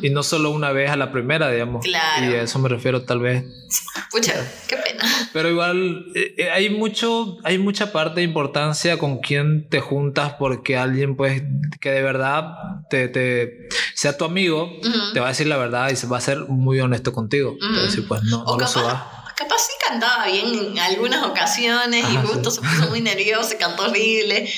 y 0.00 0.08
no 0.08 0.22
solo 0.22 0.50
una 0.50 0.72
vez 0.72 0.90
a 0.90 0.96
la 0.96 1.12
primera, 1.12 1.50
digamos. 1.50 1.84
Claro. 1.84 2.30
Y 2.30 2.34
a 2.34 2.42
eso 2.42 2.58
me 2.58 2.70
refiero 2.70 3.02
tal 3.02 3.20
vez. 3.20 3.44
Pucha, 4.10 4.32
qué 4.66 4.76
pena. 4.76 5.04
Pero 5.34 5.50
igual 5.50 6.06
eh, 6.14 6.34
eh, 6.38 6.50
hay 6.50 6.70
mucho, 6.70 7.36
hay 7.44 7.58
mucha 7.58 7.92
parte 7.92 8.20
de 8.20 8.22
importancia 8.24 8.98
con 8.98 9.18
quién 9.18 9.68
te 9.68 9.80
juntas 9.80 10.34
porque 10.38 10.78
alguien 10.78 11.14
pues 11.14 11.42
que 11.78 11.90
de 11.90 12.00
verdad 12.00 12.54
te, 12.88 13.08
te 13.08 13.68
sea 13.94 14.16
tu 14.16 14.24
amigo, 14.24 14.70
te 15.12 15.20
va 15.20 15.26
a 15.26 15.28
decir 15.30 15.46
la 15.46 15.58
verdad 15.58 15.90
y 15.90 15.96
se 15.96 16.06
va 16.06 16.16
a 16.16 16.22
ser 16.22 16.46
muy 16.48 16.80
honesto 16.80 17.12
contigo. 17.12 17.54
Entonces, 17.60 18.02
pues 18.08 18.22
no, 18.22 18.44
no 18.44 18.58
lo 18.58 18.66
subas 18.66 19.02
capaz 19.36 19.58
sí 19.58 19.72
cantaba 19.86 20.26
bien 20.26 20.46
en 20.70 20.78
algunas 20.78 21.22
ocasiones 21.22 22.06
y 22.10 22.16
justo 22.26 22.50
se 22.50 22.62
puso 22.62 22.88
muy 22.88 23.02
nervioso, 23.02 23.54
cantó 23.58 23.82
horrible 23.82 24.50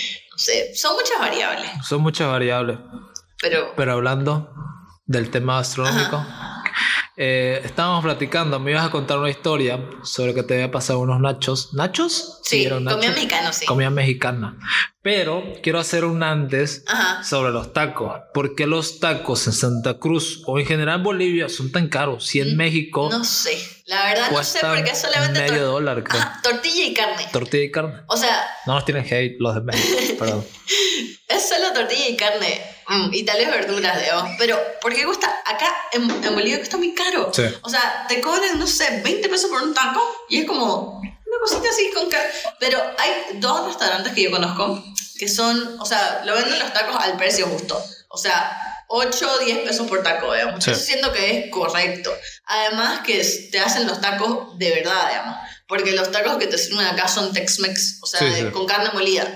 son 0.75 0.95
muchas 0.97 1.19
variables. 1.19 1.71
Son 1.87 2.01
muchas 2.01 2.29
variables. 2.29 2.79
Pero, 3.41 3.73
Pero 3.77 3.93
hablando 3.93 4.53
del 5.07 5.31
tema 5.31 5.59
astronómico, 5.59 6.25
eh, 7.21 7.61
estábamos 7.65 8.05
platicando, 8.05 8.61
me 8.61 8.71
ibas 8.71 8.87
a 8.87 8.91
contar 8.91 9.19
una 9.19 9.29
historia 9.29 9.85
sobre 10.05 10.35
que 10.35 10.45
te 10.45 10.55
había 10.55 10.71
pasado 10.71 11.01
unos 11.01 11.21
nachos. 11.21 11.75
¿Nachos? 11.75 12.39
Sí, 12.45 12.69
comida 12.69 13.11
mexicana, 13.11 13.53
sí. 13.53 13.67
Comida 13.67 13.91
mexicana. 13.91 14.57
Pero 15.03 15.43
quiero 15.61 15.81
hacer 15.81 16.05
un 16.05 16.23
antes 16.23 16.85
sobre 17.25 17.51
los 17.51 17.73
tacos. 17.73 18.13
¿Por 18.33 18.55
qué 18.55 18.69
los 18.69 19.01
tacos 19.01 19.49
en 19.49 19.53
Santa 19.53 19.99
Cruz 19.99 20.45
o 20.47 20.61
en 20.61 20.67
general 20.67 20.99
en 20.99 21.03
Bolivia 21.03 21.49
son 21.49 21.73
tan 21.73 21.89
caros? 21.89 22.25
Si 22.25 22.39
en 22.39 22.57
México. 22.57 23.09
No 23.11 23.25
sé. 23.25 23.59
La 23.87 24.05
verdad 24.05 24.31
no 24.31 24.45
sé 24.45 24.61
porque 24.61 24.95
solamente. 24.95 25.41
Medio 25.41 25.67
dólar, 25.67 26.05
creo. 26.05 26.23
tortilla 26.45 26.85
y 26.85 26.95
carne. 26.95 27.27
Tortilla 27.33 27.65
y 27.65 27.71
carne. 27.73 28.03
O 28.07 28.17
sea. 28.17 28.47
No 28.67 28.75
nos 28.75 28.85
tienen 28.85 29.05
hate 29.05 29.37
los 29.41 29.57
de 29.57 29.61
México, 29.63 30.15
perdón. 30.21 30.45
es 31.27 31.49
solo 31.49 31.73
tortilla 31.75 32.09
y 32.11 32.17
carne. 32.17 32.78
Mm, 32.89 33.13
y 33.13 33.25
tal 33.25 33.39
vez 33.39 33.51
verduras, 33.51 34.01
digamos. 34.01 34.33
Pero, 34.39 34.59
¿por 34.81 34.95
qué 34.95 35.05
cuesta? 35.05 35.43
Acá 35.45 35.75
en, 35.93 36.11
en 36.11 36.35
Bolivia 36.35 36.57
cuesta 36.57 36.77
muy 36.77 36.95
caro. 36.95 37.31
Sí. 37.33 37.43
O 37.63 37.69
sea, 37.69 38.07
te 38.09 38.21
cobran, 38.21 38.59
no 38.59 38.67
sé, 38.67 39.01
20 39.05 39.29
pesos 39.29 39.51
por 39.51 39.63
un 39.63 39.75
taco 39.75 40.01
y 40.29 40.41
es 40.41 40.47
como 40.47 40.99
una 41.01 41.39
cosita 41.41 41.69
así 41.69 41.91
con 41.95 42.09
carne. 42.09 42.31
Pero 42.59 42.81
hay 42.99 43.39
dos 43.39 43.67
restaurantes 43.67 44.13
que 44.13 44.23
yo 44.23 44.31
conozco 44.31 44.83
que 45.19 45.29
son, 45.29 45.79
o 45.81 45.85
sea, 45.85 46.23
lo 46.25 46.35
venden 46.35 46.59
los 46.59 46.73
tacos 46.73 46.97
al 46.97 47.17
precio 47.17 47.47
justo. 47.47 47.83
O 48.09 48.17
sea, 48.17 48.85
8 48.89 49.31
o 49.31 49.45
10 49.45 49.59
pesos 49.69 49.87
por 49.87 50.03
taco, 50.03 50.33
digamos. 50.33 50.67
Eso 50.67 50.81
siento 50.81 51.13
que 51.13 51.39
es 51.39 51.51
correcto. 51.51 52.11
Además 52.47 53.01
que 53.05 53.23
te 53.51 53.59
hacen 53.59 53.87
los 53.87 54.01
tacos 54.01 54.57
de 54.59 54.71
verdad, 54.71 55.09
digamos. 55.09 55.37
Porque 55.67 55.93
los 55.93 56.11
tacos 56.11 56.39
que 56.39 56.47
te 56.47 56.57
sirven 56.57 56.87
acá 56.87 57.09
son 57.09 57.33
Tex-Mex, 57.33 57.99
o 58.03 58.07
sea, 58.07 58.51
con 58.53 58.67
carne 58.67 58.91
molida. 58.95 59.27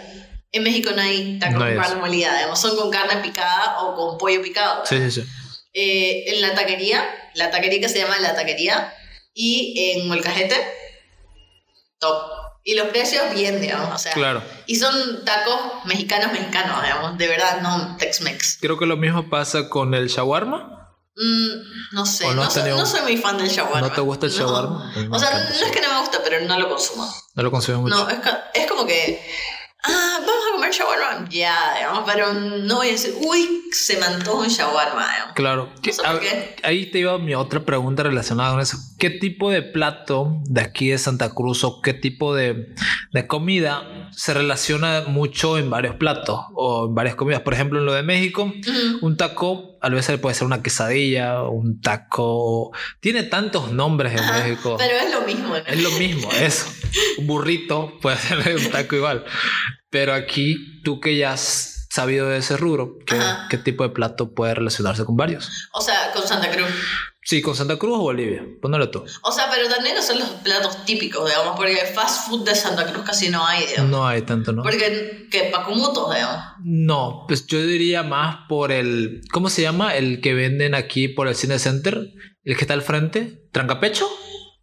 En 0.53 0.63
México 0.63 0.91
no 0.95 1.01
hay 1.01 1.39
tacos 1.39 1.63
con 1.63 1.77
carne 1.77 1.97
molida, 1.97 2.37
digamos. 2.37 2.61
Son 2.61 2.77
con 2.77 2.91
carne 2.91 3.23
picada 3.23 3.81
o 3.81 3.95
con 3.95 4.19
pollo 4.19 4.43
picado. 4.43 4.85
Sí, 4.85 4.99
sí, 4.99 5.23
sí. 5.23 5.29
Eh, 5.75 6.25
en 6.27 6.43
la 6.43 6.55
taquería, 6.55 7.03
la 7.35 7.51
taquería 7.51 7.81
que 7.81 7.89
se 7.89 7.99
llama 7.99 8.19
La 8.19 8.35
Taquería, 8.35 8.93
y 9.33 9.95
en 9.97 10.09
Molcajete, 10.09 10.57
top. 11.99 12.23
Y 12.65 12.75
los 12.75 12.89
precios 12.89 13.23
bien, 13.35 13.61
digamos, 13.61 13.95
o 13.95 13.99
sea. 13.99 14.13
Claro. 14.13 14.43
Y 14.67 14.77
son 14.77 15.25
tacos 15.25 15.85
mexicanos, 15.85 16.31
mexicanos, 16.33 16.83
digamos, 16.83 17.19
de 17.19 17.27
verdad, 17.27 17.61
no 17.61 17.97
Tex-Mex. 17.97 18.59
Creo 18.61 18.79
que 18.79 18.87
lo 18.87 18.97
mismo 18.97 19.29
pasa 19.31 19.69
con 19.69 19.95
el 19.95 20.09
shawarma. 20.09 20.95
Mm, 21.17 21.95
no 21.95 22.07
sé, 22.07 22.33
no, 22.35 22.49
soy, 22.51 23.03
muy 23.03 23.17
fan 23.17 23.37
del 23.37 23.49
shawarma. 23.49 23.89
¿No 23.89 23.93
te 23.93 24.01
gusta 24.01 24.27
el 24.27 24.33
shawarma? 24.33 24.95
O 25.11 25.19
sea, 25.19 25.31
no 25.31 25.67
es 25.67 25.73
que 25.73 25.81
no 25.81 25.93
me 25.93 26.01
gusta, 26.01 26.21
pero 26.23 26.41
no 26.47 26.59
lo 26.59 26.69
consumo. 26.69 27.13
No 27.35 27.43
lo 27.43 27.51
consumo 27.51 27.83
mucho. 27.83 27.97
No, 27.97 28.09
es, 28.09 28.19
es 28.55 28.67
como 28.67 28.87
que 28.87 29.21
ah, 29.85 30.19
vamos 30.21 30.45
a 30.49 30.53
comer 30.55 30.73
shawarma. 30.73 31.29
Ya, 31.29 31.75
digamos, 31.77 32.05
pero 32.07 32.33
no 32.35 32.77
voy 32.77 32.89
a 32.89 32.93
decir, 32.93 33.15
uy, 33.21 33.63
se 33.73 33.99
me 33.99 34.07
antoja 34.07 34.43
un 34.43 34.49
shawarma. 34.49 35.07
Digamos. 35.13 35.35
Claro. 35.35 35.73
Ahí 36.63 36.87
te 36.87 37.01
iba 37.01 37.19
mi 37.19 37.35
otra 37.35 37.61
pregunta 37.65 38.03
relacionada 38.03 38.53
con 38.53 38.61
eso. 38.61 38.79
¿Qué 38.99 39.11
tipo 39.11 39.51
de 39.51 39.63
plato 39.63 40.41
de 40.45 40.61
aquí 40.61 40.89
de 40.89 40.99
Santa 40.99 41.35
Cruz 41.35 41.65
o 41.65 41.81
qué 41.81 41.95
tipo 41.95 42.35
de, 42.35 42.75
de 43.13 43.27
comida 43.27 44.11
se 44.13 44.35
relaciona 44.35 45.05
mucho 45.07 45.59
en 45.59 45.71
varios 45.71 45.97
platos 45.97 46.41
o 46.55 46.87
en 46.87 46.95
varias 46.95 47.17
comidas? 47.17 47.43
Por 47.43 47.55
ejemplo, 47.55 47.79
en 47.79 47.87
lo 47.87 47.93
de 47.93 48.03
México, 48.03 48.53
un 49.01 49.17
taco 49.17 49.72
a 49.83 49.89
veces 49.89 50.19
puede 50.21 50.35
ser 50.35 50.47
una 50.47 50.63
quesadilla, 50.63 51.43
un 51.43 51.81
taco. 51.81 52.71
Tiene 53.01 53.25
tantos 53.25 53.73
nombres 53.73 54.19
en 54.19 54.27
México. 54.27 54.77
Pero 54.79 54.97
es 54.97 55.11
lo 55.11 55.23
mismo. 55.23 55.57
Es 55.57 55.83
lo 55.83 55.91
mismo, 55.93 56.31
eso. 56.33 56.67
Un 57.19 57.27
burrito 57.27 57.99
puede 58.03 58.17
ser 58.17 58.57
un 58.57 58.71
taco 58.71 58.95
igual. 58.95 59.25
Pero 59.91 60.15
aquí, 60.15 60.81
tú 60.85 61.01
que 61.01 61.17
ya 61.17 61.33
has 61.33 61.89
sabido 61.91 62.29
de 62.29 62.39
ese 62.39 62.57
rubro, 62.57 62.97
¿qué, 63.05 63.21
¿qué, 63.51 63.59
tipo 63.59 63.83
de 63.83 63.91
plato 63.91 64.33
puede 64.35 64.55
relacionarse 64.55 65.05
con 65.05 65.17
varios? 65.17 65.51
O 65.73 65.81
sea, 65.81 66.13
con 66.15 66.27
Santa 66.27 66.51
Cruz. 66.51 66.71
Sí, 67.33 67.41
con 67.41 67.57
Santa 67.57 67.79
Cruz 67.79 67.97
o 67.97 68.03
Bolivia. 68.03 68.45
Póngalo 68.61 68.91
tú. 68.91 69.07
O 69.23 69.33
sea, 69.33 69.49
pero 69.51 69.67
también 69.67 69.97
no 69.97 70.03
son 70.03 70.19
los 70.19 70.29
platos 70.29 70.85
típicos, 70.85 71.27
digamos, 71.27 71.57
porque 71.57 71.77
fast 71.95 72.29
food 72.29 72.45
de 72.45 72.55
Santa 72.55 72.85
Cruz 72.93 73.07
casi 73.07 73.31
no 73.31 73.47
hay, 73.47 73.65
digamos. 73.65 73.91
No 73.91 74.07
hay 74.07 74.21
tanto, 74.21 74.53
¿no? 74.53 74.63
Porque, 74.63 75.29
¿qué? 75.31 75.49
¿Pacumutos, 75.51 76.15
digamos? 76.15 76.37
No, 76.63 77.25
pues 77.27 77.47
yo 77.47 77.59
diría 77.63 78.03
más 78.03 78.41
por 78.51 78.71
el. 78.71 79.23
¿Cómo 79.33 79.49
se 79.49 79.63
llama? 79.63 79.97
El 79.97 80.21
que 80.21 80.35
venden 80.35 80.75
aquí 80.75 81.09
por 81.09 81.27
el 81.27 81.35
Cine 81.35 81.59
Center. 81.59 82.11
El 82.45 82.55
que 82.55 82.65
está 82.65 82.75
al 82.75 82.83
frente. 82.83 83.49
¿Trancapecho? 83.51 84.07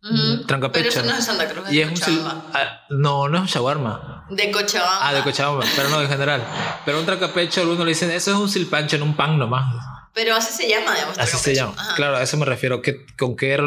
Uh 0.04 0.46
Pero 0.72 0.90
eso 0.90 1.04
no 1.04 1.12
es 1.12 1.26
Santa 1.26 1.50
Cruz, 1.50 1.68
es 1.70 1.74
y 1.74 1.82
es 1.82 2.08
un 2.08 2.20
ah, 2.54 2.86
No, 2.92 3.28
no 3.30 3.38
es 3.38 3.42
un 3.42 3.48
shawarma. 3.48 4.28
De 4.30 4.52
Cochabamba. 4.52 5.10
Ah, 5.10 5.14
de 5.16 5.24
Cochabamba, 5.24 5.66
pero 5.76 5.90
no 5.90 6.02
en 6.04 6.08
general. 6.08 6.44
Pero 6.86 7.00
un 7.00 7.06
trancapecho, 7.08 7.62
algunos 7.62 7.84
le 7.84 7.94
dicen, 7.94 8.12
eso 8.12 8.30
es 8.30 8.38
un 8.38 8.48
silpancho 8.48 8.98
en 8.98 9.02
un 9.02 9.16
pan 9.16 9.40
nomás. 9.40 9.66
Pero 10.14 10.36
así 10.36 10.54
se 10.54 10.70
llama, 10.70 10.94
digamos. 10.94 11.18
Así 11.18 11.38
se 11.38 11.56
llama. 11.56 11.76
Claro, 11.96 12.18
a 12.18 12.24
eso 12.24 12.38
me 12.38 12.46
refiero. 12.46 12.82
¿Con 13.18 13.36
qué 13.36 13.58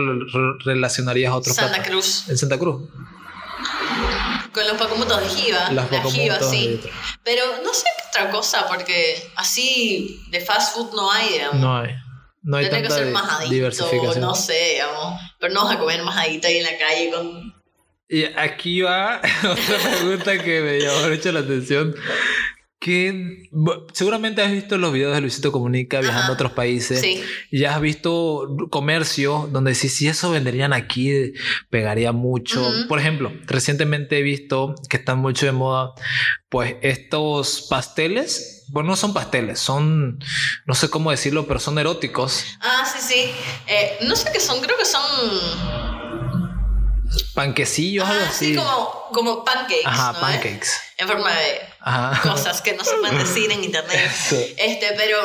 relacionarías 0.65 1.33
otro 1.33 1.55
Santa 1.55 1.83
Cruz. 1.83 2.29
En 2.29 2.39
Santa 2.39 2.59
Cruz. 2.59 2.89
Con 4.53 4.67
los 4.67 4.77
pacomutos 4.77 5.21
de 5.21 5.29
Jiva. 5.29 5.71
la 5.71 5.87
Jiva, 5.87 6.41
sí. 6.41 6.81
Pero 7.25 7.45
no 7.65 7.73
sé 7.73 7.85
qué 7.85 8.21
otra 8.21 8.31
cosa, 8.31 8.67
porque 8.69 9.31
así 9.37 10.23
de 10.31 10.41
fast 10.41 10.75
food 10.75 10.95
no 10.95 11.11
hay, 11.11 11.29
digamos. 11.33 11.61
No 11.61 11.79
hay. 11.79 11.95
No 12.43 12.57
hay 12.57 12.69
Tendría 12.69 12.89
que 12.89 12.95
ser 12.95 13.07
majadito, 13.13 14.19
no 14.19 14.35
sé, 14.35 14.73
digamos. 14.73 15.21
Pero 15.39 15.55
no 15.55 15.65
vas 15.65 15.77
a 15.77 15.79
comer 15.79 16.03
majadito 16.03 16.49
ahí 16.49 16.59
en 16.59 16.65
la 16.65 16.77
calle 16.77 17.11
con... 17.11 17.63
Y 18.09 18.25
aquí 18.25 18.83
va 18.83 19.23
otra 19.45 19.91
pregunta 19.91 20.39
que 20.43 20.61
me 20.61 20.81
llamó 20.81 21.09
mucho 21.09 21.33
la 21.33 21.41
atención 21.41 21.95
que 22.83 23.49
seguramente 23.93 24.43
has 24.43 24.51
visto 24.51 24.77
los 24.77 24.93
videos 24.93 25.15
de 25.15 25.21
Luisito 25.21 25.53
Comunica 25.53 26.01
viajando 26.01 26.33
a 26.33 26.35
otros 26.35 26.51
países. 26.51 27.01
Sí. 27.01 27.23
Y 27.53 27.61
ya 27.61 27.77
has 27.77 27.81
visto 27.81 28.57
comercio 28.71 29.49
donde 29.53 29.77
si, 29.77 29.89
si 29.89 30.09
eso 30.09 30.33
venderían 30.33 30.73
aquí, 30.73 31.33
pegaría 31.71 32.11
mucho. 32.11 32.69
Por 32.89 32.99
ejemplo, 32.99 33.33
recientemente 33.47 34.19
he 34.19 34.23
visto 34.23 34.75
que 34.91 34.97
están 34.97 35.21
mucho 35.21 35.47
de 35.47 35.53
moda, 35.53 35.93
pues 36.49 36.75
estos 36.83 37.69
pasteles. 37.71 38.65
Bueno, 38.71 38.91
no 38.91 38.97
son 38.97 39.15
pasteles, 39.15 39.61
son, 39.61 40.19
no 40.67 40.75
sé 40.75 40.89
cómo 40.91 41.13
decirlo, 41.13 41.47
pero 41.47 41.61
son 41.61 41.79
eróticos. 41.79 42.45
Ah, 42.61 42.85
sí, 42.85 42.99
sí. 43.01 43.31
Eh, 43.69 43.99
no 44.09 44.17
sé 44.17 44.29
qué 44.33 44.41
son, 44.41 44.61
creo 44.61 44.77
que 44.77 44.87
son 44.87 45.03
panquecillos, 47.35 48.09
algo 48.09 48.25
así. 48.27 48.51
Sí, 48.51 48.55
como, 48.55 49.09
como 49.13 49.45
pancakes. 49.45 49.83
Ajá, 49.85 50.13
pancakes. 50.21 50.69
En 50.99 51.09
forma 51.09 51.31
de 51.33 51.61
cosas 52.23 52.61
que 52.63 52.75
no 52.75 52.85
se 52.85 52.95
pueden 52.97 53.19
decir 53.19 53.51
en 53.51 53.65
internet. 53.65 54.11
Este, 54.57 54.95
pero 54.97 55.19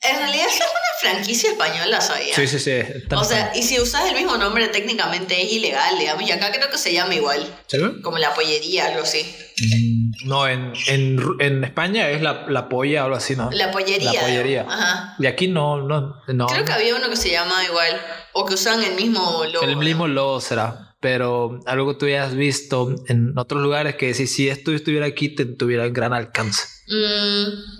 en 0.00 0.16
realidad 0.16 0.46
es 0.46 0.56
una 0.56 1.12
franquicia 1.12 1.50
española, 1.50 2.00
¿sabía? 2.00 2.34
Sí, 2.34 2.46
sí, 2.46 2.58
sí. 2.60 2.80
O 3.10 3.24
sea, 3.24 3.52
y 3.54 3.62
si 3.62 3.80
usas 3.80 4.08
el 4.08 4.14
mismo 4.14 4.36
nombre 4.36 4.68
técnicamente 4.68 5.42
es 5.42 5.52
ilegal, 5.52 5.98
digamos, 5.98 6.22
y 6.22 6.30
acá 6.30 6.52
creo 6.52 6.70
que 6.70 6.78
se 6.78 6.92
llama 6.92 7.14
igual. 7.14 7.44
¿Sí? 7.66 7.78
Como 8.02 8.18
la 8.18 8.32
pollería, 8.32 8.86
algo 8.86 9.02
así. 9.02 9.34
Mm, 9.60 10.28
no, 10.28 10.46
en, 10.46 10.72
en, 10.86 11.20
en 11.40 11.64
España 11.64 12.08
es 12.10 12.22
la, 12.22 12.46
la, 12.48 12.68
polla, 12.68 13.04
algo 13.04 13.16
así, 13.16 13.34
¿no? 13.34 13.50
La 13.50 13.72
pollería. 13.72 14.12
La 14.12 14.20
pollería. 14.20 14.66
Ajá. 14.68 15.16
Y 15.18 15.26
aquí 15.26 15.48
no, 15.48 15.82
no, 15.82 16.22
no. 16.28 16.46
Creo 16.46 16.64
que 16.64 16.72
había 16.72 16.94
uno 16.94 17.10
que 17.10 17.16
se 17.16 17.30
llama 17.30 17.64
igual, 17.64 18.00
o 18.34 18.46
que 18.46 18.54
usan 18.54 18.82
el 18.84 18.94
mismo 18.94 19.44
logo. 19.46 19.66
El 19.66 19.76
mismo 19.76 20.06
logo 20.06 20.40
será 20.40 20.84
pero 21.00 21.60
algo 21.66 21.92
que 21.92 21.98
tú 21.98 22.06
hayas 22.06 22.34
visto 22.34 22.92
en 23.06 23.38
otros 23.38 23.62
lugares 23.62 23.94
que 23.94 24.14
si, 24.14 24.26
si 24.26 24.48
esto 24.48 24.72
estuviera 24.72 25.06
aquí 25.06 25.28
te 25.28 25.44
tuviera 25.44 25.88
gran 25.88 26.12
alcance. 26.12 26.64
Mm, 26.88 27.78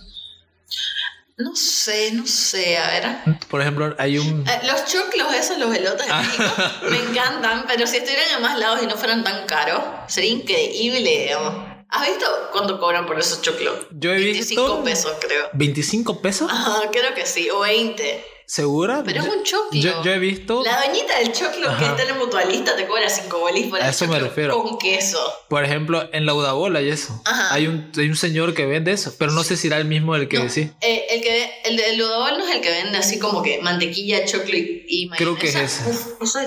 no 1.39 1.55
sé, 1.55 2.11
no 2.13 2.27
sé, 2.27 2.77
a 2.79 2.91
ver. 2.91 3.39
Por 3.49 3.61
ejemplo, 3.61 3.95
hay 3.99 4.19
un... 4.19 4.45
Eh, 4.47 4.61
los 4.67 4.85
choclos 4.87 5.33
esos, 5.35 5.57
los 5.59 5.75
elotes 5.75 6.07
ah. 6.11 6.81
me 6.91 6.99
encantan, 6.99 7.65
pero 7.69 7.87
si 7.87 7.99
estuvieran 7.99 8.27
en 8.37 8.43
más 8.43 8.59
lados 8.59 8.81
y 8.83 8.87
no 8.87 8.97
fueran 8.97 9.23
tan 9.23 9.47
caros, 9.47 9.81
sería 10.09 10.31
increíble, 10.31 11.27
digamos. 11.27 11.79
¿Has 11.91 12.07
visto 12.07 12.27
cuánto 12.53 12.79
cobran 12.79 13.07
por 13.07 13.19
esos 13.19 13.41
choclos? 13.41 13.87
Yo 13.93 14.13
he 14.13 14.19
25 14.19 14.83
pesos, 14.83 15.13
creo. 15.21 15.51
¿25 15.53 16.21
pesos? 16.21 16.51
Ajá, 16.51 16.83
creo 16.91 17.15
que 17.15 17.25
sí, 17.25 17.49
o 17.51 17.61
20. 17.61 18.25
¿Segura? 18.49 19.03
Pero 19.05 19.21
es 19.21 19.29
un 19.29 19.43
choclo. 19.43 19.79
Yo, 19.79 20.11
he 20.11 20.19
visto. 20.19 20.65
La 20.65 20.81
doñita 20.87 21.19
del 21.19 21.33
choclo 21.33 21.69
que 21.77 21.85
está 21.85 22.03
en 22.05 22.09
el 22.09 22.15
mutualista 22.15 22.75
te 22.77 22.87
cobra 22.87 23.07
5 23.11 23.39
bolis 23.39 23.67
por 23.67 23.83
A 23.83 23.91
eso 23.91 24.09
me 24.09 24.19
refiero. 24.19 24.63
Con 24.63 24.79
queso. 24.79 25.19
Por 25.51 25.65
ejemplo, 25.65 26.09
en 26.15 26.25
la 26.25 26.33
Udabola 26.33 26.81
y 26.81 26.89
eso. 26.89 27.21
Hay 27.51 27.67
un, 27.67 27.93
hay 27.95 28.09
un 28.09 28.17
señor 28.17 28.55
que 28.55 28.65
vende 28.65 28.93
eso, 28.93 29.15
pero 29.19 29.33
no 29.33 29.45
sé 29.45 29.59
si 29.59 29.67
era 29.67 29.77
el 29.77 29.85
mismo 29.85 30.17
el 30.17 30.29
que 30.29 30.39
decía. 30.39 30.75
Eh, 30.81 31.05
el 31.11 31.21
que 31.21 31.51
el 31.67 31.77
del 31.77 32.01
Udabola 32.01 32.39
no 32.39 32.49
es 32.49 32.57
el 32.57 32.63
que 32.63 32.71
vende 32.71 32.97
así 32.97 33.19
como 33.19 33.43
que 33.43 33.61
mantequilla, 33.61 34.25
choclo 34.25 34.57
y, 34.57 34.83
y 34.89 35.11
Creo 35.11 35.37
que 35.37 35.49
es 35.49 35.55
ese. 35.55 35.83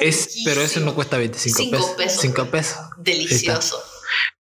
es, 0.01 0.41
pero 0.43 0.61
ese 0.63 0.79
no 0.79 0.95
cuesta 0.95 1.19
25 1.19 1.77
5 1.77 1.95
pesos. 1.97 2.21
5 2.21 2.45
pesos. 2.45 2.77
Delicioso. 2.97 3.79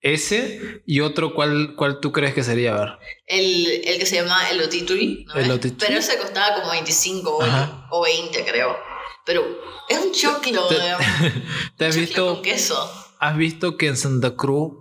Ese 0.00 0.82
y 0.86 1.00
otro, 1.00 1.34
¿cuál, 1.34 1.74
cuál 1.76 2.00
tú 2.00 2.12
crees 2.12 2.34
que 2.34 2.42
sería? 2.42 2.74
A 2.74 2.78
ver. 2.78 2.88
El, 3.26 3.82
el 3.84 3.98
que 3.98 4.06
se 4.06 4.16
llama 4.16 4.48
el 4.50 4.60
Otituri. 4.60 5.26
El 5.34 5.74
Pero 5.78 5.98
ese 5.98 6.18
costaba 6.18 6.56
como 6.56 6.70
25 6.70 7.38
o 7.90 8.02
20, 8.02 8.44
creo. 8.44 8.76
Pero 9.26 9.44
es 9.88 9.98
un 9.98 10.12
choclo. 10.12 10.66
¿Te, 10.66 10.76
¿te 11.76 11.86
has 11.86 11.96
visto? 11.96 12.34
Con 12.34 12.42
queso. 12.42 13.00
¿Has 13.18 13.36
visto 13.36 13.76
que 13.76 13.86
en 13.86 13.98
Santa 13.98 14.34
Cruz 14.34 14.72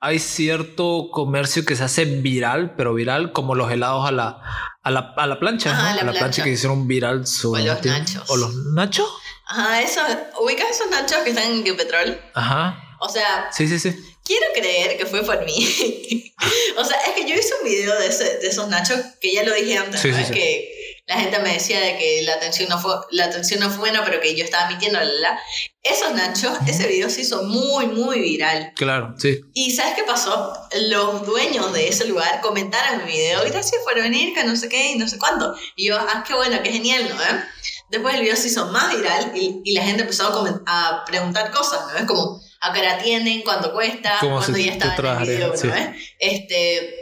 hay 0.00 0.18
cierto 0.18 1.08
comercio 1.10 1.64
que 1.64 1.76
se 1.76 1.84
hace 1.84 2.04
viral, 2.04 2.74
pero 2.76 2.94
viral 2.94 3.32
como 3.32 3.54
los 3.54 3.70
helados 3.70 4.06
a 4.06 4.10
la, 4.12 4.42
a 4.82 4.90
la, 4.90 5.14
a 5.16 5.26
la 5.26 5.38
plancha, 5.38 5.72
¿no? 5.74 6.00
a 6.00 6.04
la, 6.04 6.12
plancha. 6.12 6.44
que 6.44 6.50
hicieron 6.50 6.86
viral 6.86 7.26
su... 7.26 7.52
O 7.52 7.58
los 7.58 7.84
nachos. 7.84 8.30
¿O 8.30 8.36
los 8.36 8.54
nachos? 8.74 9.08
Ajá, 9.46 9.82
esos, 9.82 10.04
¿ubicas 10.42 10.70
esos 10.70 10.90
nachos 10.90 11.18
que 11.24 11.30
están 11.30 11.66
en 11.66 11.76
Petrol? 11.76 12.18
Ajá. 12.34 12.96
O 13.00 13.08
sea... 13.08 13.48
Sí, 13.52 13.68
sí, 13.68 13.78
sí. 13.78 13.94
Quiero 14.24 14.46
creer 14.54 14.96
que 14.96 15.06
fue 15.06 15.22
por 15.22 15.44
mí. 15.44 15.54
o 16.78 16.84
sea, 16.84 16.96
es 17.06 17.12
que 17.14 17.28
yo 17.28 17.34
hice 17.34 17.52
un 17.60 17.68
video 17.68 17.98
de, 17.98 18.08
de 18.08 18.46
esos 18.46 18.68
nachos 18.68 18.98
que 19.20 19.32
ya 19.32 19.42
lo 19.42 19.54
dije 19.54 19.76
antes, 19.76 20.00
Que 20.30 20.74
la 21.06 21.16
gente 21.16 21.38
me 21.40 21.52
decía 21.52 21.78
de 21.80 21.98
que 21.98 22.22
la 22.22 22.32
atención 22.32 22.70
no 22.70 22.80
fue, 22.80 22.94
la 23.10 23.26
atención 23.26 23.60
no 23.60 23.68
fue 23.68 23.78
buena, 23.80 24.02
pero 24.02 24.22
que 24.22 24.34
yo 24.34 24.42
estaba 24.42 24.68
mintiendo, 24.68 24.98
la, 24.98 25.04
la. 25.04 25.40
Esos 25.82 26.14
nachos, 26.14 26.56
ese 26.66 26.86
video 26.88 27.10
se 27.10 27.20
hizo 27.20 27.42
muy, 27.42 27.86
muy 27.86 28.20
viral. 28.20 28.72
Claro, 28.74 29.14
sí. 29.18 29.42
Y 29.52 29.72
¿sabes 29.72 29.94
qué 29.94 30.04
pasó? 30.04 30.54
Los 30.88 31.26
dueños 31.26 31.74
de 31.74 31.88
ese 31.88 32.06
lugar 32.06 32.40
comentaron 32.40 33.04
mi 33.04 33.12
video, 33.12 33.42
gracias 33.44 33.82
por 33.84 33.94
venir, 33.94 34.32
que 34.32 34.44
no 34.44 34.56
sé 34.56 34.70
qué 34.70 34.92
y 34.92 34.98
no 34.98 35.06
sé 35.06 35.18
cuánto. 35.18 35.54
Y 35.76 35.88
yo, 35.88 35.98
ah, 35.98 36.24
qué 36.26 36.32
bueno, 36.32 36.62
qué 36.62 36.72
genial, 36.72 37.06
¿no? 37.10 37.22
¿Eh? 37.22 37.44
Después 37.90 38.14
el 38.14 38.22
video 38.22 38.36
se 38.36 38.48
hizo 38.48 38.66
más 38.68 38.96
viral 38.96 39.32
y, 39.34 39.60
y 39.62 39.74
la 39.74 39.82
gente 39.82 40.02
empezó 40.02 40.26
a, 40.26 40.62
a 40.66 41.04
preguntar 41.04 41.50
cosas, 41.50 41.80
¿no? 41.92 41.98
Es 41.98 42.04
como, 42.06 42.40
a 42.64 42.72
qué 42.72 42.80
hora 42.80 42.94
atienden, 42.94 43.42
cuánto 43.42 43.72
cuesta, 43.72 44.16
cuando 44.20 44.58
ya 44.58 44.72
estaba 44.72 45.16
en 45.16 45.22
el 45.22 45.28
video, 45.28 45.54
¿no? 45.64 45.74
Este, 46.18 46.96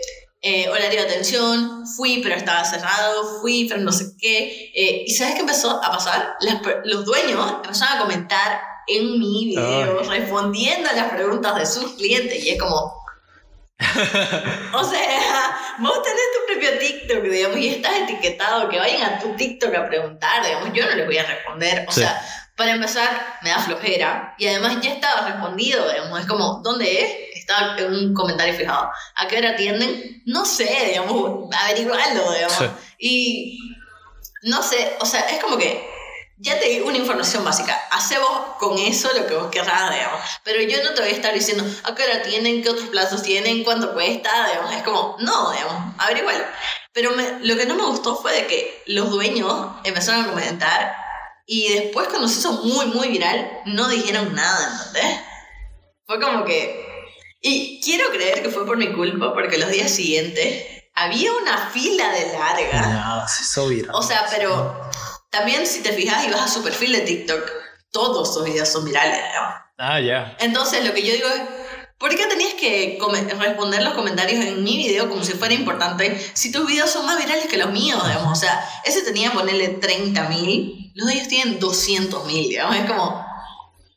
eh, 0.45 0.69
horario 0.69 1.03
de 1.03 1.07
atención, 1.07 1.87
fui 1.87 2.21
pero 2.21 2.35
estaba 2.35 2.65
cerrado, 2.65 3.41
fui 3.41 3.67
pero 3.69 3.81
no 3.81 3.93
sé 3.93 4.07
qué. 4.19 4.73
Eh, 4.75 5.05
¿Y 5.07 5.15
sabes 5.15 5.35
qué 5.35 5.41
empezó 5.41 5.83
a 5.83 5.93
pasar? 5.93 6.35
los 6.85 7.05
dueños 7.05 7.53
empezaron 7.65 7.99
a 7.99 8.01
comentar 8.01 8.61
en 8.89 9.21
mi 9.21 9.47
video, 9.47 10.03
respondiendo 10.03 10.91
a 10.91 10.95
las 10.95 11.13
preguntas 11.13 11.55
de 11.57 11.67
sus 11.67 11.93
clientes 11.95 12.45
y 12.45 12.51
es 12.51 12.59
como... 12.61 13.01
o 14.75 14.85
sea, 14.85 15.57
vos 15.79 16.03
tenés 16.03 16.25
tu 16.33 16.53
propio 16.53 16.79
TikTok, 16.79 17.23
digamos, 17.23 17.59
y 17.59 17.69
estás 17.69 17.93
etiquetado, 18.01 18.69
que 18.69 18.79
vayan 18.79 19.03
a 19.03 19.19
tu 19.19 19.35
TikTok 19.35 19.75
a 19.75 19.89
preguntar, 19.89 20.45
digamos, 20.45 20.71
yo 20.73 20.87
no 20.87 20.95
les 20.95 21.07
voy 21.07 21.19
a 21.19 21.27
responder, 21.27 21.85
o 21.89 21.93
sea 21.93 22.21
para 22.57 22.73
empezar, 22.73 23.39
me 23.43 23.51
da 23.51 23.59
flojera. 23.59 24.35
Y 24.39 24.47
además 24.47 24.79
ya 24.81 24.93
estaba 24.93 25.29
respondido, 25.29 25.89
digamos. 25.89 26.21
Es 26.21 26.27
como, 26.27 26.61
¿dónde 26.63 27.03
es? 27.03 27.39
Está 27.39 27.77
en 27.79 27.93
un 27.93 28.15
comentario 28.15 28.55
fijado. 28.55 28.91
¿A 29.17 29.29
qué 29.29 29.39
hora 29.39 29.51
atienden? 29.51 30.23
No 30.27 30.45
sé, 30.45 30.87
digamos, 30.89 31.49
averiguarlo, 31.65 32.33
digamos. 32.33 32.65
Y 32.99 33.59
no 34.43 34.63
sé, 34.63 34.97
o 35.01 35.07
sea, 35.07 35.21
es 35.31 35.43
como 35.43 35.57
que 35.57 35.89
ya 36.39 36.59
te 36.59 36.69
di 36.69 36.81
una 36.81 36.99
información 36.99 37.45
básica. 37.45 37.81
Hace 37.91 38.19
vos 38.19 38.57
con 38.59 38.77
eso 38.79 39.11
lo 39.17 39.27
que 39.27 39.35
vos 39.35 39.51
querrás, 39.51 39.93
digamos. 39.93 40.21
Pero 40.43 40.61
yo 40.63 40.83
no 40.83 40.93
te 40.93 41.01
voy 41.01 41.11
a 41.11 41.15
estar 41.15 41.33
diciendo 41.33 41.65
a 41.85 41.95
qué 41.95 42.03
hora 42.03 42.17
atienden, 42.17 42.63
qué 42.63 42.71
otros 42.71 42.89
plazos 42.89 43.23
tienen, 43.23 43.65
cuánto 43.65 43.93
cuesta, 43.93 44.49
digamos. 44.49 44.73
Es 44.75 44.83
como, 44.83 45.17
no, 45.21 45.53
digamos, 45.53 45.95
averiguarlo. 45.99 46.45
Pero 46.93 47.13
lo 47.41 47.57
que 47.57 47.67
no 47.67 47.77
me 47.77 47.85
gustó 47.85 48.17
fue 48.17 48.33
de 48.33 48.47
que 48.47 48.83
los 48.87 49.11
dueños 49.11 49.71
empezaron 49.85 50.25
a 50.25 50.29
comentar 50.29 51.02
y 51.55 51.69
después 51.69 52.09
cuando 52.09 52.29
se 52.29 52.39
hizo 52.39 52.53
muy, 52.63 52.87
muy 52.87 53.09
viral, 53.09 53.61
no 53.67 53.87
dijeron 53.91 54.35
nada, 54.35 54.87
¿entendés? 54.87 55.21
Fue 56.07 56.19
como 56.19 56.47
que... 56.47 56.83
Y 57.43 57.79
quiero 57.85 58.09
creer 58.09 58.43
que 58.43 58.49
fue 58.49 58.65
por 58.65 58.79
mi 58.79 58.91
culpa, 58.95 59.35
porque 59.35 59.59
los 59.59 59.69
días 59.69 59.91
siguientes 59.91 60.65
había 60.95 61.31
una 61.31 61.69
fila 61.69 62.11
de 62.11 62.33
larga. 62.33 62.87
No, 62.87 63.29
se 63.29 63.43
hizo 63.43 63.69
viral. 63.69 63.95
O 63.95 64.03
sea, 64.03 64.25
pero 64.31 64.91
también 65.29 65.67
si 65.67 65.83
te 65.83 65.93
fijas 65.93 66.25
y 66.25 66.31
vas 66.31 66.41
a 66.41 66.49
su 66.49 66.63
perfil 66.63 66.93
de 66.93 67.01
TikTok, 67.03 67.43
todos 67.91 68.33
sus 68.33 68.45
videos 68.45 68.71
son 68.71 68.87
virales, 68.87 69.21
¿no? 69.35 69.55
Ah, 69.77 70.01
ya. 70.01 70.35
Entonces 70.41 70.83
lo 70.87 70.95
que 70.95 71.07
yo 71.07 71.13
digo 71.13 71.29
es, 71.29 71.43
¿Por 72.03 72.11
qué 72.17 72.27
tenías 72.27 72.55
que 72.55 72.99
responder 73.39 73.81
los 73.81 73.95
comentarios 73.95 74.45
en 74.45 74.65
mi 74.65 74.77
video 74.77 75.09
como 75.09 75.23
si 75.23 75.35
fuera 75.35 75.55
importante 75.55 76.21
si 76.35 76.51
tus 76.51 76.67
videos 76.67 76.91
son 76.91 77.07
más 77.07 77.17
virales 77.17 77.47
que 77.47 77.57
los 77.57 77.71
míos, 77.71 78.05
digamos? 78.05 78.37
O 78.37 78.41
sea, 78.41 78.69
ese 78.85 79.03
tenía 79.03 79.31
que 79.31 79.37
ponerle 79.39 79.81
30.000, 79.81 80.91
los 80.97 81.07
de 81.07 81.15
ellos 81.15 81.29
tienen 81.29 81.61
200.000, 81.61 82.27
digamos. 82.27 82.75
Es 82.75 82.87
como 82.87 83.25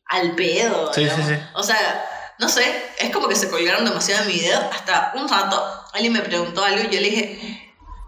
al 0.05 0.35
pedo. 0.35 0.93
Sí, 0.93 1.07
sí, 1.09 1.21
sí. 1.27 1.33
O 1.55 1.63
sea, 1.63 2.05
no 2.37 2.47
sé, 2.47 2.63
es 2.99 3.09
como 3.09 3.27
que 3.27 3.35
se 3.35 3.49
colgaron 3.49 3.83
demasiado 3.83 4.21
en 4.21 4.27
mi 4.27 4.33
video. 4.35 4.59
Hasta 4.71 5.13
un 5.15 5.27
rato 5.27 5.63
alguien 5.91 6.13
me 6.13 6.21
preguntó 6.21 6.63
algo 6.63 6.83
y 6.83 6.93
yo 6.93 7.01
le 7.01 7.09
dije, 7.09 7.64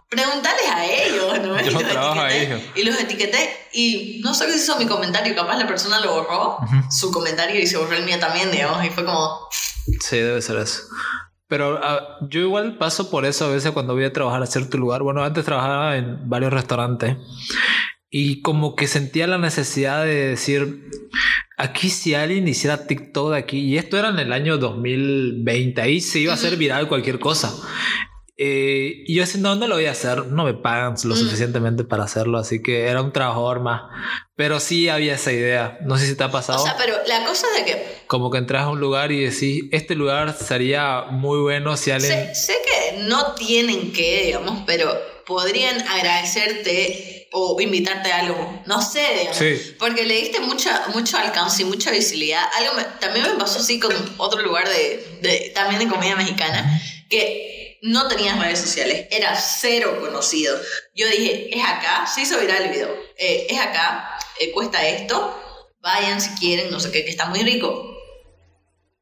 Preguntarles 0.10 0.70
a 0.72 0.86
ellos, 0.86 1.39
¿no? 1.41 1.62
Yo 1.62 1.82
y, 1.82 1.84
los 1.93 2.18
a 2.18 2.34
ellos. 2.34 2.62
y 2.76 2.84
los 2.84 2.99
etiqueté 2.99 3.49
y 3.74 4.22
no 4.24 4.34
sé 4.34 4.45
qué 4.45 4.55
hizo 4.55 4.78
mi 4.78 4.86
comentario, 4.86 5.36
capaz 5.36 5.58
la 5.58 5.68
persona 5.68 5.99
lo 5.99 6.14
borró, 6.14 6.58
su 6.89 7.12
comentario 7.12 7.60
y 7.60 7.68
se 7.68 7.78
borró 7.78 7.95
el 7.95 8.05
mío 8.05 8.18
también, 8.20 8.49
digamos, 8.51 8.86
y 8.86 8.89
fue 8.89 9.03
como... 9.03 9.47
Sí, 9.99 10.18
debe 10.18 10.41
ser 10.41 10.58
eso. 10.58 10.84
Pero 11.47 11.80
ah, 11.82 12.20
yo 12.30 12.41
igual 12.41 12.78
paso 12.78 13.10
por 13.10 13.26
eso 13.26 13.45
a 13.45 13.49
veces 13.49 13.72
cuando 13.72 13.93
voy 13.93 14.03
a 14.03 14.14
trabajar 14.14 14.43
a 14.43 14.47
cierto 14.47 14.78
lugar. 14.78 15.01
Bueno, 15.01 15.24
antes 15.24 15.45
trabajaba 15.45 15.95
en 15.95 16.30
varios 16.30 16.51
restaurantes 16.51 17.16
y 18.10 18.41
como 18.41 18.76
que 18.76 18.88
sentía 18.88 19.28
la 19.28 19.38
necesidad 19.38 20.03
de 20.03 20.30
decir, 20.30 20.89
aquí 21.58 21.89
si 21.89 22.16
alguien 22.16 22.47
hiciera 22.47 22.88
TikTok 22.88 23.32
de 23.32 23.38
aquí, 23.38 23.60
y 23.60 23.78
esto 23.78 23.97
era 23.97 24.10
en 24.10 24.20
el 24.20 24.32
año 24.32 24.58
2020, 24.58 25.82
ahí 25.82 25.99
se 25.99 26.20
iba 26.20 26.32
a 26.32 26.36
hacer 26.36 26.55
viral 26.58 26.88
cualquier 26.88 27.20
cosa. 27.20 27.53
Eh, 28.39 29.03
y 29.07 29.15
yo 29.15 29.21
decía, 29.23 29.41
no, 29.41 29.55
no 29.55 29.67
lo 29.67 29.75
voy 29.75 29.88
a 29.88 29.91
hacer, 29.91 30.27
no 30.27 30.43
me 30.43 30.53
pagan 30.53 30.95
lo 31.03 31.15
suficientemente 31.15 31.83
para 31.83 32.03
hacerlo, 32.03 32.38
así 32.38 32.61
que 32.61 32.85
era 32.85 33.01
un 33.01 33.11
trabajador 33.11 33.61
más. 33.61 33.81
Pero 34.35 34.59
sí 34.59 34.89
había 34.89 35.15
esa 35.15 35.31
idea, 35.31 35.79
no 35.81 35.97
sé 35.97 36.05
si 36.05 36.15
te 36.15 36.23
ha 36.23 36.29
pasado. 36.29 36.61
O 36.61 36.63
sea, 36.63 36.77
pero 36.77 36.95
la 37.07 37.25
cosa 37.25 37.47
de 37.57 37.65
que... 37.65 37.97
Como 38.05 38.29
que 38.29 38.38
entras 38.38 38.65
a 38.65 38.69
un 38.69 38.79
lugar 38.79 39.11
y 39.11 39.21
decís, 39.21 39.63
este 39.71 39.95
lugar 39.95 40.38
sería 40.38 41.05
muy 41.09 41.39
bueno 41.39 41.75
si 41.77 41.89
alguien... 41.89 42.35
Sé, 42.35 42.35
sé 42.35 42.53
que 42.63 42.99
no 42.99 43.33
tienen 43.33 43.91
que, 43.91 44.25
digamos, 44.25 44.61
pero 44.67 44.95
podrían 45.25 45.81
agradecerte 45.88 47.29
o 47.31 47.59
invitarte 47.59 48.11
a 48.11 48.19
algo. 48.19 48.61
No 48.67 48.83
sé, 48.83 49.03
digamos, 49.19 49.63
porque 49.79 50.05
le 50.05 50.13
diste 50.13 50.39
mucha, 50.41 50.88
mucho 50.93 51.17
alcance 51.17 51.63
y 51.63 51.65
mucha 51.65 51.89
visibilidad. 51.89 52.43
Algo 52.55 52.73
también 52.99 53.25
me 53.25 53.33
pasó 53.33 53.57
así 53.59 53.79
con 53.79 53.93
otro 54.17 54.43
lugar 54.43 54.69
de, 54.69 55.19
de, 55.23 55.51
también 55.55 55.79
de 55.79 55.88
comida 55.88 56.15
mexicana, 56.15 56.79
que 57.09 57.57
no 57.82 58.07
tenías 58.07 58.39
redes 58.39 58.59
sociales, 58.59 59.07
era 59.11 59.36
cero 59.36 59.97
conocido. 59.99 60.59
Yo 60.95 61.07
dije, 61.07 61.55
es 61.55 61.63
acá, 61.63 62.05
se 62.07 62.21
hizo 62.21 62.39
viral 62.39 62.63
el 62.63 62.69
video, 62.71 62.89
eh, 63.17 63.47
es 63.49 63.59
acá, 63.59 64.17
eh, 64.39 64.51
cuesta 64.51 64.86
esto, 64.86 65.39
vayan 65.80 66.21
si 66.21 66.30
quieren, 66.32 66.71
no 66.71 66.80
sé 66.80 66.91
qué, 66.91 67.03
que 67.03 67.11
está 67.11 67.28
muy 67.28 67.41
rico. 67.43 67.95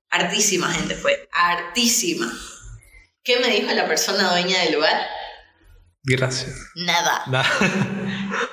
Hartísima 0.10 0.72
gente 0.72 0.96
fue, 0.96 1.28
hartísima. 1.32 2.32
¿Qué 3.24 3.40
me 3.40 3.48
dijo 3.48 3.72
la 3.74 3.88
persona 3.88 4.30
dueña 4.30 4.62
del 4.62 4.76
lugar? 4.76 5.08
Gracias. 6.04 6.56
Nada. 6.76 7.24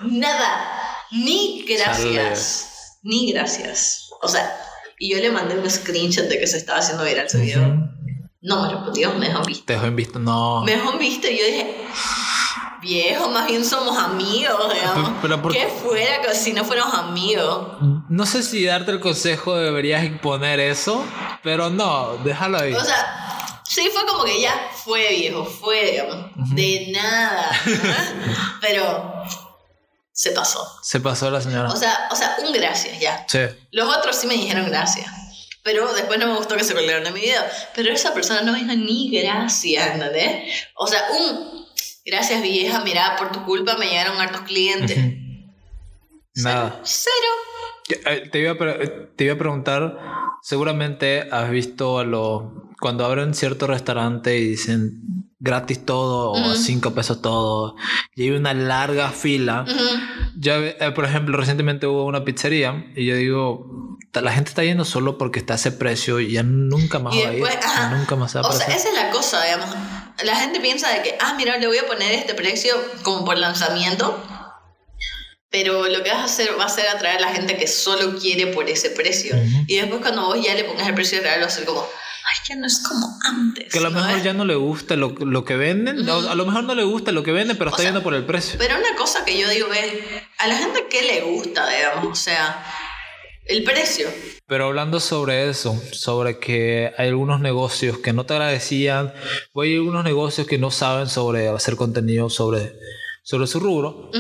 Nada. 0.01 1.07
Ni 1.11 1.65
gracias. 1.69 2.99
Ni 3.03 3.33
gracias. 3.33 4.09
O 4.23 4.29
sea, 4.29 4.59
y 4.99 5.13
yo 5.13 5.21
le 5.21 5.31
mandé 5.31 5.59
un 5.59 5.71
screenshot 5.71 6.27
de 6.27 6.39
que 6.39 6.47
se 6.47 6.57
estaba 6.57 6.79
haciendo 6.79 7.05
viral 7.05 7.29
su 7.29 7.39
video. 7.39 7.92
No 8.43 8.63
me 8.63 8.69
respondió, 8.71 9.15
me 9.15 9.29
dejó 9.29 9.45
visto. 9.45 9.65
Te 9.67 9.75
dejó 9.75 9.87
en 9.87 9.97
visto, 9.97 10.19
no. 10.19 10.63
Me 10.63 10.73
dejó 10.73 10.99
visto 10.99 11.29
y 11.29 11.39
yo 11.39 11.47
dije, 11.47 11.77
viejo, 12.81 13.31
más 13.31 13.47
bien 13.47 13.65
somos 13.65 13.97
amigos, 13.97 14.75
digamos. 14.75 15.13
Pero, 15.23 15.49
¿Qué 15.49 15.69
fuera 15.69 16.21
que 16.21 16.35
si 16.35 16.53
no 16.53 16.65
fuéramos 16.65 16.93
amigos? 16.93 17.79
No 18.09 18.27
sé 18.27 18.43
si 18.43 18.65
darte 18.67 18.91
el 18.91 18.99
consejo 18.99 19.57
deberías 19.57 20.05
imponer 20.05 20.59
eso, 20.59 21.05
pero 21.45 21.71
no, 21.71 22.19
déjalo 22.25 22.59
ahí. 22.59 22.75
O 22.75 22.85
sea, 22.85 23.63
sí 23.65 23.89
fue 23.93 24.05
como 24.07 24.25
que 24.25 24.41
ya 24.41 24.71
fue 24.85 25.09
viejo, 25.11 25.45
fue, 25.45 25.93
digamos, 25.93 26.31
de 26.55 26.91
nada. 26.93 27.49
pero 28.61 29.23
se 30.13 30.33
pasó. 30.33 30.67
Se 30.83 30.99
pasó 30.99 31.31
la 31.31 31.41
señora. 31.41 31.71
O 31.71 31.77
sea, 31.77 32.09
o 32.11 32.17
sea, 32.17 32.37
un 32.45 32.53
gracias 32.53 32.99
ya. 32.99 33.25
Sí. 33.29 33.39
Los 33.71 33.97
otros 33.97 34.17
sí 34.17 34.27
me 34.27 34.35
dijeron 34.35 34.67
gracias. 34.67 35.22
Pero 35.63 35.93
después 35.95 36.19
no 36.19 36.27
me 36.27 36.37
gustó 36.37 36.57
que 36.57 36.65
se 36.65 36.75
colgaron 36.75 37.05
de 37.05 37.11
mi 37.13 37.21
video. 37.21 37.43
Pero 37.75 37.93
esa 37.93 38.13
persona 38.13 38.43
no 38.43 38.53
me 38.53 38.61
dijo 38.61 38.75
ni 38.75 39.11
gracias, 39.11 39.95
¿entendés? 39.95 40.67
O 40.75 40.87
sea, 40.87 41.03
un 41.11 41.67
gracias 42.05 42.43
vieja, 42.43 42.83
mira, 42.85 43.17
por 43.17 43.31
tu 43.33 43.45
culpa 43.45 43.77
me 43.77 43.87
llegaron 43.87 44.21
hartos 44.21 44.43
clientes. 44.43 44.99
Nada. 46.35 46.81
Cero. 46.83 47.15
Eh, 48.07 48.29
te 48.31 48.41
iba, 48.41 48.53
a, 48.53 48.79
te 49.17 49.25
iba 49.25 49.35
a 49.35 49.39
preguntar, 49.39 49.99
seguramente 50.43 51.29
has 51.31 51.51
visto 51.51 51.99
a 51.99 52.05
los... 52.05 52.45
Cuando 52.81 53.05
abren 53.05 53.35
cierto 53.35 53.69
restaurante 53.69 54.37
y 54.37 54.49
dicen 54.49 55.22
gratis 55.43 55.85
todo 55.85 56.31
o 56.31 56.55
cinco 56.55 56.95
pesos 56.95 57.21
todo 57.21 57.75
y 58.15 58.23
hay 58.23 58.31
una 58.31 58.55
larga 58.55 59.11
fila. 59.11 59.65
Ya, 60.39 60.57
eh, 60.59 60.93
por 60.95 61.05
ejemplo, 61.05 61.37
recientemente 61.37 61.89
hubo 61.89 62.05
una 62.05 62.25
pizzería 62.25 62.87
y 62.95 63.07
yo 63.07 63.17
digo, 63.17 63.99
la 64.13 64.33
gente 64.33 64.51
está 64.51 64.63
yendo 64.63 64.85
solo 64.85 65.19
porque 65.19 65.41
está 65.41 65.55
a 65.55 65.57
ese 65.57 65.73
precio 65.73 66.21
y 66.21 66.33
ya 66.33 66.45
nunca 66.45 67.01
más 67.01 67.17
va 67.17 67.29
a 67.29 67.35
ir. 67.35 67.45
nunca 67.91 68.15
más 68.15 68.37
va 68.37 68.41
a 68.41 68.49
O 68.49 68.53
sea, 68.53 68.69
esa 68.69 68.89
es 68.89 68.95
la 68.95 69.11
cosa, 69.11 69.43
digamos. 69.43 69.69
La 70.23 70.37
gente 70.37 70.61
piensa 70.61 70.89
de 70.91 71.03
que, 71.03 71.19
ah, 71.21 71.35
mira, 71.37 71.57
le 71.59 71.67
voy 71.67 71.79
a 71.79 71.87
poner 71.89 72.13
este 72.13 72.35
precio 72.35 72.75
como 73.03 73.25
por 73.25 73.37
lanzamiento. 73.37 74.23
Pero 75.51 75.89
lo 75.89 76.03
que 76.03 76.11
vas 76.11 76.21
a 76.21 76.25
hacer 76.25 76.51
va 76.59 76.65
a 76.65 76.69
ser 76.69 76.89
atraer 76.89 77.19
a 77.19 77.21
la 77.21 77.35
gente 77.35 77.57
que 77.57 77.67
solo 77.67 78.17
quiere 78.17 78.47
por 78.47 78.71
ese 78.71 78.91
precio. 78.91 79.37
Y 79.67 79.77
después 79.77 80.01
cuando 80.01 80.27
vos 80.27 80.39
ya 80.41 80.55
le 80.55 80.65
pongas 80.65 80.87
el 80.87 80.95
precio 80.95 81.21
real, 81.21 81.43
va 81.43 81.47
a 81.47 81.51
ser 81.51 81.65
como, 81.65 81.87
ay, 82.25 82.37
ya 82.49 82.57
no 82.57 82.67
es 82.67 82.79
como 82.81 83.19
antes. 83.25 83.73
Que 83.73 83.79
a 83.79 83.83
lo 83.83 83.91
mejor 83.91 84.23
ya 84.23 84.33
no 84.33 84.45
le 84.45 84.55
gusta 84.55 84.97
lo, 84.97 85.11
lo 85.11 85.45
que 85.45 85.57
venden. 85.57 86.09
A 86.09 86.35
lo 86.35 86.47
mejor 86.47 86.65
no 86.65 86.75
le 86.75 86.85
gusta 86.85 87.13
lo 87.13 87.23
que 87.23 87.33
venden, 87.33 87.57
pero 87.57 87.71
está 87.71 87.83
yendo 87.83 88.03
por 88.03 88.15
el 88.15 88.25
precio. 88.25 88.59
Pero 88.59 88.79
una 88.79 88.97
cosa 88.97 89.25
que 89.25 89.39
yo 89.39 89.49
digo 89.49 89.73
es, 89.73 89.93
a 90.39 90.47
la 90.47 90.57
gente 90.57 90.87
que 90.89 91.03
le 91.03 91.21
gusta, 91.23 91.69
digamos, 91.69 92.07
o 92.07 92.15
sea 92.15 92.65
el 93.47 93.65
precio. 93.65 94.09
Pero 94.47 94.67
hablando 94.67 95.01
sobre 95.01 95.49
eso, 95.49 95.81
sobre 95.93 96.39
que 96.39 96.93
hay 96.97 97.09
algunos 97.09 97.41
negocios 97.41 97.99
que 97.99 98.13
no 98.13 98.25
te 98.25 98.35
agradecían, 98.35 99.13
o 99.53 99.63
hay 99.63 99.75
algunos 99.75 100.05
negocios 100.05 100.47
que 100.47 100.59
no 100.59 100.71
saben 100.71 101.09
sobre 101.09 101.49
hacer 101.49 101.77
contenido 101.77 102.31
sobre, 102.31 102.75
sobre 103.23 103.47
su 103.47 103.61
rubro, 103.61 104.11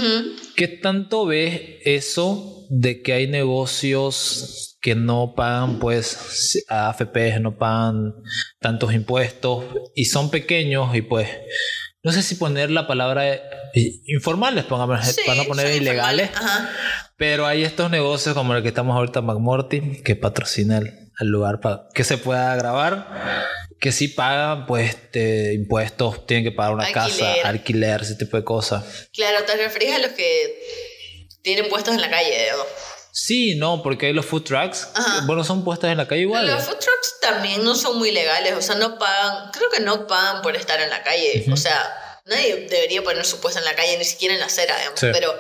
¿qué 0.56 0.68
tanto 0.68 1.26
ves 1.26 1.60
eso 1.84 2.66
de 2.68 3.02
que 3.02 3.12
hay 3.12 3.26
negocios 3.26 4.71
que 4.82 4.96
no 4.96 5.34
pagan 5.34 5.78
pues 5.78 6.64
AFP, 6.68 7.38
no 7.40 7.56
pagan 7.56 8.14
tantos 8.58 8.92
impuestos 8.92 9.64
y 9.94 10.06
son 10.06 10.30
pequeños 10.30 10.94
y 10.94 11.02
pues 11.02 11.28
no 12.02 12.10
sé 12.10 12.22
si 12.22 12.34
poner 12.34 12.70
la 12.72 12.88
palabra 12.88 13.40
informales, 14.06 14.64
pongamos, 14.64 15.16
para 15.24 15.36
no 15.36 15.44
poner 15.44 15.76
ilegales, 15.76 16.30
pero 17.16 17.46
hay 17.46 17.62
estos 17.62 17.90
negocios 17.90 18.34
como 18.34 18.56
el 18.56 18.62
que 18.62 18.68
estamos 18.68 18.96
ahorita, 18.96 19.20
McMorty, 19.20 20.02
que 20.02 20.16
patrocina 20.16 20.78
el, 20.78 21.28
lugar 21.28 21.60
para 21.60 21.86
que 21.94 22.02
se 22.02 22.18
pueda 22.18 22.56
grabar, 22.56 23.46
que 23.78 23.92
si 23.92 24.08
pagan 24.08 24.66
pues 24.66 24.90
este, 24.90 25.54
impuestos, 25.54 26.26
tienen 26.26 26.42
que 26.42 26.50
pagar 26.50 26.74
una 26.74 26.90
casa, 26.90 27.34
alquiler, 27.44 28.02
ese 28.02 28.16
tipo 28.16 28.36
de 28.36 28.42
cosas. 28.42 29.08
Claro, 29.12 29.44
te 29.44 29.56
refieres 29.56 29.94
a 29.94 29.98
los 30.00 30.10
que 30.10 30.60
tienen 31.42 31.68
puestos 31.68 31.94
en 31.94 32.00
la 32.00 32.10
calle, 32.10 32.48
¿no? 32.50 32.91
Sí, 33.14 33.54
no, 33.56 33.82
porque 33.82 34.06
hay 34.06 34.12
los 34.14 34.24
food 34.24 34.42
trucks. 34.42 34.88
Bueno, 35.26 35.44
son 35.44 35.62
puestos 35.62 35.90
en 35.90 35.98
la 35.98 36.08
calle 36.08 36.22
igual. 36.22 36.46
Los 36.46 36.64
food 36.64 36.78
trucks 36.78 37.20
también 37.20 37.62
no 37.62 37.74
son 37.74 37.98
muy 37.98 38.10
legales, 38.10 38.54
o 38.54 38.62
sea, 38.62 38.74
no 38.74 38.98
pagan, 38.98 39.50
creo 39.52 39.68
que 39.70 39.80
no 39.80 40.06
pagan 40.06 40.40
por 40.42 40.56
estar 40.56 40.80
en 40.80 40.90
la 40.90 41.02
calle. 41.02 41.44
O 41.52 41.56
sea, 41.56 42.20
nadie 42.24 42.66
debería 42.68 43.02
poner 43.02 43.24
su 43.24 43.38
puesto 43.38 43.60
en 43.60 43.66
la 43.66 43.74
calle, 43.74 43.98
ni 43.98 44.04
siquiera 44.04 44.34
en 44.34 44.40
la 44.40 44.46
acera, 44.46 44.76
digamos. 44.78 44.98
Pero 45.00 45.32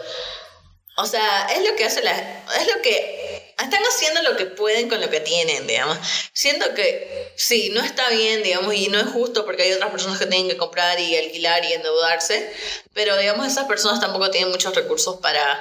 o 0.96 1.06
sea, 1.06 1.46
es 1.54 1.68
lo 1.68 1.74
que 1.76 1.84
hace 1.84 2.02
la... 2.02 2.12
Es 2.12 2.66
lo 2.74 2.82
que... 2.82 3.41
Están 3.62 3.82
haciendo 3.82 4.22
lo 4.22 4.36
que 4.36 4.46
pueden 4.46 4.88
con 4.88 5.00
lo 5.00 5.10
que 5.10 5.20
tienen, 5.20 5.66
digamos. 5.66 5.98
Siento 6.32 6.74
que 6.74 7.32
sí, 7.36 7.70
no 7.72 7.82
está 7.82 8.08
bien, 8.10 8.42
digamos, 8.42 8.74
y 8.74 8.88
no 8.88 8.98
es 8.98 9.06
justo 9.06 9.44
porque 9.44 9.62
hay 9.62 9.72
otras 9.72 9.90
personas 9.90 10.18
que 10.18 10.26
tienen 10.26 10.48
que 10.48 10.56
comprar 10.56 10.98
y 10.98 11.16
alquilar 11.16 11.64
y 11.64 11.72
endeudarse, 11.72 12.52
pero 12.92 13.16
digamos, 13.16 13.46
esas 13.46 13.66
personas 13.66 14.00
tampoco 14.00 14.30
tienen 14.30 14.50
muchos 14.50 14.74
recursos 14.74 15.16
para, 15.20 15.60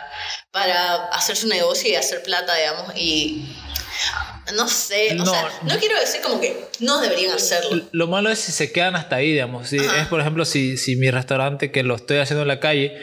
para 0.51 1.07
hacer 1.07 1.35
su 1.35 1.47
negocio 1.47 1.89
y 1.89 1.95
hacer 1.95 2.23
plata, 2.23 2.55
digamos, 2.55 2.93
y 2.95 3.45
no 4.55 4.67
sé, 4.67 5.17
o 5.19 5.25
sea, 5.25 5.49
no 5.63 5.77
quiero 5.79 5.99
decir 5.99 6.21
como 6.21 6.41
que 6.41 6.65
no 6.79 6.99
deberían 6.99 7.33
hacerlo. 7.33 7.83
Lo 7.91 8.07
malo 8.07 8.29
es 8.29 8.39
si 8.39 8.51
se 8.51 8.71
quedan 8.71 8.95
hasta 8.95 9.17
ahí, 9.17 9.31
digamos. 9.31 9.69
Si 9.69 9.77
es, 9.77 10.07
por 10.09 10.19
ejemplo, 10.19 10.45
si, 10.45 10.77
si 10.77 10.95
mi 10.95 11.09
restaurante 11.11 11.71
que 11.71 11.83
lo 11.83 11.95
estoy 11.95 12.17
haciendo 12.17 12.41
en 12.41 12.47
la 12.47 12.59
calle 12.59 12.97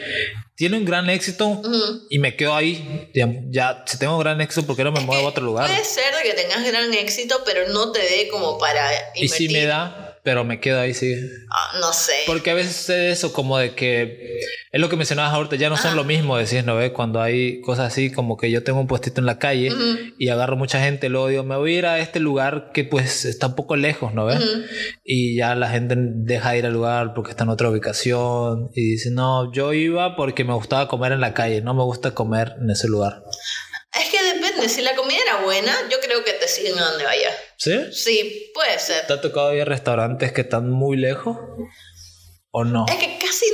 tiene 0.59 0.77
un 0.77 0.83
gran 0.83 1.09
éxito 1.09 1.61
y 2.09 2.19
me 2.19 2.35
quedo 2.35 2.53
ahí, 2.53 3.09
digamos, 3.13 3.45
ya 3.49 3.81
si 3.87 3.97
tengo 3.97 4.17
gran 4.17 4.41
éxito, 4.41 4.67
¿por 4.67 4.75
qué 4.75 4.83
no 4.83 4.91
me 4.91 4.99
muevo 4.99 5.25
a 5.25 5.29
otro 5.29 5.41
lugar? 5.41 5.69
Puede 5.69 5.85
ser 5.85 6.13
de 6.13 6.21
que 6.21 6.33
tengas 6.33 6.65
gran 6.65 6.93
éxito, 6.93 7.43
pero 7.45 7.69
no 7.69 7.93
te 7.93 8.01
dé 8.01 8.27
como 8.27 8.57
para 8.57 8.91
invertir. 9.15 9.23
Y 9.23 9.29
si 9.29 9.47
me 9.47 9.63
da, 9.63 10.08
pero 10.23 10.43
me 10.43 10.59
quedo 10.59 10.79
ahí, 10.79 10.93
sí. 10.93 11.15
Ah, 11.49 11.77
no 11.79 11.93
sé. 11.93 12.13
Porque 12.25 12.51
a 12.51 12.53
veces 12.53 12.89
es 12.89 13.17
eso, 13.17 13.33
como 13.33 13.57
de 13.57 13.73
que 13.75 14.39
es 14.71 14.79
lo 14.79 14.89
que 14.89 14.95
mencionabas 14.95 15.33
ahorita, 15.33 15.55
ya 15.55 15.69
no 15.69 15.77
son 15.77 15.95
lo 15.95 16.03
mismo, 16.03 16.37
decís, 16.37 16.63
¿no 16.63 16.75
ves? 16.75 16.91
Cuando 16.91 17.21
hay 17.21 17.61
cosas 17.61 17.87
así, 17.87 18.11
como 18.11 18.37
que 18.37 18.51
yo 18.51 18.63
tengo 18.63 18.79
un 18.79 18.87
puestito 18.87 19.19
en 19.19 19.25
la 19.25 19.39
calle 19.39 19.71
y 20.17 20.29
agarro 20.29 20.57
mucha 20.57 20.79
gente, 20.79 21.09
luego 21.09 21.27
digo, 21.27 21.43
me 21.43 21.57
voy 21.57 21.75
a 21.75 21.77
ir 21.79 21.85
a 21.85 21.99
este 21.99 22.19
lugar 22.19 22.71
que 22.73 22.83
pues 22.83 23.25
está 23.25 23.47
un 23.47 23.55
poco 23.55 23.75
lejos, 23.75 24.13
¿no 24.13 24.25
ves? 24.25 24.39
Y 25.03 25.35
ya 25.35 25.55
la 25.55 25.69
gente 25.69 25.95
deja 25.97 26.51
de 26.51 26.59
ir 26.59 26.65
al 26.65 26.73
lugar 26.73 27.13
porque 27.13 27.31
está 27.31 27.45
en 27.45 27.49
otra 27.49 27.69
ubicación 27.69 28.69
y 28.75 28.91
dice, 28.91 29.09
no, 29.11 29.51
yo 29.51 29.73
iba 29.73 30.15
porque 30.15 30.43
me 30.43 30.53
gustaba 30.53 30.87
comer 30.87 31.13
en 31.13 31.21
la 31.21 31.33
calle, 31.33 31.61
no 31.61 31.73
me 31.73 31.83
gusta 31.83 32.11
comer 32.11 32.53
en 32.61 32.69
ese 32.69 32.87
lugar. 32.87 33.23
Es 33.93 34.09
que 34.09 34.21
depende, 34.21 34.69
si 34.69 34.81
la 34.81 34.95
comida 34.95 35.17
era 35.23 35.37
buena, 35.37 35.75
yo 35.89 35.99
creo 35.99 36.23
que 36.23 36.33
te 36.33 36.47
siguen 36.47 36.77
a 36.77 36.91
donde 36.91 37.05
vayas. 37.05 37.35
¿Sí? 37.57 37.91
Sí, 37.91 38.51
puede 38.53 38.77
ser. 38.79 39.07
¿Te 39.07 39.13
ha 39.13 39.21
tocado 39.21 39.53
ir 39.53 39.63
a 39.63 39.65
restaurantes 39.65 40.31
que 40.31 40.41
están 40.41 40.69
muy 40.69 40.95
lejos? 40.95 41.37
¿O 42.51 42.63
no? 42.63 42.85
Es 42.87 42.95
que 42.95 43.17
casi. 43.17 43.45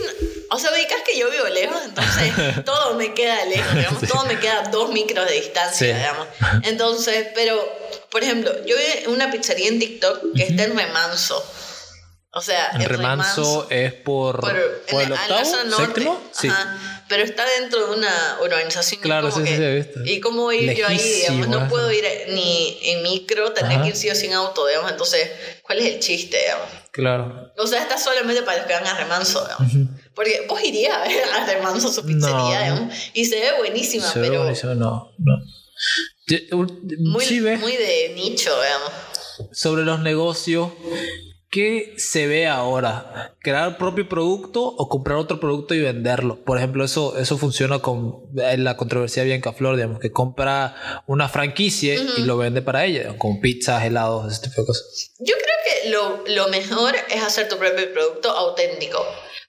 O 0.50 0.60
sea, 0.60 0.72
ubicas 0.72 1.02
que 1.06 1.18
yo 1.18 1.30
vivo 1.30 1.48
lejos, 1.48 1.82
entonces 1.86 2.64
todo 2.66 2.96
me 2.96 3.14
queda 3.14 3.46
lejos, 3.46 3.76
digamos. 3.76 4.08
Todo 4.08 4.26
me 4.26 4.40
queda 4.40 4.64
dos 4.72 4.92
micros 4.92 5.26
de 5.28 5.34
distancia, 5.36 5.98
digamos. 5.98 6.28
Entonces, 6.64 7.28
pero, 7.34 7.62
por 8.10 8.24
ejemplo, 8.24 8.54
yo 8.66 8.76
vi 8.76 9.12
una 9.12 9.32
pizzería 9.32 9.70
en 9.70 9.80
TikTok 9.80 10.36
que 10.36 10.44
está 10.44 10.64
en 10.64 10.78
Remanso. 10.78 11.44
O 12.38 12.42
sea, 12.42 12.72
el, 12.72 12.84
remanso, 12.84 13.66
es 13.70 13.94
por, 13.94 14.42
por, 14.42 14.54
el, 14.58 15.12
octavo, 15.14 15.78
séptimo, 15.78 16.22
sí. 16.34 16.52
Pero 17.08 17.24
está 17.24 17.46
dentro 17.60 17.88
de 17.88 17.98
una 17.98 18.38
urbanización. 18.42 19.02
Claro, 19.02 19.32
sí, 19.32 19.42
sí, 19.46 19.56
sí, 19.56 19.66
visto. 19.66 20.00
Y 20.06 20.20
cómo 20.20 20.52
ir 20.52 20.74
yo 20.74 20.88
ahí, 20.88 20.98
digamos, 20.98 21.48
no 21.48 21.68
puedo 21.70 21.92
ir 21.92 22.04
ni 22.30 22.78
en 22.82 23.04
micro, 23.04 23.54
tener 23.54 23.82
que 23.82 23.90
ir 23.90 23.96
sí 23.96 24.10
o 24.10 24.16
sin 24.16 24.34
auto, 24.34 24.66
digamos, 24.68 24.92
entonces, 24.92 25.30
¿cuál 25.62 25.80
es 25.80 25.86
el 25.86 26.00
chiste, 26.00 26.38
digamos? 26.38 26.68
Claro. 26.92 27.52
O 27.58 27.68
sea, 27.68 27.82
está 27.82 27.98
solamente 27.98 28.42
para 28.42 28.60
los 28.60 28.68
que 28.68 28.74
van 28.74 28.88
a 28.88 28.98
remanso, 28.98 29.42
digamos. 29.42 29.90
Porque 30.14 30.46
vos 30.48 30.64
irías 30.64 30.96
a 30.96 31.04
ver 31.04 31.24
a 31.24 31.46
remanso 31.46 31.92
su 31.92 32.06
pizzería, 32.06 32.62
digamos, 32.62 32.94
y 33.14 33.26
se 33.26 33.40
ve 33.40 33.52
buenísima, 33.58 34.12
se 34.12 34.20
pero... 34.20 34.44
Buenísimo, 34.44 34.76
no, 34.76 35.12
no. 35.18 35.36
Muy, 37.00 37.42
muy 37.60 37.78
de 37.78 38.14
nicho, 38.16 38.52
digamos. 38.62 38.92
Sobre 39.52 39.84
los 39.84 40.00
negocios, 40.00 40.70
¿qué 41.56 41.94
se 41.96 42.28
ve 42.28 42.48
ahora? 42.48 43.34
¿Crear 43.40 43.78
propio 43.78 44.10
producto 44.10 44.62
o 44.62 44.90
comprar 44.90 45.18
otro 45.18 45.40
producto 45.40 45.74
y 45.74 45.80
venderlo? 45.80 46.44
Por 46.44 46.58
ejemplo, 46.58 46.84
eso, 46.84 47.18
eso 47.18 47.38
funciona 47.38 47.80
con 47.80 48.24
la 48.34 48.76
controversia 48.76 49.24
de 49.24 49.30
Bianca 49.30 49.54
Flor, 49.54 49.78
digamos, 49.78 50.02
que 50.02 50.12
compra 50.12 51.04
una 51.08 51.30
franquicia 51.30 51.96
y 51.96 52.24
lo 52.24 52.36
vende 52.36 52.62
para 52.62 52.84
ella, 52.84 53.18
con 53.18 53.40
pizzas, 53.40 53.86
helados, 53.86 54.34
ese 54.34 54.50
tipo 54.50 54.64
de 54.64 54.68
cosas. 54.68 55.14
Yo 55.20 55.34
creo 55.34 55.56
que 55.64 55.90
lo, 55.92 56.44
lo 56.44 56.50
mejor 56.50 56.94
es 57.10 57.24
hacer 57.24 57.48
tu 57.48 57.58
propio 57.58 57.94
producto 57.94 58.32
auténtico. 58.32 59.00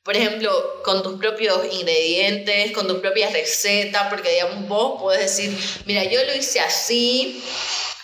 Por 0.07 0.17
ejemplo, 0.17 0.83
con 0.85 1.03
tus 1.03 1.19
propios 1.19 1.59
ingredientes, 1.73 2.71
con 2.71 2.87
tus 2.87 3.01
propias 3.01 3.33
recetas, 3.33 4.07
porque 4.09 4.31
digamos, 4.35 4.69
vos 4.69 5.03
podés 5.03 5.23
decir, 5.23 5.53
mira, 5.85 6.05
yo 6.05 6.23
lo 6.23 6.33
hice 6.33 6.61
así, 6.61 7.43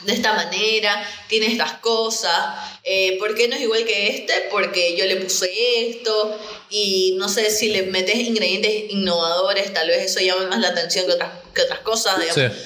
de 0.00 0.14
esta 0.14 0.32
manera, 0.32 1.09
tiene 1.28 1.46
estas 1.46 1.74
cosas, 1.74 2.57
eh, 2.82 3.16
¿por 3.20 3.36
qué 3.36 3.46
no 3.46 3.55
es 3.55 3.62
igual 3.62 3.84
que 3.84 4.09
este? 4.09 4.48
Porque 4.50 4.96
yo 4.96 5.07
le 5.07 5.14
puse 5.14 5.48
esto 5.90 6.36
y 6.70 7.14
no 7.18 7.28
sé 7.28 7.53
si 7.53 7.68
le 7.68 7.84
metes 7.84 8.16
ingredientes 8.16 8.90
innovadores, 8.90 9.72
tal 9.72 9.86
vez 9.86 10.05
eso 10.05 10.18
llame 10.18 10.46
más 10.46 10.59
la 10.59 10.70
atención 10.70 11.07
que 11.07 11.12
otras, 11.12 11.30
que 11.55 11.62
otras 11.62 11.80
cosas, 11.82 12.18
digamos. 12.18 12.57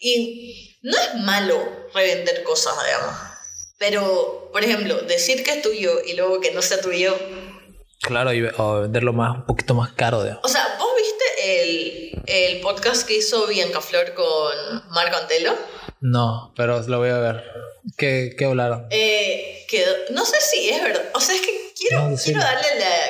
Y 0.00 0.74
no 0.80 0.96
es 0.96 1.14
malo 1.16 1.62
revender 1.92 2.42
cosas, 2.44 2.72
digamos. 2.82 3.14
Pero, 3.76 4.48
por 4.52 4.64
ejemplo, 4.64 5.02
decir 5.02 5.44
que 5.44 5.50
es 5.50 5.60
tuyo 5.60 6.02
y 6.02 6.14
luego 6.14 6.40
que 6.40 6.52
no 6.52 6.62
sea 6.62 6.80
tuyo. 6.80 7.14
Claro, 8.00 8.32
y 8.32 8.40
venderlo 8.40 9.12
más, 9.12 9.36
un 9.36 9.46
poquito 9.46 9.74
más 9.74 9.92
caro, 9.92 10.22
digamos. 10.22 10.44
O 10.44 10.48
sea, 10.48 10.76
¿vos 10.78 10.88
viste 10.96 11.62
el, 11.62 12.22
el 12.26 12.60
podcast 12.60 13.06
que 13.06 13.16
hizo 13.18 13.46
Bianca 13.46 13.80
Flor 13.80 14.14
con 14.14 14.90
Marco 14.90 15.16
Antelo? 15.16 15.54
No, 16.00 16.52
pero 16.56 16.80
lo 16.86 16.98
voy 16.98 17.10
a 17.10 17.18
ver. 17.18 17.44
¿Qué, 17.96 18.34
qué 18.38 18.44
hablaron? 18.44 18.86
Eh, 18.90 19.64
que, 19.68 19.84
no 20.10 20.24
sé 20.24 20.40
si 20.40 20.68
es 20.70 20.82
verdad. 20.82 21.04
O 21.14 21.20
sea, 21.20 21.34
es 21.34 21.40
que 21.40 21.65
quiero, 21.76 22.16
quiero 22.22 22.40
darle 22.40 22.66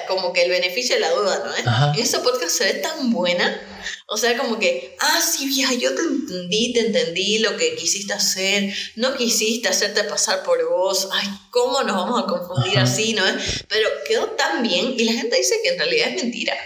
como 0.09 0.33
que 0.33 0.43
el 0.43 0.51
beneficio 0.51 0.97
de 0.97 1.01
la 1.01 1.11
duda, 1.11 1.43
¿no? 1.45 1.95
En 1.95 2.01
ese 2.01 2.19
podcast 2.19 2.51
se 2.51 2.65
ve 2.65 2.75
tan 2.75 3.11
buena. 3.11 3.61
O 4.07 4.17
sea, 4.17 4.37
como 4.37 4.59
que, 4.59 4.97
ah, 5.01 5.21
sí, 5.21 5.47
vieja, 5.47 5.75
yo 5.75 5.95
te 5.95 6.03
entendí, 6.03 6.73
te 6.73 6.81
entendí 6.81 7.39
lo 7.39 7.57
que 7.57 7.77
quisiste 7.77 8.13
hacer. 8.13 8.73
No 8.97 9.17
quisiste 9.17 9.69
hacerte 9.69 10.05
pasar 10.05 10.43
por 10.43 10.69
vos. 10.69 11.09
Ay, 11.13 11.29
¿cómo 11.51 11.83
nos 11.83 11.97
vamos 11.97 12.23
a 12.23 12.27
confundir 12.27 12.79
así, 12.79 13.15
no? 13.15 13.23
Pero 13.69 13.89
quedó 14.07 14.27
tan 14.31 14.63
bien 14.63 14.95
y 14.97 15.05
la 15.05 15.13
gente 15.13 15.37
dice 15.37 15.55
que 15.63 15.71
en 15.71 15.79
realidad 15.79 16.09
es 16.09 16.23
mentira. 16.23 16.57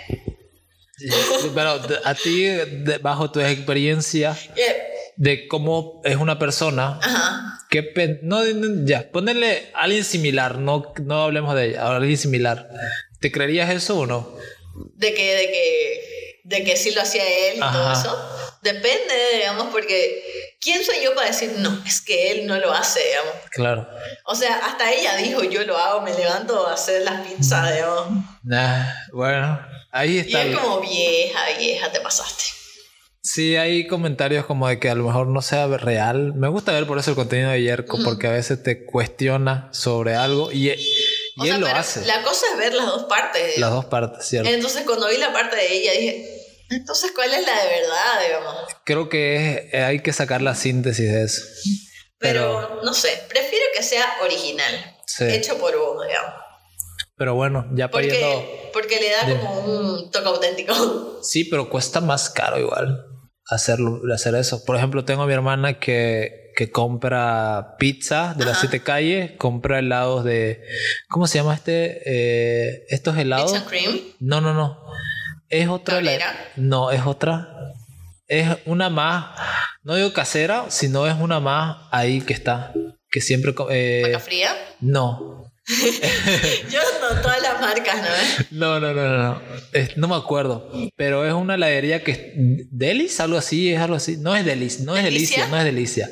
pero 1.54 1.80
a 2.04 2.14
ti, 2.14 2.46
bajo 3.00 3.30
tu 3.30 3.40
experiencia, 3.40 4.36
eh, 4.56 4.89
de 5.20 5.46
cómo 5.48 6.00
es 6.02 6.16
una 6.16 6.38
persona. 6.38 6.98
Ajá. 7.02 7.58
que 7.68 8.18
no 8.22 8.42
ya 8.86 9.12
ponerle 9.12 9.70
a 9.74 9.82
alguien 9.82 10.02
similar 10.02 10.58
no 10.58 10.92
no 11.04 11.22
hablemos 11.24 11.54
de 11.54 11.68
ella 11.68 11.94
alguien 11.94 12.16
similar. 12.16 12.68
Te 13.20 13.30
creerías 13.30 13.68
eso 13.70 13.98
o 13.98 14.06
no 14.06 14.34
de 14.96 15.12
que 15.14 15.34
de 15.34 15.46
que 15.52 16.40
de 16.42 16.64
que 16.64 16.74
sí 16.74 16.90
lo 16.92 17.02
hacía 17.02 17.22
él 17.22 17.58
y 17.58 17.60
todo 17.60 17.92
eso. 17.92 18.16
Depende 18.62 19.14
digamos 19.34 19.68
porque 19.70 20.56
quién 20.58 20.82
soy 20.82 20.96
yo 21.04 21.14
para 21.14 21.28
decir 21.28 21.52
no 21.58 21.82
es 21.86 22.00
que 22.00 22.32
él 22.32 22.46
no 22.46 22.58
lo 22.58 22.72
hace 22.72 23.00
digamos 23.06 23.34
claro. 23.50 23.88
O 24.24 24.34
sea 24.34 24.56
hasta 24.56 24.90
ella 24.90 25.16
dijo 25.16 25.44
yo 25.44 25.64
lo 25.64 25.76
hago 25.76 26.00
me 26.00 26.14
levanto 26.14 26.66
a 26.66 26.72
hacer 26.72 27.02
las 27.02 27.20
pizzas 27.26 27.74
digamos. 27.74 28.24
Nah, 28.42 28.86
bueno 29.12 29.60
ahí 29.92 30.18
está 30.18 30.46
y 30.46 30.50
es 30.50 30.56
como 30.56 30.80
vieja 30.80 31.40
vieja 31.58 31.92
te 31.92 32.00
pasaste 32.00 32.44
Sí, 33.22 33.56
hay 33.56 33.86
comentarios 33.86 34.46
como 34.46 34.66
de 34.66 34.78
que 34.78 34.88
a 34.88 34.94
lo 34.94 35.04
mejor 35.04 35.26
no 35.26 35.42
sea 35.42 35.66
real. 35.66 36.32
Me 36.34 36.48
gusta 36.48 36.72
ver 36.72 36.86
por 36.86 36.98
eso 36.98 37.10
el 37.10 37.16
contenido 37.16 37.50
de 37.50 37.62
Yerko, 37.62 37.98
porque 38.02 38.26
a 38.26 38.30
veces 38.30 38.62
te 38.62 38.86
cuestiona 38.86 39.68
sobre 39.72 40.14
algo 40.14 40.50
y, 40.50 40.70
y 40.70 41.48
él 41.48 41.60
lo 41.60 41.66
hace. 41.66 42.06
La 42.06 42.22
cosa 42.22 42.46
es 42.52 42.58
ver 42.58 42.72
las 42.72 42.86
dos 42.86 43.04
partes. 43.04 43.58
Las 43.58 43.70
dos 43.72 43.84
partes, 43.84 44.26
cierto. 44.26 44.48
Entonces, 44.48 44.84
cuando 44.86 45.08
vi 45.08 45.18
la 45.18 45.32
parte 45.34 45.56
de 45.56 45.70
ella, 45.70 45.92
dije, 45.92 46.40
entonces, 46.70 47.12
¿cuál 47.14 47.34
es 47.34 47.44
la 47.44 47.62
de 47.62 47.68
verdad, 47.68 48.26
digamos? 48.26 48.54
Creo 48.84 49.08
que 49.08 49.70
hay 49.72 50.00
que 50.00 50.12
sacar 50.14 50.40
la 50.40 50.54
síntesis 50.54 51.12
de 51.12 51.24
eso. 51.24 51.42
Pero, 52.18 52.80
no 52.84 52.94
sé, 52.94 53.22
prefiero 53.28 53.64
que 53.74 53.82
sea 53.82 54.06
original, 54.22 54.96
hecho 55.20 55.58
por 55.58 55.76
vos, 55.76 56.06
digamos. 56.06 56.49
Pero 57.20 57.34
bueno, 57.34 57.68
ya 57.74 57.90
porque, 57.90 58.70
Porque 58.72 58.98
le 58.98 59.10
da 59.10 59.40
como 59.40 59.60
un 59.60 60.10
toque 60.10 60.26
auténtico. 60.26 61.20
Sí, 61.22 61.44
pero 61.44 61.68
cuesta 61.68 62.00
más 62.00 62.30
caro 62.30 62.58
igual 62.58 63.10
hacerlo, 63.50 64.00
hacer 64.14 64.34
eso. 64.36 64.64
Por 64.64 64.76
ejemplo, 64.76 65.04
tengo 65.04 65.24
a 65.24 65.26
mi 65.26 65.34
hermana 65.34 65.78
que, 65.78 66.52
que 66.56 66.70
compra 66.70 67.76
pizza 67.78 68.32
de 68.38 68.46
las 68.46 68.60
siete 68.60 68.82
calles, 68.82 69.32
compra 69.36 69.80
helados 69.80 70.24
de. 70.24 70.62
¿Cómo 71.10 71.26
se 71.26 71.36
llama 71.36 71.54
este? 71.54 72.00
Eh, 72.06 72.86
estos 72.88 73.18
helados. 73.18 73.52
¿Pizza 73.52 73.66
cream? 73.66 74.00
No, 74.20 74.40
no, 74.40 74.54
no. 74.54 74.82
Es 75.50 75.68
otra. 75.68 76.00
no, 76.56 76.90
es 76.90 77.04
otra. 77.04 77.74
Es 78.28 78.48
una 78.64 78.88
más. 78.88 79.36
No 79.82 79.96
digo 79.96 80.14
casera, 80.14 80.66
sino 80.68 81.06
es 81.06 81.16
una 81.20 81.38
más 81.40 81.88
ahí 81.90 82.22
que 82.22 82.32
está. 82.32 82.72
Que 83.10 83.20
siempre. 83.20 83.52
Eh, 83.68 84.16
fría? 84.20 84.56
No. 84.80 85.49
Yo 86.70 86.80
no, 87.00 87.20
todas 87.20 87.40
las 87.42 87.60
marcas, 87.60 87.96
¿no? 88.50 88.78
No, 88.78 88.80
no, 88.80 88.94
no, 88.94 89.16
no. 89.16 89.42
no 89.96 90.08
me 90.08 90.16
acuerdo. 90.16 90.70
Pero 90.96 91.26
es 91.26 91.32
una 91.32 91.54
heladería 91.54 92.02
que 92.02 92.10
es 92.10 92.18
Delis, 92.70 93.20
algo 93.20 93.38
así, 93.38 93.72
es 93.72 93.80
algo 93.80 93.96
así. 93.96 94.16
No 94.16 94.34
es 94.34 94.44
Delis, 94.44 94.80
no 94.80 94.96
es 94.96 95.04
delicia, 95.04 95.46
no 95.48 95.56
es 95.56 95.64
delicia. 95.64 96.08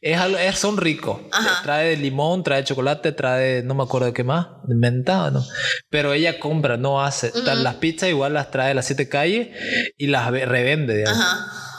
Es 0.00 0.18
algo, 0.18 0.38
es, 0.38 0.58
son 0.58 0.76
ricos. 0.76 1.20
Trae 1.62 1.96
limón, 1.96 2.44
trae 2.44 2.64
chocolate, 2.64 3.12
trae, 3.12 3.62
no 3.62 3.74
me 3.74 3.82
acuerdo 3.82 4.06
de 4.06 4.12
qué 4.12 4.24
más, 4.24 4.48
de 4.64 4.74
menta, 4.74 5.30
¿no? 5.30 5.44
Pero 5.90 6.12
ella 6.12 6.38
compra, 6.38 6.76
no 6.76 7.02
hace. 7.02 7.32
Las 7.44 7.76
pizzas 7.76 8.08
igual 8.08 8.34
las 8.34 8.50
trae 8.50 8.70
a 8.70 8.74
las 8.74 8.86
siete 8.86 9.08
calles 9.08 9.48
y 9.96 10.06
las 10.06 10.30
revende, 10.30 10.96
digamos. 10.96 11.20
Ajá. 11.20 11.71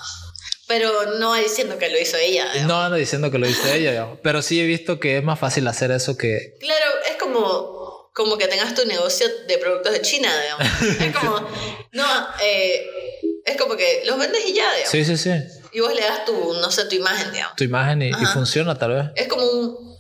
Pero 0.68 1.18
no 1.18 1.34
diciendo 1.36 1.78
que 1.78 1.90
lo 1.90 2.00
hizo 2.00 2.18
ella. 2.18 2.46
No 2.66 2.82
anda 2.82 2.98
diciendo 2.98 3.30
que 3.32 3.38
lo 3.38 3.48
hizo 3.48 3.68
ella, 3.68 4.08
pero 4.24 4.42
sí 4.42 4.62
he 4.62 4.66
visto 4.66 5.00
que 5.00 5.18
es 5.18 5.24
más 5.24 5.40
fácil 5.40 5.68
hacer 5.68 5.92
eso 5.92 6.18
que... 6.18 6.56
Claro, 6.60 6.92
es 7.10 7.18
como, 7.18 8.10
como 8.14 8.38
que 8.38 8.48
tengas 8.48 8.74
tu 8.74 8.86
negocio 8.86 9.28
de 9.48 9.58
productos 9.58 9.92
de 9.92 10.02
China, 10.02 10.30
digamos. 10.42 11.00
Es 11.02 11.16
como, 11.16 11.50
no, 11.92 12.28
eh, 12.42 12.86
es 13.46 13.58
como 13.58 13.76
que 13.76 14.04
los 14.06 14.18
vendes 14.18 14.42
y 14.48 14.54
ya, 14.54 14.72
digamos. 14.74 14.92
Sí, 14.92 15.04
sí, 15.06 15.18
sí. 15.18 15.32
Y 15.74 15.80
vos 15.80 15.94
le 15.94 16.02
das 16.02 16.24
tu, 16.26 16.54
no 16.54 16.72
sé, 16.72 16.86
tu 16.86 16.96
imagen, 16.96 17.32
digamos. 17.32 17.56
Tu 17.56 17.64
imagen 17.66 18.02
y, 18.02 18.10
y 18.10 18.26
funciona 18.34 18.78
tal 18.78 18.94
vez. 18.94 19.06
Es 19.16 19.28
como 19.28 19.44
un 19.44 19.93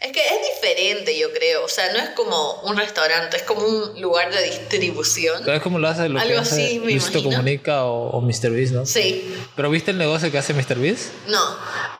es 0.00 0.12
que 0.12 0.20
es 0.20 0.54
diferente, 0.54 1.18
yo 1.18 1.32
creo. 1.32 1.64
O 1.64 1.68
sea, 1.68 1.92
no 1.92 1.98
es 1.98 2.10
como 2.10 2.60
un 2.62 2.76
restaurante, 2.76 3.38
es 3.38 3.42
como 3.44 3.62
un 3.62 4.00
lugar 4.00 4.32
de 4.32 4.42
distribución. 4.42 5.48
es 5.48 5.62
como 5.62 5.78
lo 5.78 5.88
hace 5.88 6.08
lo 6.08 6.20
Algo 6.20 6.38
así, 6.38 6.80
me 6.84 6.96
Comunica 7.22 7.84
o, 7.84 8.10
o 8.10 8.20
Mr. 8.20 8.50
Beast, 8.50 8.72
¿no? 8.72 8.84
Sí. 8.84 9.34
¿Pero 9.56 9.70
viste 9.70 9.90
el 9.90 9.98
negocio 9.98 10.30
que 10.30 10.38
hace 10.38 10.52
Mr. 10.52 10.78
Beast? 10.78 11.12
No. 11.28 11.40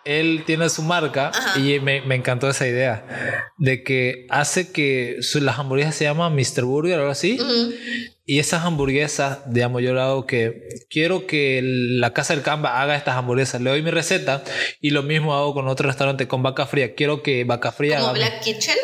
Él 0.05 0.45
tiene 0.47 0.69
su 0.69 0.83
marca 0.83 1.33
y 1.57 1.81
me, 1.81 2.03
me, 2.03 2.15
encantó 2.15 2.49
esa 2.49 2.67
idea 2.67 3.53
de 3.57 3.83
que 3.83 4.27
hace 4.31 4.71
que 4.71 5.17
su, 5.21 5.41
las 5.41 5.59
hamburguesas 5.59 5.97
se 5.97 6.05
llaman 6.05 6.35
Mr. 6.35 6.65
Burger 6.65 6.99
o 6.99 7.01
algo 7.01 7.11
así. 7.11 7.39
Y 8.29 8.41
esas 8.41 8.65
hamburguesas, 8.65 9.39
digamos, 9.47 9.83
yo 9.83 9.95
le 9.95 10.01
hago 10.01 10.27
que 10.27 10.69
quiero 10.91 11.29
que 11.29 11.61
la 11.63 12.13
casa 12.13 12.35
del 12.35 12.43
Canva 12.43 12.83
haga 12.83 12.97
estas 12.97 13.15
hamburguesas. 13.15 13.61
Le 13.61 13.71
doy 13.71 13.83
mi 13.83 13.93
receta 13.93 14.43
y 14.81 14.91
lo 14.91 15.05
mismo 15.05 15.37
hago 15.37 15.55
con 15.55 15.69
otro 15.69 15.87
restaurante 15.87 16.27
con 16.27 16.43
vaca 16.43 16.67
fría. 16.67 16.97
Quiero 16.97 17.23
que 17.23 17.45
vaca 17.45 17.71
fría. 17.71 18.01
¿Como 18.01 18.15
Black 18.15 18.43
Kitchen? 18.43 18.75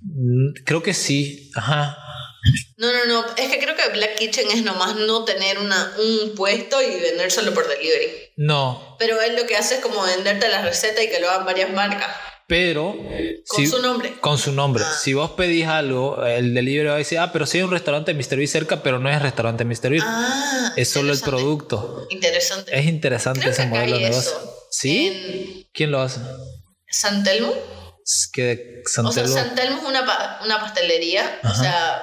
Mm, 0.00 0.64
creo 0.64 0.82
que 0.82 0.94
sí. 0.94 1.50
Ajá. 1.54 1.98
No, 2.78 2.90
no, 2.90 3.04
no. 3.04 3.26
Es 3.36 3.50
que 3.50 3.58
creo 3.58 3.76
que 3.76 3.90
Black 3.90 4.16
Kitchen 4.16 4.50
es 4.50 4.62
nomás 4.62 4.96
no 4.96 5.24
tener 5.24 5.58
una, 5.58 5.92
un 5.98 6.34
puesto 6.34 6.80
y 6.80 6.98
vendérselo 6.98 7.52
por 7.52 7.68
delivery. 7.68 8.32
No. 8.38 8.96
Pero 8.98 9.20
él 9.20 9.36
lo 9.36 9.46
que 9.46 9.56
hace 9.56 9.76
es 9.76 9.80
como 9.80 10.02
venderte 10.02 10.48
la 10.48 10.62
receta 10.62 11.02
y 11.02 11.10
que 11.10 11.20
lo 11.20 11.28
hagan 11.28 11.44
varias 11.44 11.70
marcas. 11.70 12.08
Pero. 12.48 12.96
Con 13.46 13.66
su 13.66 13.78
nombre. 13.80 14.18
Con 14.20 14.38
su 14.38 14.52
nombre. 14.52 14.82
Ah. 14.84 14.98
Si 15.00 15.12
vos 15.12 15.32
pedís 15.32 15.66
algo, 15.66 16.24
el 16.24 16.54
delivery 16.54 16.88
va 16.88 16.94
a 16.94 16.98
decir, 16.98 17.18
ah, 17.18 17.30
pero 17.30 17.46
sí 17.46 17.58
hay 17.58 17.64
un 17.64 17.70
restaurante 17.70 18.14
Mr. 18.14 18.36
Beast 18.38 18.52
cerca, 18.52 18.82
pero 18.82 18.98
no 18.98 19.10
es 19.10 19.20
restaurante 19.20 19.64
Mr. 19.64 19.90
Beast. 19.90 20.06
Ah, 20.08 20.72
es 20.74 20.88
solo 20.88 21.12
el 21.12 21.20
producto. 21.20 22.06
Interesante. 22.08 22.76
Es 22.76 22.86
interesante 22.86 23.50
ese 23.50 23.66
modelo 23.66 23.98
de 23.98 24.04
negocio. 24.08 24.32
¿Sí? 24.70 25.68
¿Quién 25.72 25.90
lo 25.90 26.00
hace? 26.00 26.20
¿San 26.90 27.22
Telmo? 27.22 27.52
que 28.32 28.82
O 29.04 29.12
sea, 29.12 29.26
Santelmo 29.26 29.82
es 29.82 29.84
una, 29.84 30.40
una 30.42 30.60
pastelería, 30.60 31.40
o 31.44 31.54
sea, 31.54 32.02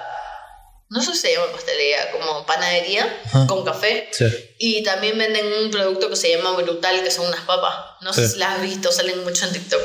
no 0.90 1.02
sé 1.02 1.14
si 1.14 1.18
se 1.18 1.34
llama 1.34 1.52
pastelería, 1.52 2.12
como 2.12 2.46
panadería 2.46 3.22
con 3.48 3.66
café. 3.66 4.08
Sí. 4.12 4.26
Y 4.60 4.84
también 4.84 5.18
venden 5.18 5.48
un 5.64 5.72
producto 5.72 6.10
que 6.10 6.16
se 6.16 6.30
llama 6.30 6.52
Brutal, 6.52 7.04
que 7.04 7.10
son 7.10 7.26
unas 7.26 7.42
papas. 7.42 7.74
No 8.02 8.14
sé 8.14 8.30
si 8.30 8.38
las 8.38 8.58
has 8.58 8.62
visto, 8.62 8.92
salen 8.92 9.24
mucho 9.24 9.46
en 9.48 9.54
TikTok. 9.54 9.82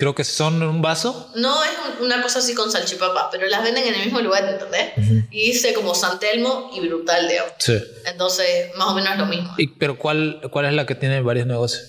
Creo 0.00 0.14
que 0.14 0.24
son 0.24 0.62
un 0.62 0.80
vaso. 0.80 1.30
No, 1.34 1.62
es 1.62 1.70
una 2.00 2.22
cosa 2.22 2.38
así 2.38 2.54
con 2.54 2.72
salchipapas, 2.72 3.26
pero 3.30 3.46
las 3.48 3.62
venden 3.62 3.86
en 3.86 3.94
el 3.96 4.04
mismo 4.06 4.22
lugar, 4.22 4.48
¿entendés? 4.48 4.92
Y 5.30 5.52
dice 5.52 5.74
como 5.74 5.94
Santelmo 5.94 6.70
y 6.74 6.80
Brutal, 6.80 7.28
digamos. 7.28 7.52
Sí. 7.58 7.78
Entonces, 8.06 8.74
más 8.76 8.88
o 8.88 8.94
menos 8.94 9.12
es 9.12 9.18
lo 9.18 9.26
mismo. 9.26 9.54
¿Y, 9.58 9.66
¿Pero 9.76 9.98
cuál, 9.98 10.40
cuál 10.50 10.64
es 10.64 10.72
la 10.72 10.86
que 10.86 10.94
tiene 10.94 11.20
varios 11.20 11.46
negocios? 11.46 11.82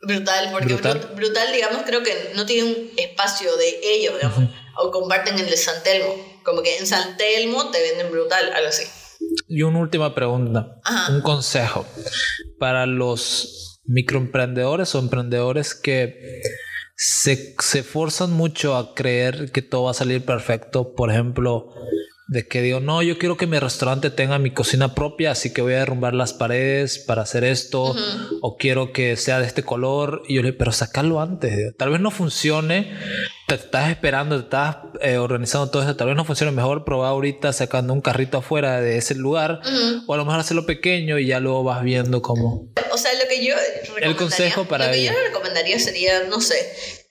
Brutal, 0.00 0.50
porque 0.52 0.74
brutal. 0.74 1.52
digamos, 1.52 1.82
creo 1.84 2.04
que 2.04 2.30
no 2.36 2.46
tiene 2.46 2.70
un 2.70 2.90
espacio 2.96 3.56
de 3.56 3.80
ellos, 3.82 4.14
digamos, 4.14 4.48
o 4.78 4.92
comparten 4.92 5.36
el 5.36 5.50
de 5.50 5.56
Santelmo. 5.56 6.14
Como 6.44 6.62
que 6.62 6.78
en 6.78 6.86
Santelmo 6.86 7.72
te 7.72 7.82
venden 7.82 8.12
brutal, 8.12 8.52
algo 8.54 8.68
así. 8.68 8.84
Y 9.48 9.62
una 9.62 9.80
última 9.80 10.14
pregunta, 10.14 10.76
un 11.08 11.20
consejo 11.20 11.84
para 12.60 12.86
los 12.86 13.80
microemprendedores 13.86 14.94
o 14.94 15.00
emprendedores 15.00 15.74
que 15.74 16.42
se, 16.96 17.54
se 17.58 17.82
forzan 17.82 18.32
mucho 18.32 18.76
a 18.76 18.94
creer 18.94 19.52
que 19.52 19.62
todo 19.62 19.84
va 19.84 19.90
a 19.92 19.94
salir 19.94 20.24
perfecto. 20.24 20.94
Por 20.94 21.10
ejemplo, 21.10 21.72
de 22.28 22.48
que 22.48 22.60
digo, 22.60 22.80
no, 22.80 23.02
yo 23.02 23.18
quiero 23.18 23.36
que 23.36 23.46
mi 23.46 23.58
restaurante 23.58 24.10
tenga 24.10 24.38
mi 24.38 24.50
cocina 24.50 24.94
propia, 24.94 25.30
así 25.30 25.52
que 25.52 25.62
voy 25.62 25.74
a 25.74 25.78
derrumbar 25.78 26.14
las 26.14 26.32
paredes 26.32 26.98
para 26.98 27.22
hacer 27.22 27.44
esto, 27.44 27.94
o 28.40 28.56
quiero 28.56 28.92
que 28.92 29.16
sea 29.16 29.38
de 29.38 29.46
este 29.46 29.62
color. 29.62 30.22
Y 30.26 30.34
yo 30.34 30.42
le 30.42 30.48
digo, 30.48 30.58
pero 30.58 30.72
sacarlo 30.72 31.20
antes, 31.20 31.76
tal 31.76 31.90
vez 31.90 32.00
no 32.00 32.10
funcione, 32.10 32.92
te 33.46 33.54
estás 33.54 33.90
esperando, 33.90 34.36
te 34.38 34.44
estás 34.44 34.76
eh, 35.00 35.18
organizando 35.18 35.70
todo 35.70 35.82
eso, 35.82 35.94
tal 35.94 36.08
vez 36.08 36.16
no 36.16 36.24
funcione 36.24 36.50
mejor 36.50 36.84
probar 36.84 37.10
ahorita 37.10 37.52
sacando 37.52 37.92
un 37.92 38.00
carrito 38.00 38.38
afuera 38.38 38.80
de 38.80 38.98
ese 38.98 39.14
lugar, 39.14 39.60
o 40.06 40.14
a 40.14 40.16
lo 40.16 40.24
mejor 40.24 40.40
hacerlo 40.40 40.66
pequeño 40.66 41.18
y 41.18 41.26
ya 41.26 41.38
luego 41.38 41.62
vas 41.62 41.82
viendo 41.82 42.22
cómo. 42.22 42.68
O 42.90 42.98
sea, 42.98 43.12
lo 43.14 43.28
que 43.28 43.44
yo 43.44 43.54
el 44.00 44.16
consejo 44.16 44.64
para 44.64 44.86
lo 44.86 44.92
que 44.92 45.04
yo 45.04 45.12
recomendaría 45.12 45.78
sería, 45.78 46.24
no 46.24 46.40
sé, 46.40 46.56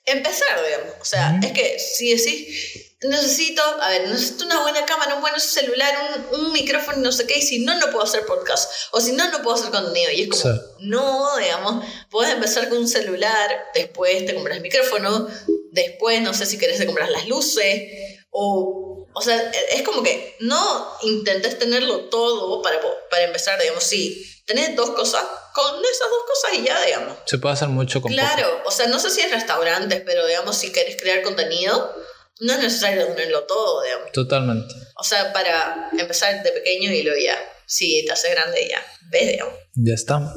empezar, 0.06 0.60
digamos. 0.66 0.96
O 1.00 1.06
sea, 1.06 1.40
es 1.42 1.52
que 1.54 1.80
si 1.80 2.14
decís 2.14 2.85
necesito, 3.10 3.62
a 3.82 3.90
ver, 3.90 4.08
necesito 4.08 4.46
una 4.46 4.62
buena 4.62 4.86
cámara, 4.86 5.16
un 5.16 5.22
buen 5.22 5.40
celular, 5.40 5.94
un, 6.32 6.40
un, 6.40 6.54
micrófono, 6.54 6.98
no 6.98 7.12
sé 7.12 7.26
qué, 7.26 7.40
y 7.40 7.42
si 7.42 7.60
no, 7.60 7.78
no 7.80 7.90
puedo 7.92 8.04
hacer 8.04 8.26
podcast, 8.26 8.72
o 8.92 9.02
si 9.02 9.14
no, 9.14 9.30
no 9.32 9.42
puedo 9.42 9.56
hacer 9.56 9.72
contenido. 9.72 10.12
Y 10.12 10.24
es 10.24 10.30
como, 10.30 10.62
no, 10.80 11.38
digamos, 11.38 11.86
puedes 12.10 12.34
empezar 12.34 12.70
con 12.70 12.80
un 12.80 12.88
celular, 12.88 13.66
después 13.74 14.26
te 14.26 14.34
compras 14.34 14.58
el 14.58 14.64
micrófono, 14.64 15.28
después, 15.72 16.22
no 16.22 16.34
sé 16.34 16.46
si 16.46 16.58
querés 16.58 16.78
te 16.78 16.86
compras 16.86 17.10
las 17.10 17.28
luces, 17.28 17.92
o, 18.32 19.08
o 19.14 19.22
sea, 19.22 19.52
es 19.72 19.82
como 19.84 20.04
que 20.04 20.36
no 20.40 20.98
intentes 21.04 21.58
tenerlo 21.58 22.10
todo 22.10 22.62
para, 22.62 22.80
para 23.10 23.24
empezar, 23.24 23.60
digamos, 23.60 23.84
si 23.84 24.26
tenés 24.46 24.76
dos 24.76 24.92
cosas, 24.92 25.24
con 25.54 25.80
esas 25.84 26.10
dos 26.10 26.24
cosas 26.28 26.60
y 26.60 26.66
ya, 26.66 26.86
digamos. 26.86 27.18
Se 27.26 27.38
puede 27.38 27.54
hacer 27.54 27.70
mucho 27.70 28.02
con 28.02 28.12
Claro, 28.12 28.62
o 28.66 28.72
sea, 28.72 28.88
no 28.88 29.00
sé 29.00 29.10
si 29.10 29.22
es 29.22 29.32
restaurantes, 29.32 30.02
pero 30.06 30.26
digamos, 30.26 30.58
si 30.58 30.72
querés 30.72 30.98
crear 30.98 31.24
contenido 31.24 31.96
no 32.40 32.54
es 32.54 32.60
necesario 32.60 33.08
tenerlo 33.08 33.44
todo, 33.44 33.84
digamos. 33.84 34.12
Totalmente. 34.12 34.74
O 34.98 35.04
sea, 35.04 35.32
para 35.32 35.90
empezar 35.98 36.44
de 36.44 36.52
pequeño 36.52 36.92
y 36.92 37.04
luego 37.04 37.20
ya, 37.24 37.38
si 37.66 38.04
te 38.06 38.12
haces 38.12 38.32
grande, 38.32 38.68
ya 38.70 38.82
ves, 39.10 39.32
digamos. 39.32 39.54
Ya 39.76 39.94
está. 39.94 40.34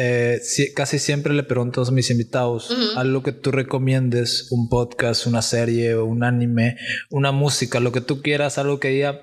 Eh, 0.00 0.40
casi 0.76 1.00
siempre 1.00 1.34
le 1.34 1.42
pregunto 1.42 1.82
a 1.82 1.90
mis 1.90 2.10
invitados 2.10 2.70
algo 2.94 3.24
que 3.24 3.32
tú 3.32 3.50
recomiendes, 3.50 4.46
un 4.52 4.68
podcast, 4.68 5.26
una 5.26 5.42
serie, 5.42 5.96
un 5.96 6.22
anime, 6.22 6.76
una 7.10 7.32
música, 7.32 7.80
lo 7.80 7.90
que 7.90 8.00
tú 8.00 8.22
quieras, 8.22 8.58
algo 8.58 8.78
que 8.78 8.90
diga, 8.90 9.22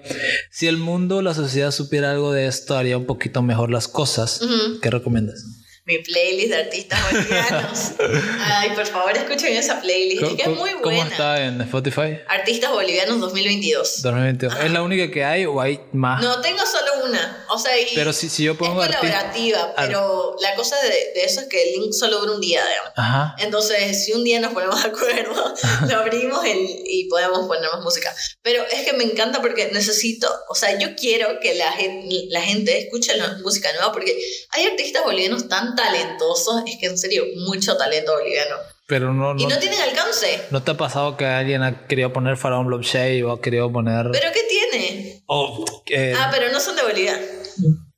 si 0.52 0.68
el 0.68 0.76
mundo, 0.76 1.22
la 1.22 1.34
sociedad 1.34 1.72
supiera 1.72 2.12
algo 2.12 2.34
de 2.34 2.48
esto, 2.48 2.76
haría 2.76 2.98
un 2.98 3.06
poquito 3.06 3.42
mejor 3.42 3.72
las 3.72 3.88
cosas. 3.88 4.42
¿Qué 4.82 4.90
recomiendas? 4.90 5.46
Mi 5.86 6.00
playlist 6.00 6.50
de 6.50 6.56
artistas 6.56 7.00
bolivianos. 7.12 7.92
Ay, 8.42 8.72
por 8.72 8.88
favor, 8.88 9.16
escuchen 9.16 9.56
esa 9.56 9.80
playlist, 9.82 10.36
que 10.36 10.42
es 10.42 10.48
muy 10.48 10.72
buena. 10.74 10.82
¿Cómo 10.82 11.04
está 11.04 11.46
en 11.46 11.62
Spotify? 11.62 12.20
Artistas 12.28 12.72
bolivianos 12.72 13.20
2022. 13.20 14.02
2022. 14.02 14.56
¿Es 14.64 14.72
la 14.72 14.82
única 14.82 15.12
que 15.12 15.24
hay 15.24 15.46
o 15.46 15.62
hay 15.62 15.80
más? 15.94 16.24
No, 16.24 16.42
tengo 16.42 16.66
solo 16.66 17.06
una. 17.06 17.46
O 17.50 17.60
sea, 17.60 17.72
pero 17.94 18.14
si, 18.14 18.30
si 18.30 18.44
yo 18.44 18.58
pongo 18.58 18.84
es 18.84 18.88
colaborativa, 18.88 19.76
pero 19.78 20.36
la 20.42 20.56
cosa 20.56 20.76
de, 20.82 20.90
de, 20.90 21.24
eso 21.24 21.42
es 21.42 21.48
que 21.48 21.62
el 21.62 21.80
link 21.80 21.94
solo 21.94 22.20
dura 22.20 22.32
un 22.32 22.42
día, 22.42 22.66
digamos. 22.68 22.92
Ajá. 22.96 23.36
Entonces, 23.38 24.06
si 24.06 24.14
un 24.14 24.24
día 24.24 24.40
nos 24.40 24.54
ponemos 24.54 24.82
de 24.82 24.90
acuerdo, 24.90 25.54
lo 25.88 25.98
abrimos 25.98 26.42
y 26.48 27.08
podemos 27.10 27.48
poner 27.48 27.70
más 27.72 27.84
música. 27.84 28.12
Pero 28.42 28.64
es 28.72 28.82
que 28.86 28.94
me 28.94 29.04
encanta 29.04 29.40
porque 29.40 29.70
necesito, 29.72 30.28
o 30.50 30.56
sea, 30.56 30.80
yo 30.80 30.96
quiero 30.96 31.40
que 31.40 31.54
la 31.54 31.72
gente, 31.74 32.26
la 32.30 32.42
gente 32.42 32.80
escuche 32.80 33.16
la 33.16 33.38
música 33.44 33.72
nueva 33.74 33.92
porque 33.92 34.18
hay 34.50 34.66
artistas 34.66 35.04
bolivianos 35.04 35.48
tan 35.48 35.75
talentosos, 35.76 36.64
es 36.68 36.78
que 36.80 36.88
en 36.88 36.98
serio, 36.98 37.24
mucho 37.48 37.78
talento 37.78 38.14
boliviano. 38.14 38.56
Pero 38.88 39.14
no, 39.14 39.36
y 39.38 39.46
no 39.46 39.58
tienen 39.58 39.82
alcance. 39.82 40.42
¿No 40.52 40.62
te 40.62 40.72
ha 40.72 40.78
pasado 40.78 41.18
que 41.18 41.26
alguien 41.26 41.64
ha 41.64 41.88
querido 41.88 42.14
poner 42.14 42.38
Faraón 42.38 42.70
Shade 42.82 43.24
o 43.24 43.32
ha 43.32 43.42
querido 43.42 43.72
poner. 43.72 44.08
¿Pero 44.12 44.32
qué 44.32 44.42
tiene? 44.48 45.24
ah, 45.28 46.30
pero 46.32 46.52
no 46.52 46.60
son 46.60 46.76
de 46.76 46.84
Bolivia. 46.84 47.20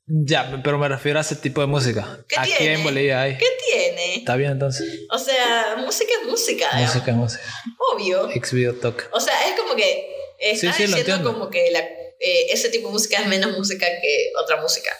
Ya, 0.06 0.62
pero 0.64 0.78
me 0.78 0.88
refiero 0.88 1.18
a 1.18 1.22
ese 1.22 1.36
tipo 1.36 1.60
de 1.60 1.66
música. 1.66 2.24
¿Qué 2.26 2.36
Aquí 2.38 2.52
tiene? 2.56 2.74
en 2.76 2.82
Bolivia 2.82 3.20
hay. 3.20 3.36
¿Qué 3.36 3.46
tiene? 3.66 4.14
Está 4.14 4.36
bien 4.36 4.52
entonces. 4.52 5.00
O 5.10 5.18
sea, 5.18 5.76
música 5.78 6.10
es 6.22 6.26
música. 6.26 6.70
Música 6.72 7.10
es 7.10 7.16
música. 7.16 7.42
Obvio. 7.92 8.30
Ex 8.30 8.52
video 8.54 8.74
talk. 8.74 9.10
O 9.12 9.20
sea, 9.20 9.34
es 9.46 9.60
como 9.60 9.74
que. 9.76 10.14
Está 10.38 10.72
sí, 10.72 10.86
sí, 10.86 10.94
diciendo 10.94 11.32
como 11.32 11.50
que 11.50 11.70
la, 11.72 11.80
eh, 11.80 12.46
ese 12.50 12.70
tipo 12.70 12.88
de 12.88 12.92
música 12.92 13.18
es 13.20 13.26
menos 13.26 13.56
música 13.58 13.86
que 13.86 14.32
otra 14.42 14.60
música. 14.60 14.90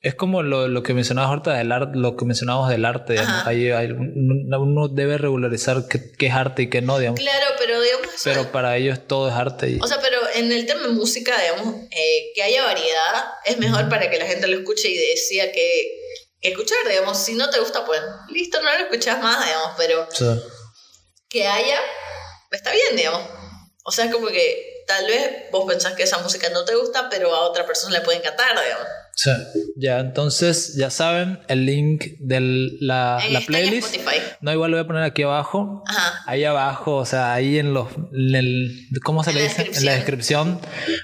Es 0.00 0.14
como 0.14 0.42
lo, 0.42 0.68
lo 0.68 0.82
que 0.82 0.94
mencionabas 0.94 1.30
ahorita 1.30 1.54
del 1.54 1.72
arte, 1.72 1.98
lo 1.98 2.16
que 2.16 2.24
mencionábamos 2.24 2.68
del 2.68 2.84
arte. 2.84 3.18
Ahí, 3.44 3.70
uno 3.70 4.88
debe 4.88 5.18
regularizar 5.18 5.88
qué, 5.88 6.12
qué, 6.12 6.26
es 6.26 6.34
arte 6.34 6.62
y 6.62 6.70
qué 6.70 6.82
no, 6.82 6.98
digamos. 6.98 7.18
Claro, 7.18 7.46
pero 7.58 7.80
digamos. 7.80 8.08
Pero 8.22 8.52
para 8.52 8.76
ellos 8.76 9.00
todo 9.06 9.28
es 9.28 9.34
arte. 9.34 9.78
O 9.82 9.86
sea, 9.86 10.00
pero 10.00 10.18
en 10.34 10.52
el 10.52 10.66
tema 10.66 10.82
de 10.82 10.88
música, 10.90 11.34
digamos, 11.40 11.74
eh, 11.90 12.32
que 12.34 12.42
haya 12.42 12.64
variedad 12.64 13.24
es 13.44 13.58
mejor 13.58 13.88
para 13.88 14.10
que 14.10 14.18
la 14.18 14.26
gente 14.26 14.46
lo 14.46 14.58
escuche 14.58 14.88
y 14.88 14.96
decida 14.96 15.50
que, 15.50 15.90
que, 16.40 16.50
escuchar, 16.50 16.78
digamos. 16.88 17.18
Si 17.18 17.34
no 17.34 17.48
te 17.50 17.58
gusta, 17.58 17.84
pues 17.84 18.00
listo, 18.28 18.62
no 18.62 18.72
lo 18.72 18.84
escuchas 18.84 19.20
más, 19.22 19.44
digamos, 19.44 19.72
pero 19.76 20.06
que 21.28 21.46
haya, 21.46 21.80
está 22.50 22.70
bien, 22.72 22.96
digamos. 22.96 23.22
O 23.84 23.90
sea, 23.90 24.04
es 24.04 24.12
como 24.12 24.28
que 24.28 24.84
tal 24.86 25.06
vez 25.06 25.50
vos 25.50 25.64
pensás 25.66 25.94
que 25.94 26.04
esa 26.04 26.18
música 26.18 26.48
no 26.50 26.64
te 26.64 26.74
gusta, 26.74 27.08
pero 27.10 27.34
a 27.34 27.40
otra 27.40 27.66
persona 27.66 27.98
le 27.98 28.04
puede 28.04 28.18
encantar, 28.18 28.50
digamos. 28.62 28.86
Sí. 29.16 29.30
Ya, 29.76 29.98
entonces 29.98 30.74
ya 30.76 30.90
saben 30.90 31.40
el 31.48 31.64
link 31.64 32.04
de 32.20 32.40
la, 32.80 33.18
la 33.30 33.40
playlist. 33.40 33.96
No, 34.42 34.52
igual 34.52 34.70
lo 34.70 34.76
voy 34.76 34.84
a 34.84 34.86
poner 34.86 35.02
aquí 35.04 35.22
abajo. 35.22 35.82
Ajá. 35.88 36.22
Ahí 36.26 36.44
abajo, 36.44 36.96
o 36.96 37.06
sea, 37.06 37.32
ahí 37.32 37.58
en 37.58 37.72
los. 37.72 37.88
¿Cómo 39.02 39.24
se 39.24 39.32
le 39.32 39.42
dice? 39.42 39.70
En 39.72 39.86
la 39.86 39.94
descripción. 39.94 40.60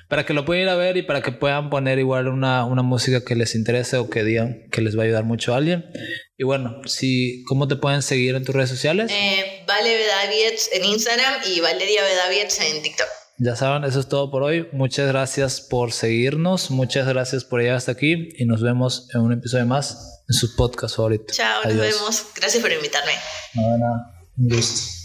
Para 0.08 0.26
que 0.26 0.34
lo 0.34 0.44
puedan 0.44 0.64
ir 0.64 0.68
a 0.68 0.76
ver 0.76 0.98
y 0.98 1.02
para 1.02 1.22
que 1.22 1.32
puedan 1.32 1.70
poner 1.70 1.98
igual 1.98 2.28
una, 2.28 2.66
una 2.66 2.82
música 2.82 3.24
que 3.24 3.34
les 3.34 3.54
interese 3.54 3.96
o 3.96 4.10
que 4.10 4.24
digan 4.24 4.68
que 4.70 4.82
les 4.82 4.96
va 4.96 5.02
a 5.02 5.04
ayudar 5.06 5.24
mucho 5.24 5.54
a 5.54 5.56
alguien. 5.56 5.86
Y 6.36 6.44
bueno, 6.44 6.82
si, 6.84 7.42
¿cómo 7.44 7.66
te 7.66 7.76
pueden 7.76 8.02
seguir 8.02 8.34
en 8.34 8.44
tus 8.44 8.54
redes 8.54 8.68
sociales? 8.68 9.10
Eh, 9.10 9.64
vale 9.66 9.96
Bedaviets 9.96 10.68
en 10.72 10.84
Instagram 10.84 11.34
y 11.46 11.60
Valeria 11.60 12.02
Bedaviets 12.02 12.60
en 12.60 12.82
TikTok. 12.82 13.22
Ya 13.39 13.57
saben, 13.57 13.85
eso 13.85 14.01
es 14.01 14.09
todo 14.09 14.30
por 14.30 14.43
hoy. 14.43 14.68
Muchas 14.72 15.09
gracias 15.09 15.61
por 15.61 15.93
seguirnos, 15.93 16.70
muchas 16.70 17.07
gracias 17.09 17.45
por 17.45 17.61
llegar 17.61 17.76
hasta 17.76 17.93
aquí 17.93 18.28
y 18.37 18.45
nos 18.45 18.62
vemos 18.62 19.09
en 19.14 19.20
un 19.22 19.33
episodio 19.33 19.66
más 19.66 20.22
en 20.28 20.35
su 20.35 20.55
podcast 20.55 20.97
favorito. 20.97 21.33
Chao, 21.33 21.64
nos 21.64 21.76
vemos. 21.76 22.26
Gracias 22.37 22.62
por 22.62 22.72
invitarme. 22.72 23.12
Nada. 23.55 24.26
Un 24.37 24.49
gusto. 24.49 25.01